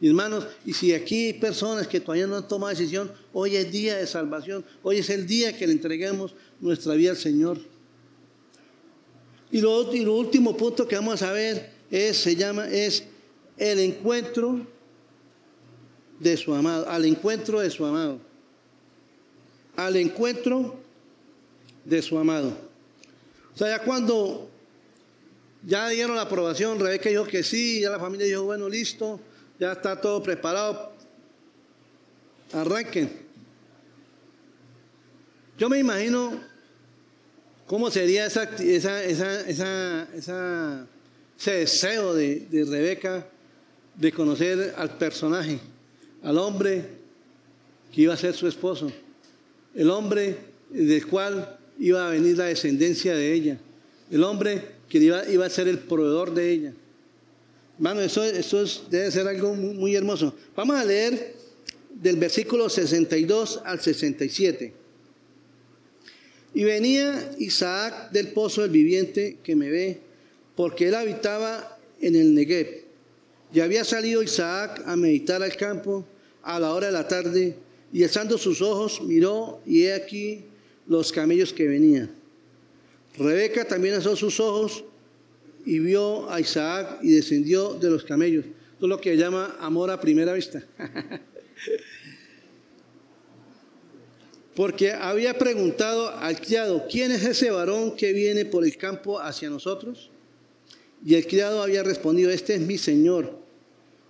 Y 0.00 0.08
hermanos, 0.08 0.46
y 0.64 0.72
si 0.72 0.92
aquí 0.92 1.26
hay 1.26 1.32
personas 1.34 1.86
que 1.86 2.00
todavía 2.00 2.26
no 2.26 2.36
han 2.36 2.48
tomado 2.48 2.70
decisión, 2.70 3.12
hoy 3.32 3.54
es 3.54 3.70
día 3.70 3.98
de 3.98 4.08
salvación. 4.08 4.64
Hoy 4.82 4.98
es 4.98 5.10
el 5.10 5.26
día 5.26 5.56
que 5.56 5.68
le 5.68 5.74
entreguemos 5.74 6.34
nuestra 6.60 6.94
vida 6.94 7.10
al 7.10 7.16
Señor. 7.16 7.58
Y 9.52 9.60
lo, 9.60 9.80
último 10.14 10.56
punto 10.56 10.86
que 10.86 10.96
vamos 10.96 11.22
a 11.22 11.32
ver 11.32 11.70
es, 11.90 12.16
se 12.16 12.36
llama, 12.36 12.68
es 12.68 13.04
el 13.56 13.80
encuentro 13.80 14.66
de 16.18 16.36
su 16.36 16.54
amado, 16.54 16.88
al 16.88 17.04
encuentro 17.04 17.60
de 17.60 17.70
su 17.70 17.84
amado 17.84 18.20
al 19.80 19.96
encuentro 19.96 20.78
de 21.84 22.02
su 22.02 22.18
amado. 22.18 22.52
O 23.54 23.58
sea, 23.58 23.68
ya 23.68 23.82
cuando 23.82 24.50
ya 25.64 25.88
dieron 25.88 26.16
la 26.16 26.22
aprobación, 26.22 26.78
Rebeca 26.78 27.08
dijo 27.08 27.24
que 27.24 27.42
sí, 27.42 27.80
ya 27.80 27.90
la 27.90 27.98
familia 27.98 28.26
dijo, 28.26 28.44
bueno, 28.44 28.68
listo, 28.68 29.20
ya 29.58 29.72
está 29.72 30.00
todo 30.00 30.22
preparado, 30.22 30.92
arranquen. 32.52 33.10
Yo 35.58 35.68
me 35.68 35.78
imagino 35.78 36.40
cómo 37.70 37.88
sería 37.88 38.26
esa, 38.26 38.42
esa, 38.58 39.04
esa, 39.04 40.08
esa 40.12 40.88
ese 41.38 41.50
deseo 41.52 42.14
de, 42.14 42.48
Rebeca 42.68 43.28
de 43.94 44.10
conocer 44.10 44.74
al 44.76 44.98
personaje, 44.98 45.60
al 46.24 46.36
hombre 46.38 46.84
que 47.94 48.02
iba 48.02 48.12
a 48.12 48.16
ser 48.16 48.34
su 48.34 48.48
esposo 48.48 48.90
el 49.76 49.88
hombre 49.88 50.36
del 50.68 51.06
cual 51.06 51.60
iba 51.78 52.08
a 52.08 52.10
venir 52.10 52.38
la 52.38 52.46
descendencia 52.46 53.14
de 53.14 53.32
ella, 53.32 53.60
el 54.10 54.24
hombre 54.24 54.62
que 54.88 54.98
iba, 54.98 55.46
a 55.46 55.48
ser 55.50 55.68
el 55.68 55.78
proveedor 55.78 56.34
de 56.34 56.50
ella. 56.50 56.72
Eso, 58.00 58.24
eso 58.24 58.64
debe 58.90 59.12
ser 59.12 59.28
algo 59.28 59.54
muy, 59.54 59.94
hermoso. 59.94 60.34
Vamos 60.56 60.74
a 60.74 60.84
leer 60.84 61.36
del 61.94 62.16
versículo 62.16 62.68
62 62.68 63.60
al 63.64 63.80
67. 63.80 64.79
Y 66.54 66.64
venía 66.64 67.32
Isaac 67.38 68.10
del 68.10 68.28
pozo 68.28 68.62
del 68.62 68.70
viviente 68.70 69.38
que 69.42 69.54
me 69.54 69.70
ve, 69.70 70.00
porque 70.56 70.88
él 70.88 70.94
habitaba 70.94 71.78
en 72.00 72.16
el 72.16 72.34
Negev. 72.34 72.84
Y 73.52 73.60
había 73.60 73.84
salido 73.84 74.22
Isaac 74.22 74.82
a 74.86 74.96
meditar 74.96 75.42
al 75.42 75.56
campo 75.56 76.04
a 76.42 76.58
la 76.58 76.72
hora 76.72 76.86
de 76.86 76.92
la 76.92 77.06
tarde 77.06 77.56
y 77.92 78.02
alzando 78.02 78.38
sus 78.38 78.62
ojos 78.62 79.02
miró 79.02 79.60
y 79.66 79.84
he 79.84 79.94
aquí 79.94 80.44
los 80.86 81.12
camellos 81.12 81.52
que 81.52 81.66
venían. 81.66 82.10
Rebeca 83.16 83.64
también 83.64 83.94
alzó 83.94 84.16
sus 84.16 84.38
ojos 84.40 84.84
y 85.64 85.78
vio 85.78 86.30
a 86.30 86.40
Isaac 86.40 86.98
y 87.02 87.12
descendió 87.12 87.74
de 87.74 87.90
los 87.90 88.04
camellos. 88.04 88.44
Esto 88.44 88.86
es 88.86 88.88
lo 88.88 89.00
que 89.00 89.16
llama 89.16 89.56
amor 89.60 89.90
a 89.90 90.00
primera 90.00 90.32
vista. 90.32 90.64
Porque 94.54 94.92
había 94.92 95.38
preguntado 95.38 96.10
al 96.10 96.40
criado, 96.40 96.86
¿quién 96.90 97.12
es 97.12 97.24
ese 97.24 97.50
varón 97.50 97.96
que 97.96 98.12
viene 98.12 98.44
por 98.44 98.64
el 98.64 98.76
campo 98.76 99.20
hacia 99.20 99.48
nosotros? 99.48 100.10
Y 101.04 101.14
el 101.14 101.26
criado 101.26 101.62
había 101.62 101.82
respondido, 101.82 102.30
este 102.30 102.54
es 102.54 102.60
mi 102.60 102.76
señor. 102.76 103.38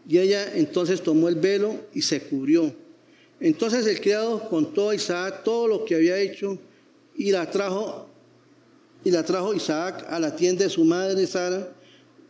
Y 0.09 0.19
ella 0.19 0.51
entonces 0.55 1.03
tomó 1.03 1.29
el 1.29 1.37
velo 1.37 1.77
y 1.95 2.03
se 2.03 2.23
cubrió. 2.23 2.75
Entonces 3.39 3.87
el 3.87 4.01
criado 4.01 4.49
contó 4.49 4.91
a 4.91 4.95
Isaac 4.95 5.45
todo 5.45 5.69
lo 5.69 5.85
que 5.85 5.95
había 5.95 6.19
hecho 6.19 6.59
y 7.17 7.31
la 7.33 7.51
trajo 7.51 8.07
y 9.03 9.11
trajo 9.11 9.55
Isaac 9.55 10.05
a 10.09 10.19
la 10.19 10.37
tienda 10.37 10.65
de 10.65 10.71
su 10.71 10.85
madre 10.85 11.27
Sara 11.27 11.73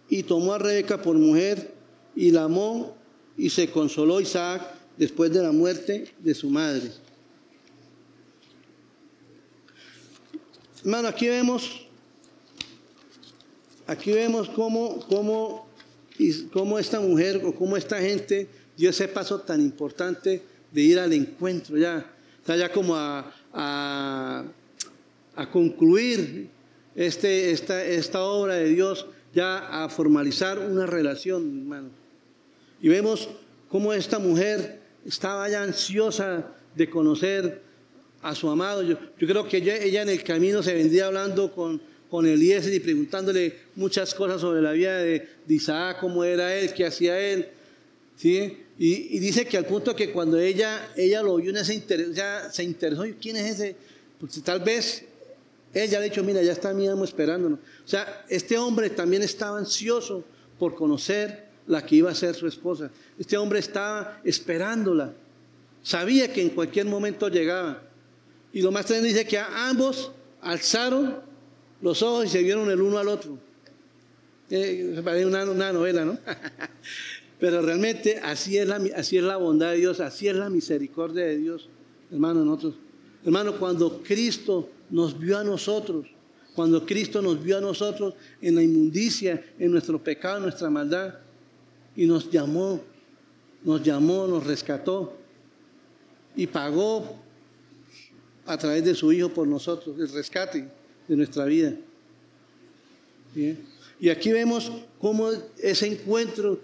y 0.08 0.22
tomó 0.22 0.52
a 0.52 0.58
Rebeca 0.58 1.02
por 1.02 1.16
mujer 1.16 1.72
y 2.14 2.30
la 2.30 2.44
amó 2.44 2.96
y 3.36 3.50
se 3.50 3.70
consoló 3.70 4.20
Isaac 4.20 4.62
después 4.96 5.32
de 5.32 5.42
la 5.42 5.52
muerte 5.52 6.12
de 6.18 6.34
su 6.34 6.48
madre. 6.48 6.90
Hermano, 10.82 11.08
aquí 11.08 11.28
vemos 11.28 11.86
aquí 13.90 14.12
vemos 14.12 14.48
cómo, 14.48 15.00
cómo, 15.08 15.66
cómo 16.52 16.78
esta 16.78 17.00
mujer 17.00 17.42
o 17.44 17.52
cómo 17.52 17.76
esta 17.76 17.98
gente 17.98 18.46
dio 18.76 18.90
ese 18.90 19.08
paso 19.08 19.40
tan 19.40 19.60
importante 19.60 20.42
de 20.70 20.80
ir 20.80 21.00
al 21.00 21.12
encuentro 21.12 21.76
ya, 21.76 22.06
o 22.46 22.54
ya 22.54 22.70
como 22.70 22.94
a, 22.94 23.32
a, 23.52 24.44
concluir 25.52 26.50
este, 26.94 27.50
esta, 27.50 27.84
esta 27.84 28.22
obra 28.22 28.54
de 28.54 28.68
Dios, 28.68 29.06
ya 29.34 29.84
a 29.84 29.88
formalizar 29.88 30.60
una 30.60 30.86
relación, 30.86 31.62
hermano. 31.62 31.88
Y 32.80 32.88
vemos 32.88 33.28
cómo 33.68 33.92
esta 33.92 34.20
mujer 34.20 34.80
estaba 35.04 35.48
ya 35.48 35.64
ansiosa 35.64 36.52
de 36.76 36.88
conocer 36.88 37.69
a 38.22 38.34
su 38.34 38.48
amado. 38.48 38.82
Yo, 38.82 38.96
creo 39.18 39.48
que 39.48 39.58
ella, 39.58 40.02
en 40.02 40.08
el 40.08 40.22
camino 40.22 40.62
se 40.62 40.74
vendría 40.74 41.06
hablando 41.06 41.52
con, 41.52 41.80
con 42.10 42.26
Eliezer 42.26 42.72
y 42.72 42.80
preguntándole 42.80 43.54
muchas 43.76 44.14
cosas 44.14 44.40
sobre 44.40 44.60
la 44.62 44.72
vida 44.72 44.98
de, 44.98 45.28
Isaac, 45.48 45.98
cómo 46.00 46.24
era 46.24 46.54
él, 46.54 46.72
qué 46.74 46.86
hacía 46.86 47.18
él. 47.18 47.48
¿sí? 48.16 48.58
Y, 48.78 49.18
dice 49.18 49.46
que 49.46 49.56
al 49.56 49.66
punto 49.66 49.94
que 49.94 50.10
cuando 50.10 50.38
ella, 50.38 50.92
ella 50.96 51.22
lo 51.22 51.36
vio, 51.36 51.54
ese 51.56 51.74
interés, 51.74 52.14
ya 52.14 52.50
se 52.50 52.64
interesó, 52.64 53.04
¿quién 53.20 53.36
es 53.36 53.54
ese? 53.54 53.76
Porque 54.18 54.40
tal 54.40 54.60
vez 54.60 55.04
ella 55.72 55.98
le 56.00 56.06
ha 56.06 56.08
dicho, 56.08 56.24
mira, 56.24 56.42
ya 56.42 56.52
está 56.52 56.72
mi 56.72 56.88
amo 56.88 57.04
esperándonos. 57.04 57.58
O 57.58 57.88
sea, 57.88 58.24
este 58.28 58.58
hombre 58.58 58.90
también 58.90 59.22
estaba 59.22 59.58
ansioso 59.58 60.24
por 60.58 60.74
conocer 60.74 61.48
la 61.66 61.84
que 61.84 61.96
iba 61.96 62.10
a 62.10 62.14
ser 62.14 62.34
su 62.34 62.46
esposa. 62.46 62.90
Este 63.18 63.36
hombre 63.36 63.60
estaba 63.60 64.20
esperándola. 64.24 65.12
Sabía 65.82 66.32
que 66.32 66.42
en 66.42 66.50
cualquier 66.50 66.86
momento 66.86 67.28
llegaba. 67.28 67.82
Y 68.52 68.62
lo 68.62 68.72
más 68.72 68.86
tremendo 68.86 69.08
dice 69.08 69.26
que 69.26 69.38
ambos 69.38 70.10
alzaron 70.40 71.16
los 71.80 72.02
ojos 72.02 72.26
y 72.26 72.28
se 72.28 72.42
vieron 72.42 72.70
el 72.70 72.80
uno 72.80 72.98
al 72.98 73.08
otro. 73.08 73.38
Eh, 74.50 75.00
parece 75.04 75.26
una, 75.26 75.72
novela, 75.72 76.04
¿no? 76.04 76.18
Pero 77.38 77.62
realmente 77.62 78.18
así 78.22 78.58
es, 78.58 78.66
la, 78.66 78.80
así 78.96 79.16
es 79.16 79.22
la 79.22 79.36
bondad 79.36 79.70
de 79.70 79.78
Dios, 79.78 80.00
así 80.00 80.28
es 80.28 80.36
la 80.36 80.50
misericordia 80.50 81.24
de 81.24 81.38
Dios, 81.38 81.68
hermano, 82.10 82.44
nosotros. 82.44 82.74
Hermano, 83.24 83.58
cuando 83.58 84.02
Cristo 84.02 84.68
nos 84.90 85.18
vio 85.18 85.38
a 85.38 85.44
nosotros, 85.44 86.06
cuando 86.54 86.84
Cristo 86.84 87.22
nos 87.22 87.42
vio 87.42 87.58
a 87.58 87.60
nosotros 87.60 88.14
en 88.42 88.56
la 88.56 88.62
inmundicia, 88.62 89.42
en 89.58 89.70
nuestro 89.70 90.02
pecado, 90.02 90.38
en 90.38 90.42
nuestra 90.44 90.68
maldad, 90.68 91.14
y 91.96 92.06
nos 92.06 92.30
llamó, 92.30 92.80
nos 93.62 93.82
llamó, 93.82 94.26
nos 94.26 94.46
rescató 94.46 95.16
y 96.34 96.46
pagó 96.46 97.16
a 98.52 98.58
través 98.58 98.84
de 98.84 98.94
su 98.94 99.12
Hijo 99.12 99.28
por 99.28 99.46
nosotros, 99.46 99.98
el 99.98 100.08
rescate 100.12 100.68
de 101.08 101.16
nuestra 101.16 101.44
vida. 101.44 101.74
Y 104.00 104.08
aquí 104.08 104.32
vemos 104.32 104.72
cómo 104.98 105.30
ese 105.58 105.86
encuentro 105.86 106.60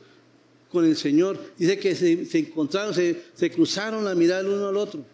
con 0.70 0.84
el 0.84 0.96
Señor, 0.96 1.38
dice 1.56 1.78
que 1.78 1.94
se, 1.94 2.38
encontraron, 2.38 2.92
se, 2.92 3.22
se, 3.34 3.50
cruzaron 3.50 4.04
la 4.04 4.14
mirada 4.14 4.40
el 4.40 4.48
uno 4.48 4.68
al 4.68 4.76
otro. 4.76 5.04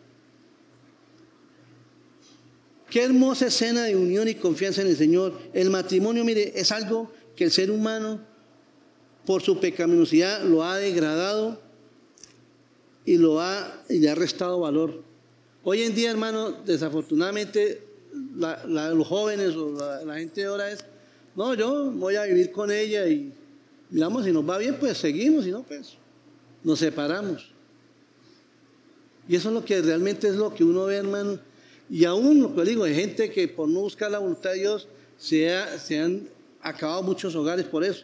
Qué 2.90 3.02
hermosa 3.02 3.46
escena 3.46 3.84
de 3.84 3.96
unión 3.96 4.28
y 4.28 4.34
confianza 4.34 4.82
en 4.82 4.88
el 4.88 4.96
Señor. 4.96 5.38
El 5.52 5.70
matrimonio, 5.70 6.24
mire, 6.24 6.52
es 6.58 6.72
algo 6.72 7.12
que 7.36 7.44
el 7.44 7.50
ser 7.50 7.70
humano, 7.70 8.20
por 9.24 9.42
su 9.42 9.60
pecaminosidad, 9.60 10.42
lo 10.44 10.64
ha 10.64 10.78
degradado 10.78 11.60
y, 13.04 13.16
lo 13.18 13.40
ha, 13.40 13.82
y 13.88 13.98
le 13.98 14.10
ha 14.10 14.14
restado 14.14 14.60
valor. 14.60 15.02
Hoy 15.64 15.82
en 15.82 15.94
día, 15.94 16.10
hermano, 16.10 16.50
desafortunadamente, 16.50 17.86
los 18.66 19.06
jóvenes 19.06 19.54
o 19.54 19.70
la, 20.04 20.16
gente 20.16 20.40
de 20.40 20.48
ahora 20.48 20.72
es, 20.72 20.84
no, 21.36 21.54
yo 21.54 21.92
voy 21.92 22.16
a 22.16 22.24
vivir 22.24 22.50
con 22.50 22.72
ella 22.72 23.06
y 23.06 23.32
miramos, 23.88 24.24
si 24.24 24.32
nos 24.32 24.48
va 24.48 24.58
bien, 24.58 24.76
pues 24.80 24.98
seguimos, 24.98 25.44
si 25.44 25.52
no, 25.52 25.62
pues 25.62 25.92
nos 26.64 26.80
separamos. 26.80 27.52
Y 29.28 29.36
eso 29.36 29.50
es 29.50 29.54
lo 29.54 29.64
que 29.64 29.80
realmente 29.80 30.26
es 30.26 30.34
lo 30.34 30.52
que 30.52 30.64
uno 30.64 30.86
ve, 30.86 30.96
hermano. 30.96 31.38
Y 31.88 32.06
aún, 32.06 32.42
lo 32.42 32.52
que 32.56 32.64
digo, 32.64 32.82
hay 32.82 32.96
gente 32.96 33.30
que 33.30 33.46
por 33.46 33.68
no 33.68 33.80
buscar 33.82 34.10
la 34.10 34.18
voluntad 34.18 34.50
de 34.50 34.58
Dios 34.58 34.88
se, 35.16 35.48
se 35.78 36.00
han 36.00 36.28
acabado 36.60 37.04
muchos 37.04 37.36
hogares 37.36 37.66
por 37.66 37.84
eso. 37.84 38.02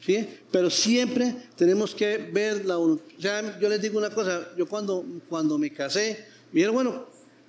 ¿sí? 0.00 0.26
Pero 0.50 0.68
siempre 0.68 1.36
tenemos 1.54 1.94
que 1.94 2.18
ver 2.18 2.64
la 2.64 2.74
voluntad. 2.74 3.06
O 3.16 3.22
sea, 3.22 3.60
yo 3.60 3.68
les 3.68 3.80
digo 3.80 3.96
una 3.96 4.10
cosa, 4.10 4.48
yo 4.56 4.66
cuando, 4.66 5.04
cuando 5.28 5.56
me 5.56 5.72
casé, 5.72 6.26
Miren, 6.52 6.72
bueno, 6.72 7.06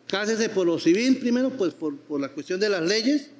cásese 0.07 0.49
por 0.49 0.67
lo 0.67 0.79
civil 0.79 1.17
primero, 1.17 1.49
pues 1.51 1.73
por, 1.73 1.95
la 2.19 2.29
cuestión 2.29 2.59
de 2.59 2.69
las 2.69 2.81
leyes, 2.83 3.31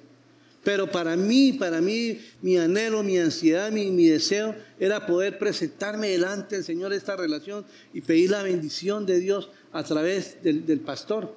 pero 0.64 0.91
para 0.91 1.16
mí, 1.16 1.53
para 1.53 1.82
mí, 1.82 2.20
mi 2.41 2.57
anhelo, 2.57 3.03
mi 3.03 3.18
ansiedad, 3.18 3.72
mi, 3.72 4.07
deseo 4.07 4.55
era 4.80 5.05
poder 5.05 5.39
presentarme 5.39 6.09
delante 6.09 6.55
del 6.55 6.64
Señor 6.64 6.93
esta 6.93 7.16
relación 7.16 7.66
y 7.93 8.01
pedir 8.01 8.32
la 8.32 8.43
bendición 8.43 9.05
de 9.05 9.20
Dios 9.20 9.49
a 9.72 9.84
través 9.84 10.38
del, 10.43 10.80
pastor. 10.80 11.36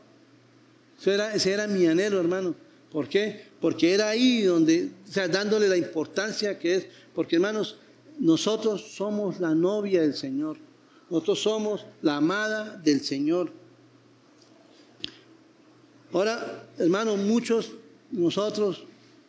era, 1.07 1.35
ese 1.35 1.53
era 1.53 1.67
mi 1.67 1.87
anhelo, 1.87 2.21
hermano. 2.21 2.55
¿Por 2.93 3.09
qué? 3.09 3.47
Porque 3.61 3.93
era 3.93 4.11
ahí 4.11 4.43
donde, 4.43 4.91
o 5.09 5.13
sea, 5.13 5.27
dándole 5.27 5.69
la 5.69 5.77
importancia 5.77 6.59
que 6.59 6.77
es, 6.77 6.87
porque 7.15 7.37
hermanos, 7.37 7.79
nosotros 8.19 8.95
somos 8.95 9.41
la 9.41 9.55
novia 9.55 10.03
del 10.03 10.15
Señor. 10.15 10.59
Nosotros 11.11 11.43
somos 11.43 11.87
la 12.03 12.17
amada 12.17 12.77
del 12.77 13.01
Señor. 13.01 13.51
Ahora, 16.15 16.65
hermanos, 16.79 17.19
muchos 17.19 17.73
nosotros 18.13 18.85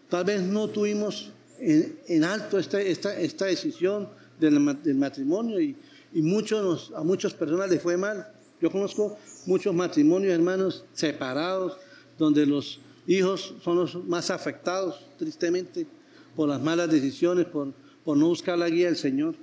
tal 0.08 0.24
vez 0.24 0.44
no 0.44 0.68
tuvimos 0.68 1.32
en, 1.60 2.24
alto 2.24 2.60
esta, 2.60 2.80
esta, 2.80 3.46
decisión 3.46 4.08
del, 4.40 4.60
matrimonio 4.60 5.60
y, 5.60 5.76
muchos 6.14 6.94
a 6.96 7.04
muchas 7.04 7.34
personas 7.34 7.72
les 7.72 7.82
fue 7.82 7.98
mal. 7.98 8.32
Yo 8.62 8.70
conozco 8.70 9.18
muchos 9.48 9.74
matrimonios, 9.74 10.32
hermanos, 10.32 10.86
separados, 10.94 11.76
donde 12.20 12.46
los 12.46 12.80
hijos 13.08 13.56
son 13.64 13.78
los 13.78 13.96
más 14.06 14.30
afectados, 14.30 15.08
tristemente, 15.18 15.88
por 16.36 16.48
las 16.48 16.62
malas 16.62 16.92
decisiones, 16.92 17.48
por, 17.48 17.74
por 18.04 18.16
no 18.16 18.28
buscar 18.28 18.60
la 18.60 18.70
guía 18.70 18.86
del 18.86 18.98
Señor. 18.98 19.34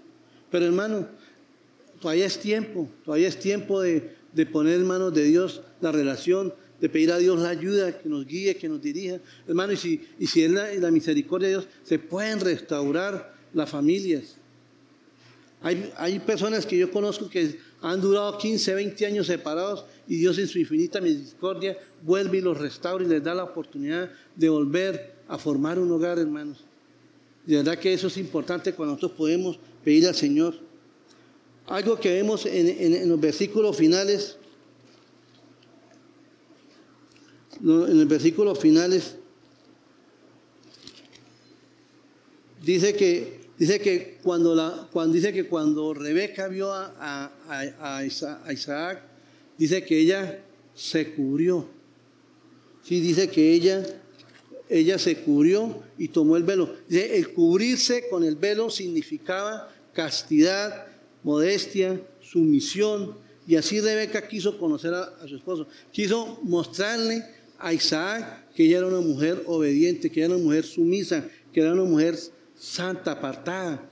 Pero 0.49 0.67
hermano, 0.67 1.09
todavía 2.01 2.27
es 2.27 2.39
tiempo, 2.39 2.89
todavía 3.05 3.27
es 3.27 3.41
tiempo 3.41 3.81
de, 3.81 4.15
de 4.33 4.47
poner 4.47 4.75
en 4.75 4.87
manos 4.87 5.13
de 5.13 5.25
Dios 5.25 5.63
la 5.81 5.91
relación 5.91 6.55
de 6.83 6.89
pedir 6.89 7.13
a 7.13 7.19
Dios 7.19 7.39
la 7.39 7.51
ayuda, 7.51 7.97
que 7.97 8.09
nos 8.09 8.27
guíe, 8.27 8.57
que 8.57 8.69
nos 8.69 8.83
dirija. 8.83 9.21
Hermano, 9.47 9.73
y 9.73 9.77
si, 9.77 10.05
y 10.19 10.27
si 10.27 10.43
es 10.43 10.51
la, 10.51 10.91
misericordia 10.91 11.47
de 11.47 11.55
Dios, 11.55 11.69
se 11.85 12.01
pueden 12.01 12.41
restaurar 12.41 13.37
las 13.55 13.71
familias. 13.71 14.35
Hay, 15.63 15.93
hay, 15.97 16.19
personas 16.19 16.67
que 16.67 16.77
yo 16.77 16.91
conozco 16.91 17.31
que 17.31 17.57
han 17.83 18.01
durado 18.01 18.37
15, 18.37 18.75
20 18.75 19.07
años 19.07 19.29
separados 19.29 19.85
y 20.09 20.17
Dios 20.17 20.37
en 20.39 20.49
su 20.49 20.59
infinita 20.59 21.01
misericordia 21.01 21.79
vuelve 22.03 22.39
y 22.39 22.41
los 22.41 22.59
restaura 22.59 23.05
y 23.05 23.09
les 23.09 23.23
da 23.23 23.33
la 23.33 23.45
oportunidad 23.45 24.11
de 24.35 24.49
volver 24.49 25.15
a 25.29 25.39
formar 25.39 25.79
un 25.79 25.93
hogar, 25.93 26.19
hermanos. 26.19 26.65
De 27.47 27.59
verdad 27.59 27.79
que 27.79 27.93
eso 27.93 28.09
es 28.09 28.17
importante 28.17 28.73
cuando 28.73 28.95
nosotros 28.95 29.17
podemos 29.17 29.57
pedir 29.85 30.09
al 30.09 30.17
Señor. 30.17 30.57
Algo 31.67 32.01
que 32.01 32.13
vemos 32.13 32.45
en, 32.45 32.67
en 32.67 33.09
los 33.09 33.21
versículos 33.21 33.77
finales 33.77 34.37
en 37.61 38.01
el 38.01 38.07
versículo 38.07 38.55
finales 38.55 39.17
dice 42.65 42.95
que 42.95 43.41
dice 43.59 43.81
que 43.81 44.19
cuando 44.23 44.55
la 44.55 44.89
cuando 44.93 45.15
dice 45.15 45.33
que 45.33 45.47
cuando 45.47 45.95
Rebeca 45.95 46.49
vio 46.49 46.73
a, 46.73 47.31
a, 47.49 48.05
Isaac, 48.05 49.03
dice 49.59 49.85
que 49.85 49.99
ella 49.99 50.43
se 50.75 51.13
cubrió. 51.13 51.67
Sí, 52.83 53.01
dice 53.01 53.29
que 53.29 53.53
ella 53.53 53.85
ella 54.69 54.99
se 54.99 55.19
cubrió 55.19 55.83
y 55.99 56.09
tomó 56.09 56.37
el 56.37 56.45
velo. 56.45 56.75
Dice, 56.89 57.17
el 57.17 57.33
cubrirse 57.33 58.09
con 58.09 58.25
el 58.25 58.37
velo 58.37 58.71
significaba 58.71 59.71
castidad, 59.93 60.87
modestia, 61.23 62.01
sumisión. 62.21 63.17
Y 63.47 63.57
así 63.57 63.81
Rebeca 63.81 64.27
quiso 64.27 64.57
conocer 64.59 64.95
a, 64.95 65.03
a 65.03 65.29
su 65.29 65.37
esposo. 65.37 65.67
Quiso 65.93 66.41
mostrarle 66.43 67.23
a 67.63 67.73
Isaac 67.73 68.43
que 68.55 68.65
ella 68.65 68.79
era 68.79 68.87
una 68.87 69.01
mujer 69.01 69.43
obediente, 69.47 70.11
que 70.11 70.21
era 70.21 70.35
una 70.35 70.45
mujer 70.45 70.65
sumisa, 70.65 71.25
que 71.53 71.61
era 71.61 71.73
una 71.73 71.85
mujer 71.85 72.19
santa, 72.55 73.13
apartada, 73.13 73.89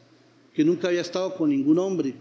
que 0.55 0.65
nunca 0.65 0.89
había 0.89 1.01
estado 1.01 1.35
con 1.35 1.51
ningún 1.51 1.79
hombre. 1.79 2.15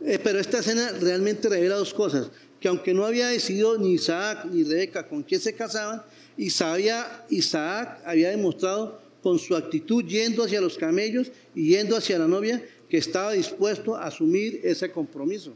Eh, 0.00 0.18
pero 0.22 0.38
esta 0.38 0.58
escena 0.58 0.92
realmente 1.00 1.48
revela 1.48 1.76
dos 1.76 1.94
cosas, 1.94 2.30
que 2.60 2.68
aunque 2.68 2.94
no 2.94 3.04
había 3.04 3.28
decidido 3.28 3.78
ni 3.78 3.92
Isaac 3.92 4.46
ni 4.50 4.64
Rebeca 4.64 5.06
con 5.06 5.22
quién 5.22 5.40
se 5.40 5.54
casaban, 5.54 6.02
Isaac, 6.36 8.00
había 8.04 8.30
demostrado 8.30 9.00
con 9.22 9.38
su 9.38 9.54
actitud 9.56 10.04
yendo 10.04 10.42
hacia 10.44 10.60
los 10.60 10.76
camellos 10.76 11.30
y 11.54 11.68
yendo 11.68 11.96
hacia 11.96 12.18
la 12.18 12.26
novia 12.26 12.62
que 12.88 12.98
estaba 12.98 13.32
dispuesto 13.32 13.96
a 13.96 14.06
asumir 14.06 14.60
ese 14.64 14.90
compromiso. 14.90 15.54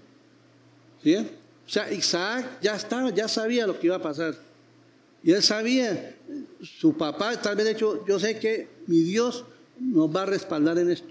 ¿Sí? 1.02 1.16
O 1.68 1.70
sea, 1.70 1.92
Isaac 1.92 2.62
ya 2.62 2.76
estaba, 2.76 3.10
ya 3.10 3.28
sabía 3.28 3.66
lo 3.66 3.78
que 3.78 3.88
iba 3.88 3.96
a 3.96 4.02
pasar. 4.02 4.34
Y 5.22 5.32
él 5.32 5.42
sabía, 5.42 6.16
su 6.62 6.96
papá 6.96 7.38
tal 7.42 7.56
vez 7.56 7.66
hecho, 7.66 8.06
yo 8.06 8.18
sé 8.18 8.38
que 8.38 8.68
mi 8.86 9.00
Dios 9.00 9.44
nos 9.78 10.08
va 10.14 10.22
a 10.22 10.26
respaldar 10.26 10.78
en 10.78 10.90
esto. 10.90 11.10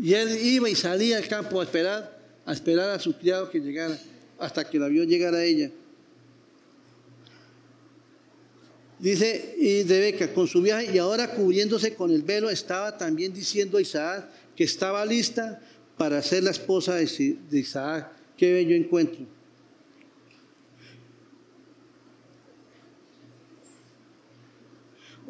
Y 0.00 0.14
él 0.14 0.38
iba 0.40 0.70
y 0.70 0.76
salía 0.76 1.16
al 1.16 1.26
campo 1.26 1.60
a 1.60 1.64
esperar, 1.64 2.16
a 2.46 2.52
esperar 2.52 2.90
a 2.90 3.00
su 3.00 3.14
criado 3.14 3.50
que 3.50 3.58
llegara, 3.58 3.98
hasta 4.38 4.68
que 4.68 4.78
la 4.78 4.86
vio 4.86 5.02
llegar 5.02 5.34
a 5.34 5.42
ella. 5.42 5.72
Dice, 9.00 9.56
y 9.58 9.82
Rebeca 9.82 10.32
con 10.32 10.46
su 10.46 10.62
viaje, 10.62 10.94
y 10.94 10.98
ahora 10.98 11.32
cubriéndose 11.32 11.96
con 11.96 12.12
el 12.12 12.22
velo, 12.22 12.48
estaba 12.48 12.96
también 12.96 13.34
diciendo 13.34 13.78
a 13.78 13.82
Isaac 13.82 14.28
que 14.54 14.62
estaba 14.62 15.04
lista 15.04 15.60
para 15.98 16.22
ser 16.22 16.44
la 16.44 16.52
esposa 16.52 16.94
de 16.94 17.08
Isaac. 17.50 18.12
Qué 18.36 18.52
bello 18.52 18.76
encuentro. 18.76 19.34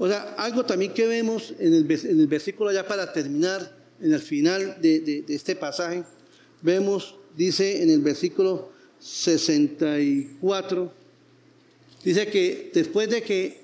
O 0.05 0.07
sea, 0.07 0.35
algo 0.37 0.67
también 0.67 0.93
que 0.93 1.07
vemos 1.07 1.55
en 1.59 1.73
el, 1.73 2.27
versículo 2.27 2.71
ya 2.71 2.87
para 2.87 3.11
terminar, 3.11 3.75
en 3.99 4.13
el 4.13 4.21
final 4.21 4.77
de, 4.79 5.25
este 5.29 5.57
pasaje, 5.57 6.05
vemos, 6.61 7.15
dice 7.35 7.83
en 7.83 7.89
el 7.89 8.01
versículo 8.01 8.69
64, 9.01 10.93
dice 12.05 12.27
que 12.27 12.71
después 12.75 13.09
de 13.09 13.23
que 13.23 13.63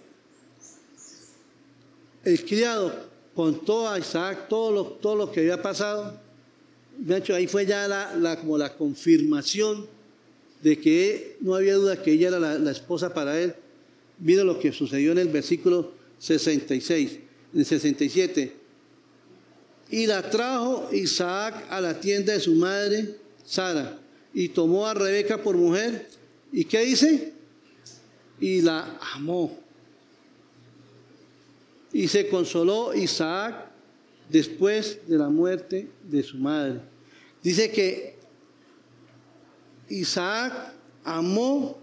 el 2.24 2.42
criado 2.46 2.90
contó 3.34 3.86
a 3.86 3.98
Isaac 3.98 4.48
todo 4.48 4.72
lo, 4.72 4.84
todo 4.86 5.16
lo 5.16 5.30
que 5.30 5.40
había 5.40 5.60
pasado, 5.60 6.18
de 6.96 7.18
hecho 7.18 7.34
ahí 7.34 7.48
fue 7.48 7.66
ya 7.66 7.86
la, 7.86 8.38
como 8.40 8.56
la 8.56 8.74
confirmación 8.78 9.86
de 10.62 10.80
que 10.80 11.36
no 11.42 11.54
había 11.54 11.74
duda 11.74 12.02
que 12.02 12.12
ella 12.12 12.28
era 12.28 12.38
la, 12.38 12.70
esposa 12.70 13.12
para 13.12 13.38
él. 13.38 13.54
Vino 14.16 14.42
lo 14.42 14.58
que 14.58 14.72
sucedió 14.72 15.12
en 15.12 15.18
el 15.18 15.28
versículo 15.28 15.99
66, 16.20 17.18
en 17.54 17.64
67. 17.64 18.52
Y 19.90 20.06
la 20.06 20.30
trajo 20.30 20.88
Isaac 20.92 21.66
a 21.68 21.80
la 21.80 21.98
tienda 21.98 22.34
de 22.34 22.40
su 22.40 22.54
madre, 22.54 23.16
Sara, 23.44 23.98
y 24.32 24.50
tomó 24.50 24.86
a 24.86 24.94
Rebeca 24.94 25.42
por 25.42 25.56
mujer. 25.56 26.08
¿Y 26.52 26.64
qué 26.64 26.80
dice? 26.80 27.32
Y 28.38 28.60
la 28.60 28.98
amó. 29.14 29.58
Y 31.92 32.06
se 32.06 32.28
consoló 32.28 32.94
Isaac 32.94 33.66
después 34.28 35.00
de 35.08 35.18
la 35.18 35.28
muerte 35.28 35.88
de 36.04 36.22
su 36.22 36.36
madre. 36.36 36.80
Dice 37.42 37.70
que 37.72 38.16
Isaac 39.88 40.74
amó, 41.02 41.78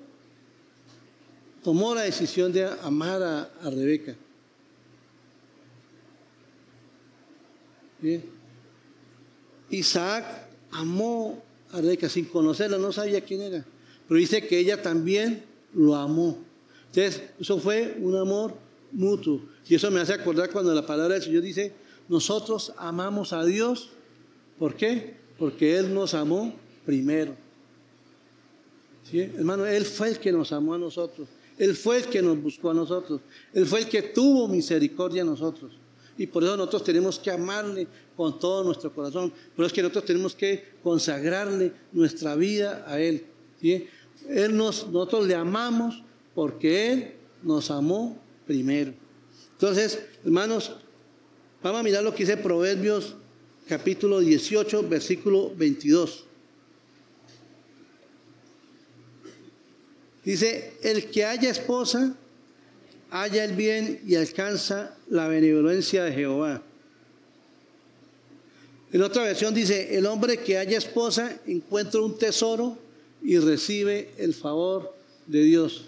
tomó 1.62 1.94
la 1.94 2.04
decisión 2.04 2.54
de 2.54 2.66
amar 2.66 3.22
a 3.22 3.70
Rebeca. 3.70 4.16
Isaac 9.70 10.48
amó 10.72 11.44
a 11.72 11.82
Rebeca 11.82 12.10
sin 12.10 12.26
conocerla, 12.26 12.78
no 12.78 12.92
sabía 12.92 13.22
quién 13.22 13.42
era, 13.42 13.66
pero 14.08 14.20
dice 14.20 14.48
que 14.48 14.60
ella 14.60 14.82
también 14.82 15.44
lo 15.74 15.96
amó. 15.96 16.38
Entonces, 16.88 17.24
eso 17.40 17.60
fue 17.60 17.98
un 18.00 18.16
amor 18.16 18.56
mutuo. 18.92 19.42
Y 19.68 19.76
eso 19.76 19.92
me 19.92 20.00
hace 20.00 20.14
acordar 20.14 20.50
cuando 20.50 20.74
la 20.74 20.86
palabra 20.86 21.16
del 21.16 21.24
Señor 21.24 21.44
dice, 21.44 21.74
nosotros 22.08 22.74
amamos 22.78 23.34
a 23.34 23.44
Dios. 23.44 23.90
¿Por 24.58 24.76
qué? 24.76 25.16
Porque 25.38 25.78
Él 25.78 25.94
nos 25.94 26.14
amó 26.14 26.54
primero. 26.86 27.36
¿Sí? 29.04 29.20
Hermano, 29.20 29.66
Él 29.66 29.86
fue 29.86 30.10
el 30.10 30.20
que 30.20 30.32
nos 30.32 30.52
amó 30.52 30.74
a 30.74 30.78
nosotros. 30.78 31.28
Él 31.58 31.76
fue 31.76 31.98
el 31.98 32.06
que 32.06 32.22
nos 32.22 32.42
buscó 32.42 32.70
a 32.70 32.74
nosotros. 32.74 33.22
Él 33.54 33.66
fue 33.66 33.80
el 33.80 33.88
que 33.88 34.02
tuvo 34.02 34.48
misericordia 34.48 35.24
a 35.24 35.26
nosotros. 35.26 35.74
Y 36.18 36.28
por 36.28 36.44
eso 36.44 36.58
nosotros 36.58 36.84
tenemos 36.84 37.20
que 37.20 37.30
amarle 37.30 37.88
con 38.16 38.40
todo 38.40 38.64
nuestro 38.64 38.92
corazón. 38.92 39.32
Por 39.56 39.64
eso 39.64 39.68
es 39.68 39.74
que 39.74 39.82
nosotros 39.82 40.06
tenemos 40.06 40.36
que 40.36 40.72
consagrarle 40.84 41.72
nuestra 41.92 42.36
vida 42.36 42.84
a 42.88 43.00
Él. 43.00 43.26
Él 43.62 44.58
nos, 44.58 44.88
nosotros 44.88 45.28
le 45.28 45.36
amamos 45.36 46.04
porque 46.34 46.92
Él 46.92 47.14
nos 47.44 47.70
amó 47.70 48.18
primero. 48.46 48.94
Entonces, 49.54 50.00
hermanos, 50.24 50.72
vamos 51.62 51.82
a 51.82 51.84
mirar 51.84 52.04
lo 52.04 52.14
que 52.14 52.24
dice 52.24 52.38
Proverbios 52.38 53.16
capítulo 53.68 54.20
18, 54.20 54.88
versículo 54.88 55.54
22. 55.56 56.24
Dice, 60.24 60.74
el 60.84 61.10
que 61.10 61.24
haya 61.24 61.50
esposa, 61.50 62.16
haya 63.12 63.44
el 63.44 63.54
bien 63.54 64.02
y 64.06 64.16
alcanza 64.16 64.96
la 65.10 65.28
benevolencia 65.28 66.04
de 66.04 66.12
Jehová. 66.12 66.62
En 68.92 69.02
otra 69.02 69.24
versión 69.24 69.54
dice, 69.54 69.98
el 69.98 70.06
hombre 70.06 70.38
que 70.38 70.58
haya 70.58 70.78
esposa 70.78 71.38
encuentra 71.46 72.02
un 72.02 72.18
tesoro 72.18 72.78
y 73.22 73.38
recibe 73.38 74.12
el 74.18 74.34
favor 74.34 74.94
de 75.26 75.44
Dios. 75.44 75.86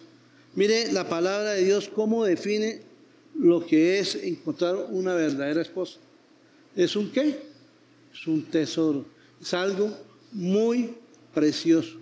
Mire 0.56 0.92
la 0.92 1.08
palabra 1.08 1.52
de 1.52 1.64
Dios 1.64 1.90
cómo 1.94 2.26
define 2.26 2.82
lo 3.40 3.66
que 3.66 4.00
es 4.00 4.16
encontrar 4.16 4.88
una 4.90 5.14
verdadera 5.14 5.62
esposa. 5.62 6.00
¿Es 6.76 6.96
un 6.96 7.10
qué? 7.12 7.40
Es 8.14 8.28
un 8.28 8.44
tesoro. 8.44 9.06
Es 9.42 9.54
algo 9.54 9.96
muy 10.34 10.96
precioso. 11.34 11.98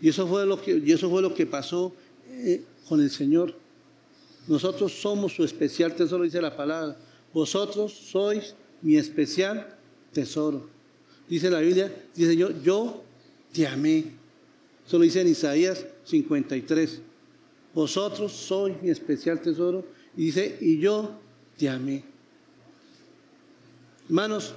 Y 0.00 0.08
eso 0.08 0.26
fue 0.26 0.46
lo 0.46 0.60
que, 0.60 0.80
y 0.84 0.92
eso 0.92 1.10
fue 1.10 1.22
lo 1.22 1.34
que 1.34 1.46
pasó 1.46 1.92
eh, 2.30 2.62
con 2.88 3.00
el 3.00 3.10
Señor. 3.10 3.54
Nosotros 4.46 4.92
somos 4.92 5.34
su 5.34 5.44
especial 5.44 5.94
tesoro, 5.94 6.24
dice 6.24 6.40
la 6.40 6.56
palabra. 6.56 6.96
Vosotros 7.32 7.92
sois 7.92 8.54
mi 8.82 8.96
especial 8.96 9.76
tesoro. 10.12 10.68
Dice 11.28 11.48
la 11.48 11.60
Biblia, 11.60 11.90
dice 12.14 12.36
yo, 12.36 12.50
yo 12.62 13.02
te 13.52 13.66
amé. 13.66 14.04
Eso 14.86 14.98
lo 14.98 15.04
dice 15.04 15.20
en 15.20 15.28
Isaías 15.28 15.86
53. 16.04 17.00
Vosotros 17.72 18.32
sois 18.32 18.74
mi 18.82 18.90
especial 18.90 19.40
tesoro. 19.40 19.84
Y 20.16 20.26
dice, 20.26 20.58
y 20.60 20.78
yo 20.78 21.12
te 21.56 21.68
amé. 21.68 22.04
Hermanos, 24.06 24.54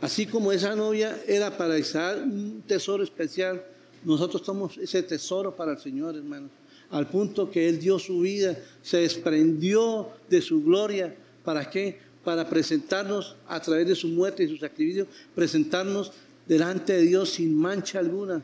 así 0.00 0.26
como 0.26 0.52
esa 0.52 0.76
novia 0.76 1.18
era 1.26 1.56
para 1.56 1.78
Isaac 1.78 2.18
un 2.22 2.62
tesoro 2.66 3.02
especial, 3.02 3.64
nosotros 4.04 4.42
somos 4.44 4.76
ese 4.76 5.02
tesoro 5.02 5.56
para 5.56 5.72
el 5.72 5.78
Señor, 5.78 6.14
hermanos 6.14 6.50
al 6.92 7.08
punto 7.08 7.50
que 7.50 7.68
Él 7.68 7.80
dio 7.80 7.98
su 7.98 8.20
vida, 8.20 8.56
se 8.82 8.98
desprendió 8.98 10.10
de 10.28 10.42
su 10.42 10.62
gloria. 10.62 11.16
¿Para 11.42 11.68
qué? 11.68 11.98
Para 12.22 12.48
presentarnos 12.48 13.34
a 13.48 13.60
través 13.60 13.88
de 13.88 13.94
su 13.94 14.08
muerte 14.08 14.44
y 14.44 14.48
su 14.48 14.58
sacrificio, 14.58 15.06
presentarnos 15.34 16.12
delante 16.46 16.92
de 16.92 17.02
Dios 17.02 17.30
sin 17.30 17.56
mancha 17.56 17.98
alguna, 17.98 18.42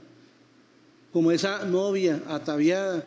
como 1.13 1.31
esa 1.31 1.65
novia 1.67 2.23
ataviada. 2.27 3.07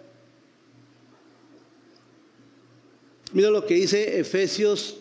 Mira 3.34 3.50
lo 3.50 3.66
que 3.66 3.74
dice 3.76 4.20
Efesios 4.20 4.98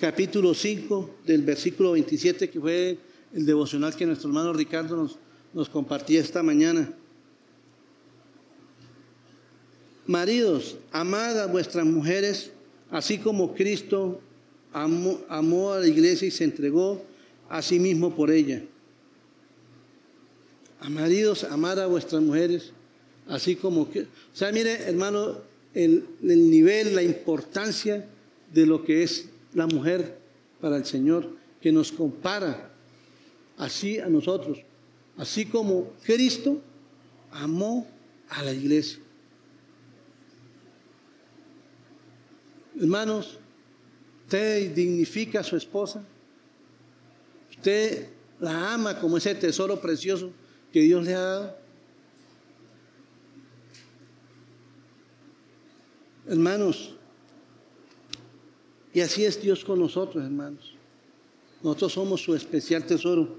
capítulo 0.00 0.54
5 0.54 1.18
del 1.24 1.42
versículo 1.42 1.92
27, 1.92 2.50
que 2.50 2.60
fue 2.60 2.98
el 3.32 3.46
devocional 3.46 3.94
que 3.94 4.06
nuestro 4.06 4.28
hermano 4.28 4.52
Ricardo 4.52 4.96
nos, 4.96 5.18
nos 5.54 5.68
compartía 5.68 6.20
esta 6.20 6.42
mañana. 6.42 6.92
Maridos, 10.08 10.78
amad 10.90 11.38
a 11.38 11.46
vuestras 11.46 11.84
mujeres, 11.84 12.50
así 12.90 13.18
como 13.18 13.54
Cristo 13.54 14.22
amó, 14.72 15.72
a 15.74 15.80
la 15.80 15.86
iglesia 15.86 16.26
y 16.26 16.30
se 16.30 16.44
entregó 16.44 17.04
a 17.50 17.60
sí 17.60 17.78
mismo 17.78 18.16
por 18.16 18.30
ella. 18.30 18.62
A 20.80 20.88
maridos, 20.88 21.44
amad 21.44 21.78
a 21.78 21.86
vuestras 21.86 22.22
mujeres, 22.22 22.72
así 23.26 23.54
como 23.54 23.90
que... 23.90 24.00
O 24.00 24.06
sea, 24.32 24.50
mire, 24.50 24.82
hermano, 24.84 25.42
el, 25.74 26.06
el 26.22 26.50
nivel, 26.50 26.94
la 26.94 27.02
importancia 27.02 28.08
de 28.50 28.64
lo 28.64 28.86
que 28.86 29.02
es 29.02 29.28
la 29.52 29.66
mujer 29.66 30.16
para 30.58 30.78
el 30.78 30.86
Señor, 30.86 31.28
que 31.60 31.70
nos 31.70 31.92
compara 31.92 32.72
así 33.58 33.98
a 33.98 34.08
nosotros, 34.08 34.56
así 35.18 35.44
como 35.44 35.92
Cristo 36.02 36.62
amó 37.30 37.86
a 38.30 38.42
la 38.42 38.54
iglesia. 38.54 39.00
Hermanos, 42.80 43.38
usted 44.24 44.72
dignifica 44.72 45.40
a 45.40 45.42
su 45.42 45.56
esposa, 45.56 46.04
usted 47.50 48.08
la 48.38 48.72
ama 48.74 49.00
como 49.00 49.16
ese 49.16 49.34
tesoro 49.34 49.80
precioso 49.80 50.30
que 50.72 50.80
Dios 50.80 51.04
le 51.04 51.14
ha 51.14 51.20
dado. 51.20 51.56
Hermanos, 56.28 56.94
y 58.94 59.00
así 59.00 59.24
es 59.24 59.40
Dios 59.40 59.64
con 59.64 59.80
nosotros, 59.80 60.22
hermanos. 60.22 60.74
Nosotros 61.62 61.92
somos 61.92 62.22
su 62.22 62.34
especial 62.34 62.84
tesoro. 62.84 63.38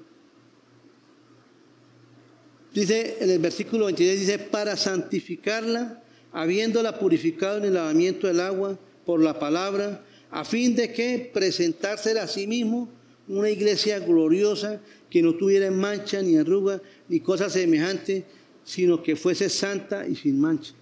Dice 2.74 3.18
en 3.22 3.30
el 3.30 3.40
versículo 3.40 3.86
23, 3.86 4.20
dice, 4.20 4.40
para 4.40 4.76
santificarla 4.76 6.04
habiéndola 6.32 7.00
purificado 7.00 7.58
en 7.58 7.66
el 7.66 7.74
lavamiento 7.76 8.28
del 8.28 8.40
agua 8.42 8.78
por 9.10 9.24
la 9.24 9.40
palabra, 9.40 10.06
a 10.30 10.46
fin 10.46 10.76
de 10.76 10.94
que 10.94 11.32
presentársela 11.34 12.22
a 12.22 12.28
sí 12.28 12.46
mismo 12.46 12.88
una 13.28 13.50
iglesia 13.50 13.98
gloriosa 13.98 14.80
que 15.10 15.24
no 15.24 15.34
tuviera 15.34 15.72
mancha 15.72 16.22
ni 16.22 16.38
arruga 16.38 16.80
ni 17.08 17.20
cosa 17.20 17.50
semejante, 17.50 18.24
sino 18.64 19.02
que 19.02 19.16
fuese 19.16 19.50
santa 19.50 20.08
y 20.08 20.16
sin 20.16 20.40
mancha. 20.40 20.74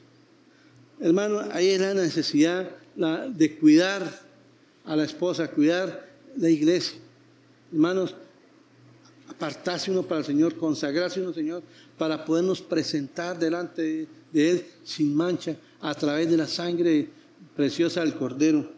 Hermano, 0.99 1.39
ahí 1.53 1.69
es 1.69 1.79
la 1.79 1.93
necesidad 1.93 2.69
de 3.29 3.55
cuidar 3.55 4.03
a 4.83 4.97
la 4.97 5.05
esposa, 5.05 5.49
cuidar 5.49 6.09
la 6.35 6.49
iglesia. 6.49 6.99
Hermanos, 7.71 8.13
apartarse 9.29 9.89
uno 9.89 10.03
para 10.03 10.19
el 10.19 10.25
Señor, 10.25 10.57
consagrarse 10.57 11.21
uno 11.21 11.31
Señor, 11.31 11.63
para 11.97 12.25
podernos 12.25 12.59
presentar 12.59 13.39
delante 13.39 14.05
de 14.33 14.49
Él 14.49 14.65
sin 14.83 15.15
mancha 15.15 15.55
a 15.79 15.95
través 15.95 16.29
de 16.29 16.35
la 16.35 16.47
sangre 16.47 17.15
preciosa 17.57 18.01
del 18.01 18.13
Cordero. 18.13 18.69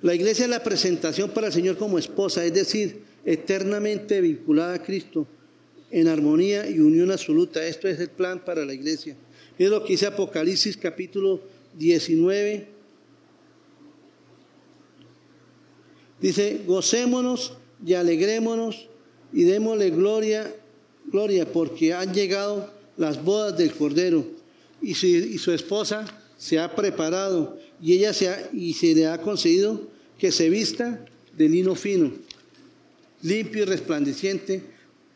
La 0.00 0.14
iglesia 0.14 0.44
es 0.44 0.50
la 0.50 0.62
presentación 0.62 1.30
para 1.30 1.48
el 1.48 1.52
Señor 1.52 1.76
como 1.76 1.98
esposa, 1.98 2.44
es 2.44 2.54
decir, 2.54 3.02
eternamente 3.24 4.20
vinculada 4.20 4.74
a 4.74 4.82
Cristo 4.82 5.26
en 5.90 6.06
armonía 6.06 6.70
y 6.70 6.78
unión 6.78 7.10
absoluta. 7.10 7.66
Esto 7.66 7.88
es 7.88 7.98
el 7.98 8.10
plan 8.10 8.44
para 8.44 8.64
la 8.64 8.72
iglesia. 8.72 9.16
Es 9.58 9.68
lo 9.68 9.82
que 9.82 9.94
dice 9.94 10.06
Apocalipsis 10.06 10.76
capítulo 10.76 11.40
19. 11.76 12.68
Dice, 16.20 16.60
gocémonos 16.64 17.58
y 17.84 17.94
alegrémonos 17.94 18.88
y 19.32 19.42
démosle 19.42 19.90
gloria, 19.90 20.54
gloria, 21.10 21.50
porque 21.52 21.92
han 21.92 22.14
llegado 22.14 22.75
las 22.96 23.22
bodas 23.22 23.56
del 23.56 23.72
Cordero 23.72 24.26
y 24.80 24.94
su, 24.94 25.06
y 25.06 25.38
su 25.38 25.52
esposa 25.52 26.04
se 26.36 26.58
ha 26.58 26.74
preparado 26.74 27.58
y 27.80 27.94
ella 27.94 28.12
se 28.12 28.28
ha, 28.28 28.50
y 28.52 28.74
se 28.74 28.94
le 28.94 29.06
ha 29.06 29.20
concedido 29.20 29.80
que 30.18 30.32
se 30.32 30.48
vista 30.48 31.04
de 31.36 31.48
lino 31.48 31.74
fino, 31.74 32.12
limpio 33.22 33.62
y 33.62 33.66
resplandeciente, 33.66 34.62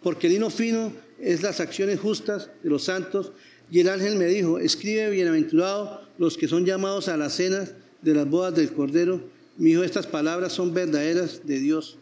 porque 0.02 0.26
el 0.26 0.34
lino 0.34 0.50
fino 0.50 0.92
es 1.18 1.42
las 1.42 1.60
acciones 1.60 2.00
justas 2.00 2.50
de 2.62 2.70
los 2.70 2.84
santos. 2.84 3.32
Y 3.70 3.80
el 3.80 3.88
ángel 3.88 4.16
me 4.16 4.26
dijo, 4.26 4.58
escribe 4.58 5.10
bienaventurados 5.10 6.00
los 6.18 6.36
que 6.36 6.48
son 6.48 6.66
llamados 6.66 7.08
a 7.08 7.16
las 7.16 7.34
cenas 7.34 7.72
de 8.02 8.14
las 8.14 8.28
bodas 8.28 8.54
del 8.54 8.72
Cordero. 8.72 9.22
Mi 9.56 9.70
hijo, 9.70 9.84
estas 9.84 10.06
palabras 10.06 10.52
son 10.52 10.74
verdaderas 10.74 11.46
de 11.46 11.58
Dios. 11.60 11.96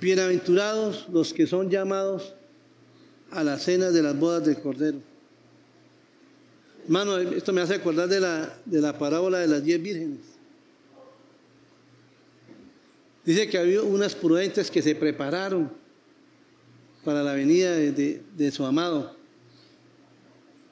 Bienaventurados 0.00 1.06
los 1.12 1.32
que 1.32 1.46
son 1.46 1.70
llamados 1.70 2.34
a 3.32 3.42
las 3.42 3.62
cenas 3.62 3.92
de 3.92 4.02
las 4.02 4.18
bodas 4.18 4.44
del 4.44 4.60
Cordero. 4.60 4.98
Hermano, 6.84 7.18
esto 7.18 7.52
me 7.52 7.60
hace 7.60 7.74
acordar 7.74 8.08
de 8.08 8.20
la, 8.20 8.58
de 8.64 8.80
la 8.80 8.98
parábola 8.98 9.38
de 9.38 9.46
las 9.46 9.62
diez 9.62 9.80
vírgenes. 9.80 10.20
Dice 13.24 13.48
que 13.48 13.58
había 13.58 13.82
unas 13.82 14.14
prudentes 14.14 14.70
que 14.70 14.82
se 14.82 14.94
prepararon 14.94 15.70
para 17.04 17.22
la 17.22 17.34
venida 17.34 17.76
de, 17.76 18.52
su 18.52 18.64
amado 18.64 19.14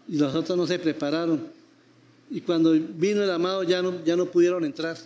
y 0.09 0.17
los 0.17 0.35
otros 0.35 0.59
no 0.59 0.67
se 0.67 0.79
prepararon. 0.79 1.49
Y 2.29 2.41
cuando 2.41 2.73
vino 2.73 3.23
el 3.23 3.31
amado 3.31 3.63
ya 3.63 3.83
no, 3.83 4.05
ya 4.05 4.17
no 4.17 4.27
pudieron 4.27 4.65
entrar, 4.65 4.97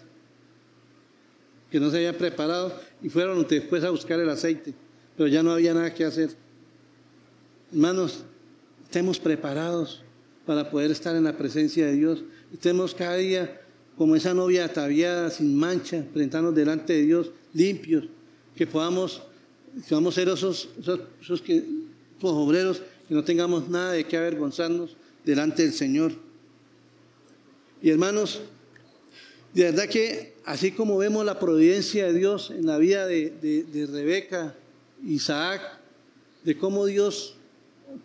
que 1.71 1.81
no 1.81 1.91
se 1.91 1.99
habían 1.99 2.15
preparado 2.15 2.79
y 3.03 3.11
fueron 3.11 3.47
después 3.47 3.85
a 3.85 3.91
buscar 3.91 4.21
el 4.21 4.29
aceite, 4.31 4.73
pero 5.17 5.29
ya 5.29 5.43
no 5.43 5.53
había 5.53 5.75
nada 5.75 5.93
que 5.93 6.05
hacer. 6.05 6.31
Hermanos, 7.75 8.23
estemos 8.85 9.19
preparados 9.19 10.01
para 10.47 10.71
poder 10.71 10.93
estar 10.93 11.17
en 11.17 11.25
la 11.25 11.37
presencia 11.37 11.87
de 11.87 11.95
Dios. 11.95 12.23
Estemos 12.53 12.95
cada 12.95 13.17
día 13.17 13.61
como 13.99 14.15
esa 14.15 14.33
novia 14.33 14.65
ataviada, 14.65 15.29
sin 15.29 15.57
mancha, 15.57 16.07
presentarnos 16.13 16.55
delante 16.55 16.93
de 16.93 17.03
Dios, 17.03 17.33
limpios, 17.53 18.05
que 18.55 18.65
podamos, 18.65 19.23
que 19.89 20.13
ser 20.13 20.29
esos, 20.29 20.69
esos, 21.21 21.43
que, 21.43 21.65
obreros, 22.23 22.81
que 23.09 23.15
no 23.15 23.25
tengamos 23.25 23.69
nada 23.69 23.91
de 23.91 24.05
qué 24.05 24.19
avergonzarnos 24.19 24.97
delante 25.25 25.65
del 25.65 25.73
Señor. 25.73 26.13
Y 27.83 27.91
hermanos, 27.91 28.41
de 29.53 29.65
verdad 29.65 29.89
que 29.89 30.35
así 30.45 30.71
como 30.71 30.97
vemos 30.97 31.27
la 31.27 31.41
providencia 31.41 32.07
de 32.07 32.13
Dios 32.13 32.53
en 32.53 32.67
la 32.67 32.79
vida 32.79 33.05
de, 33.09 33.31
de, 33.31 33.65
de 33.65 33.87
Rebeca, 33.87 34.55
Isaac, 35.05 35.61
de 36.45 36.57
cómo 36.57 36.87
Dios 36.87 37.35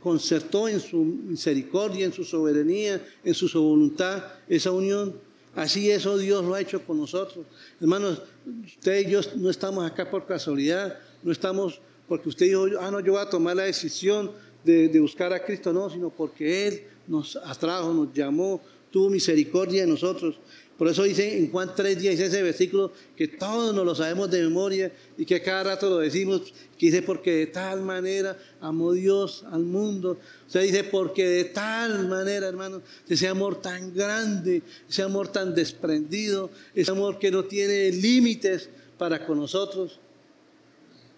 concertó 0.01 0.67
en 0.67 0.79
su 0.79 0.97
misericordia, 1.03 2.05
en 2.05 2.13
su 2.13 2.23
soberanía, 2.23 3.01
en 3.23 3.33
su 3.33 3.47
voluntad 3.61 4.23
esa 4.47 4.71
unión, 4.71 5.15
Así 5.55 5.89
eso 5.89 6.17
Dios 6.17 6.45
lo 6.45 6.53
ha 6.53 6.61
hecho 6.61 6.81
con 6.85 6.97
nosotros. 6.97 7.45
Hermanos, 7.81 8.21
usted 8.65 9.07
y 9.07 9.11
yo 9.11 9.19
no 9.35 9.49
estamos 9.49 9.85
acá 9.85 10.09
por 10.09 10.25
casualidad, 10.25 10.97
no 11.23 11.31
estamos 11.31 11.81
porque 12.07 12.29
usted 12.29 12.47
dijo, 12.47 12.65
ah, 12.79 12.89
no, 12.89 12.99
yo 12.99 13.13
voy 13.13 13.21
a 13.21 13.29
tomar 13.29 13.55
la 13.55 13.63
decisión 13.63 14.31
de, 14.63 14.99
buscar 14.99 15.31
a 15.33 15.43
Cristo, 15.43 15.71
no, 15.71 15.89
sino 15.89 16.09
porque 16.09 16.67
Él 16.67 16.83
nos 17.07 17.35
atrajo, 17.35 17.93
nos 17.93 18.13
llamó, 18.13 18.61
tuvo 18.89 19.09
misericordia 19.09 19.81
de 19.81 19.87
nosotros. 19.87 20.39
Por 20.79 20.87
eso 20.87 21.03
dice 21.03 21.37
en 21.37 21.51
Juan 21.51 21.73
3, 21.75 21.99
dice 21.99 22.25
ese 22.25 22.41
versículo 22.41 22.93
que 23.17 23.27
todos 23.27 23.75
nos 23.75 23.83
lo 23.85 23.93
sabemos 23.93 24.31
de 24.31 24.41
memoria 24.41 24.89
y 25.17 25.25
que 25.25 25.41
cada 25.41 25.63
rato 25.63 25.89
lo 25.89 25.97
decimos, 25.97 26.53
que 26.77 26.85
dice 26.85 27.01
porque 27.01 27.33
de 27.33 27.47
tal 27.47 27.81
manera 27.81 28.39
amó 28.61 28.93
Dios 28.93 29.43
al 29.51 29.63
mundo. 29.63 30.17
O 30.47 30.49
sea, 30.49 30.61
dice 30.61 30.85
porque 30.85 31.27
de 31.27 31.43
tal 31.43 32.07
manera, 32.07 32.47
hermano, 32.47 32.81
ese 33.09 33.27
amor 33.27 33.61
tan 33.61 33.93
grande, 33.93 34.61
ese 34.89 35.01
amor 35.01 35.27
tan 35.27 35.53
desprendido, 35.53 36.49
ese 36.73 36.91
amor 36.91 37.19
que 37.19 37.29
no 37.29 37.43
tiene 37.43 37.91
límites 37.91 38.69
para 38.97 39.25
con 39.25 39.37
nosotros, 39.37 39.99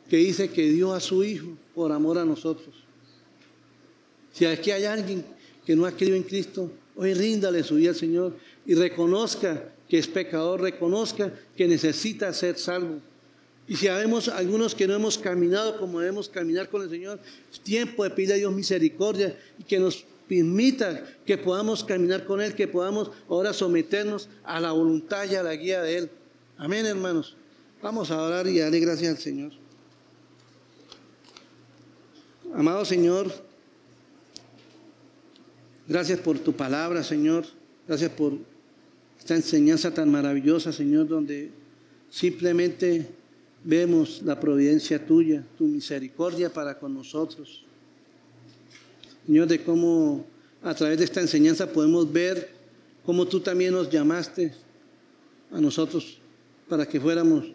que 0.10 0.18
dice 0.18 0.50
que 0.50 0.70
dio 0.70 0.92
a 0.92 1.00
su 1.00 1.24
Hijo 1.24 1.56
por 1.76 1.92
amor 1.92 2.18
a 2.18 2.26
nosotros. 2.26 2.74
Si 4.34 4.44
aquí 4.44 4.72
hay 4.72 4.86
alguien 4.86 5.24
que 5.64 5.76
no 5.76 5.86
ha 5.86 5.92
creído 5.92 6.16
en 6.16 6.24
Cristo, 6.24 6.72
hoy 6.96 7.14
ríndale 7.14 7.64
su 7.64 7.76
vida 7.76 7.90
al 7.90 7.96
Señor 7.96 8.36
y 8.66 8.76
reconozca 8.76 9.72
que 9.90 9.98
es 9.98 10.08
pecador, 10.08 10.62
reconozca 10.62 11.34
que 11.56 11.68
necesita 11.68 12.34
ser 12.34 12.58
salvo. 12.58 13.00
Y 13.68 13.76
si 13.76 13.88
sabemos 13.88 14.28
algunos 14.28 14.76
que 14.76 14.88
no 14.88 14.94
hemos 14.94 15.18
caminado 15.18 15.78
como 15.78 16.00
debemos 16.00 16.28
caminar 16.28 16.70
con 16.70 16.82
el 16.82 16.90
Señor, 16.90 17.20
es 17.52 17.60
tiempo 17.60 18.04
de 18.04 18.10
pedirle 18.10 18.36
a 18.36 18.38
Dios 18.38 18.54
misericordia 18.54 19.38
y 19.60 19.64
que 19.64 19.80
nos 19.80 20.06
permita 20.28 21.06
que 21.26 21.38
podamos 21.38 21.84
caminar 21.84 22.26
con 22.26 22.42
Él, 22.42 22.56
que 22.56 22.68
podamos 22.68 23.12
ahora 23.30 23.54
someternos 23.54 24.30
a 24.44 24.60
la 24.60 24.72
voluntad 24.72 25.30
y 25.30 25.36
a 25.36 25.44
la 25.44 25.56
guía 25.56 25.82
de 25.82 25.98
Él. 25.98 26.10
Amén, 26.58 26.86
hermanos. 26.86 27.36
Vamos 27.82 28.12
a 28.12 28.22
orar 28.22 28.48
y 28.48 28.60
darle 28.60 28.80
gracias 28.80 29.12
al 29.12 29.18
Señor. 29.18 29.52
Amado 32.54 32.86
Señor, 32.86 33.32
gracias 35.92 36.20
por 36.20 36.40
tu 36.40 36.54
palabra, 36.54 37.04
Señor. 37.04 37.46
Gracias 37.88 38.12
por 38.12 38.34
esta 39.20 39.36
enseñanza 39.36 39.94
tan 39.94 40.10
maravillosa, 40.10 40.72
Señor, 40.72 41.08
donde 41.08 41.52
simplemente 42.10 43.08
vemos 43.64 44.22
la 44.24 44.40
providencia 44.40 45.06
tuya, 45.06 45.44
tu 45.58 45.66
misericordia 45.66 46.52
para 46.52 46.80
con 46.80 46.94
nosotros. 46.94 47.64
Señor, 49.26 49.48
de 49.48 49.62
cómo 49.62 50.26
a 50.64 50.74
través 50.74 50.98
de 50.98 51.04
esta 51.04 51.22
enseñanza 51.22 51.72
podemos 51.72 52.12
ver 52.12 52.50
cómo 53.06 53.28
tú 53.28 53.42
también 53.42 53.74
nos 53.74 53.90
llamaste 53.90 54.54
a 55.52 55.60
nosotros 55.60 56.18
para 56.70 56.88
que 56.88 57.00
fuéramos 57.00 57.52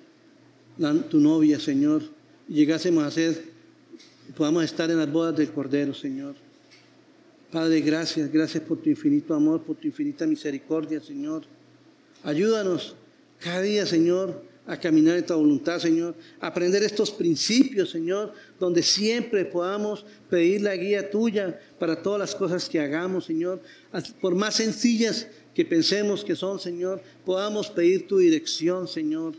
tu 1.11 1.18
novia, 1.20 1.59
Señor, 1.59 2.03
y 2.49 2.55
llegásemos 2.55 3.03
a 3.03 3.11
ser, 3.11 3.45
podamos 4.37 4.62
estar 4.64 4.91
en 4.91 4.99
las 4.99 5.11
bodas 5.11 5.34
del 5.37 5.51
Cordero, 5.51 5.95
Señor. 5.95 6.45
Padre, 7.51 7.80
gracias, 7.80 8.30
gracias 8.32 8.62
por 8.62 8.78
tu 8.78 8.90
infinito 8.90 9.32
amor, 9.32 9.62
por 9.62 9.76
tu 9.76 9.86
infinita 9.86 10.26
misericordia, 10.26 11.01
Señor. 11.01 11.44
Ayúdanos 12.24 12.97
cada 13.38 13.62
día, 13.62 13.86
Señor, 13.86 14.42
a 14.66 14.76
caminar 14.76 15.16
en 15.16 15.24
tu 15.24 15.34
voluntad, 15.34 15.78
Señor, 15.78 16.16
aprender 16.40 16.82
estos 16.82 17.12
principios, 17.12 17.90
Señor, 17.90 18.32
donde 18.59 18.82
siempre 18.82 19.44
podamos 19.44 20.05
pedir 20.28 20.62
la 20.62 20.74
guía 20.74 21.09
tuya 21.09 21.61
para 21.78 22.03
todas 22.03 22.18
las 22.18 22.34
cosas 22.34 22.68
que 22.68 22.80
hagamos, 22.80 23.26
Señor. 23.26 23.61
Por 24.20 24.34
más 24.34 24.57
sencillas 24.57 25.28
que 25.55 25.64
pensemos 25.64 26.24
que 26.24 26.34
son, 26.34 26.59
Señor, 26.59 27.01
podamos 27.24 27.70
pedir 27.70 28.09
tu 28.09 28.18
dirección, 28.18 28.88
Señor. 28.88 29.34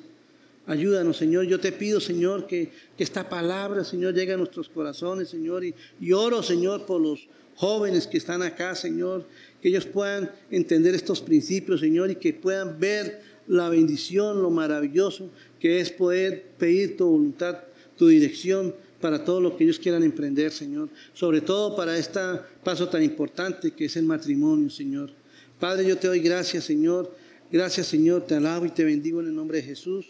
Ayúdanos, 0.66 1.18
Señor. 1.18 1.46
Yo 1.46 1.60
te 1.60 1.74
pido, 1.74 2.00
Señor, 2.00 2.48
que, 2.48 2.72
esta 2.98 3.28
palabra, 3.28 3.84
Señor, 3.84 4.14
llegue 4.14 4.34
a 4.34 4.38
nuestros 4.38 4.70
corazones, 4.70 5.30
Señor. 5.30 5.64
Y 5.66 6.12
oro, 6.14 6.42
Señor, 6.42 6.86
por 6.86 7.02
los 7.02 7.28
jóvenes 7.58 8.08
que 8.08 8.18
están 8.18 8.42
acá, 8.42 8.74
Señor, 8.76 9.26
que 9.62 9.68
ellos 9.70 9.86
puedan 9.86 10.32
entender 10.50 10.96
estos 10.96 11.22
principios, 11.22 11.82
Señor, 11.82 12.10
y 12.10 12.16
que 12.16 12.34
puedan 12.34 12.80
ver 12.80 13.22
la 13.48 13.70
bendición, 13.70 14.42
lo 14.42 14.50
maravilloso 14.50 15.30
que 15.60 15.80
es 15.80 15.92
poder 15.92 16.44
pedir 16.58 16.98
tu 16.98 17.08
voluntad, 17.08 17.60
tu 17.98 18.08
dirección 18.08 18.76
para 19.02 19.24
todo 19.24 19.42
lo 19.42 19.58
que 19.58 19.64
ellos 19.64 19.80
quieran 19.80 20.04
emprender, 20.04 20.52
Señor. 20.52 20.90
Sobre 21.14 21.42
todo 21.42 21.76
para 21.76 21.98
este 21.98 22.20
paso 22.64 22.88
tan 22.90 23.04
importante 23.04 23.72
que 23.72 23.86
es 23.86 23.96
el 23.96 24.06
matrimonio, 24.06 24.70
Señor. 24.70 25.12
Padre, 25.60 25.88
yo 25.88 25.98
te 25.98 26.08
doy 26.08 26.20
gracias, 26.20 26.64
Señor. 26.64 27.12
Gracias, 27.52 27.88
Señor. 27.88 28.26
Te 28.28 28.36
alabo 28.36 28.66
y 28.66 28.70
te 28.70 28.84
bendigo 28.84 29.22
en 29.22 29.28
el 29.28 29.36
nombre 29.36 29.58
de 29.58 29.64
Jesús. 29.64 30.08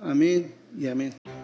Amén 0.00 0.52
y 0.78 0.86
amén. 0.86 1.39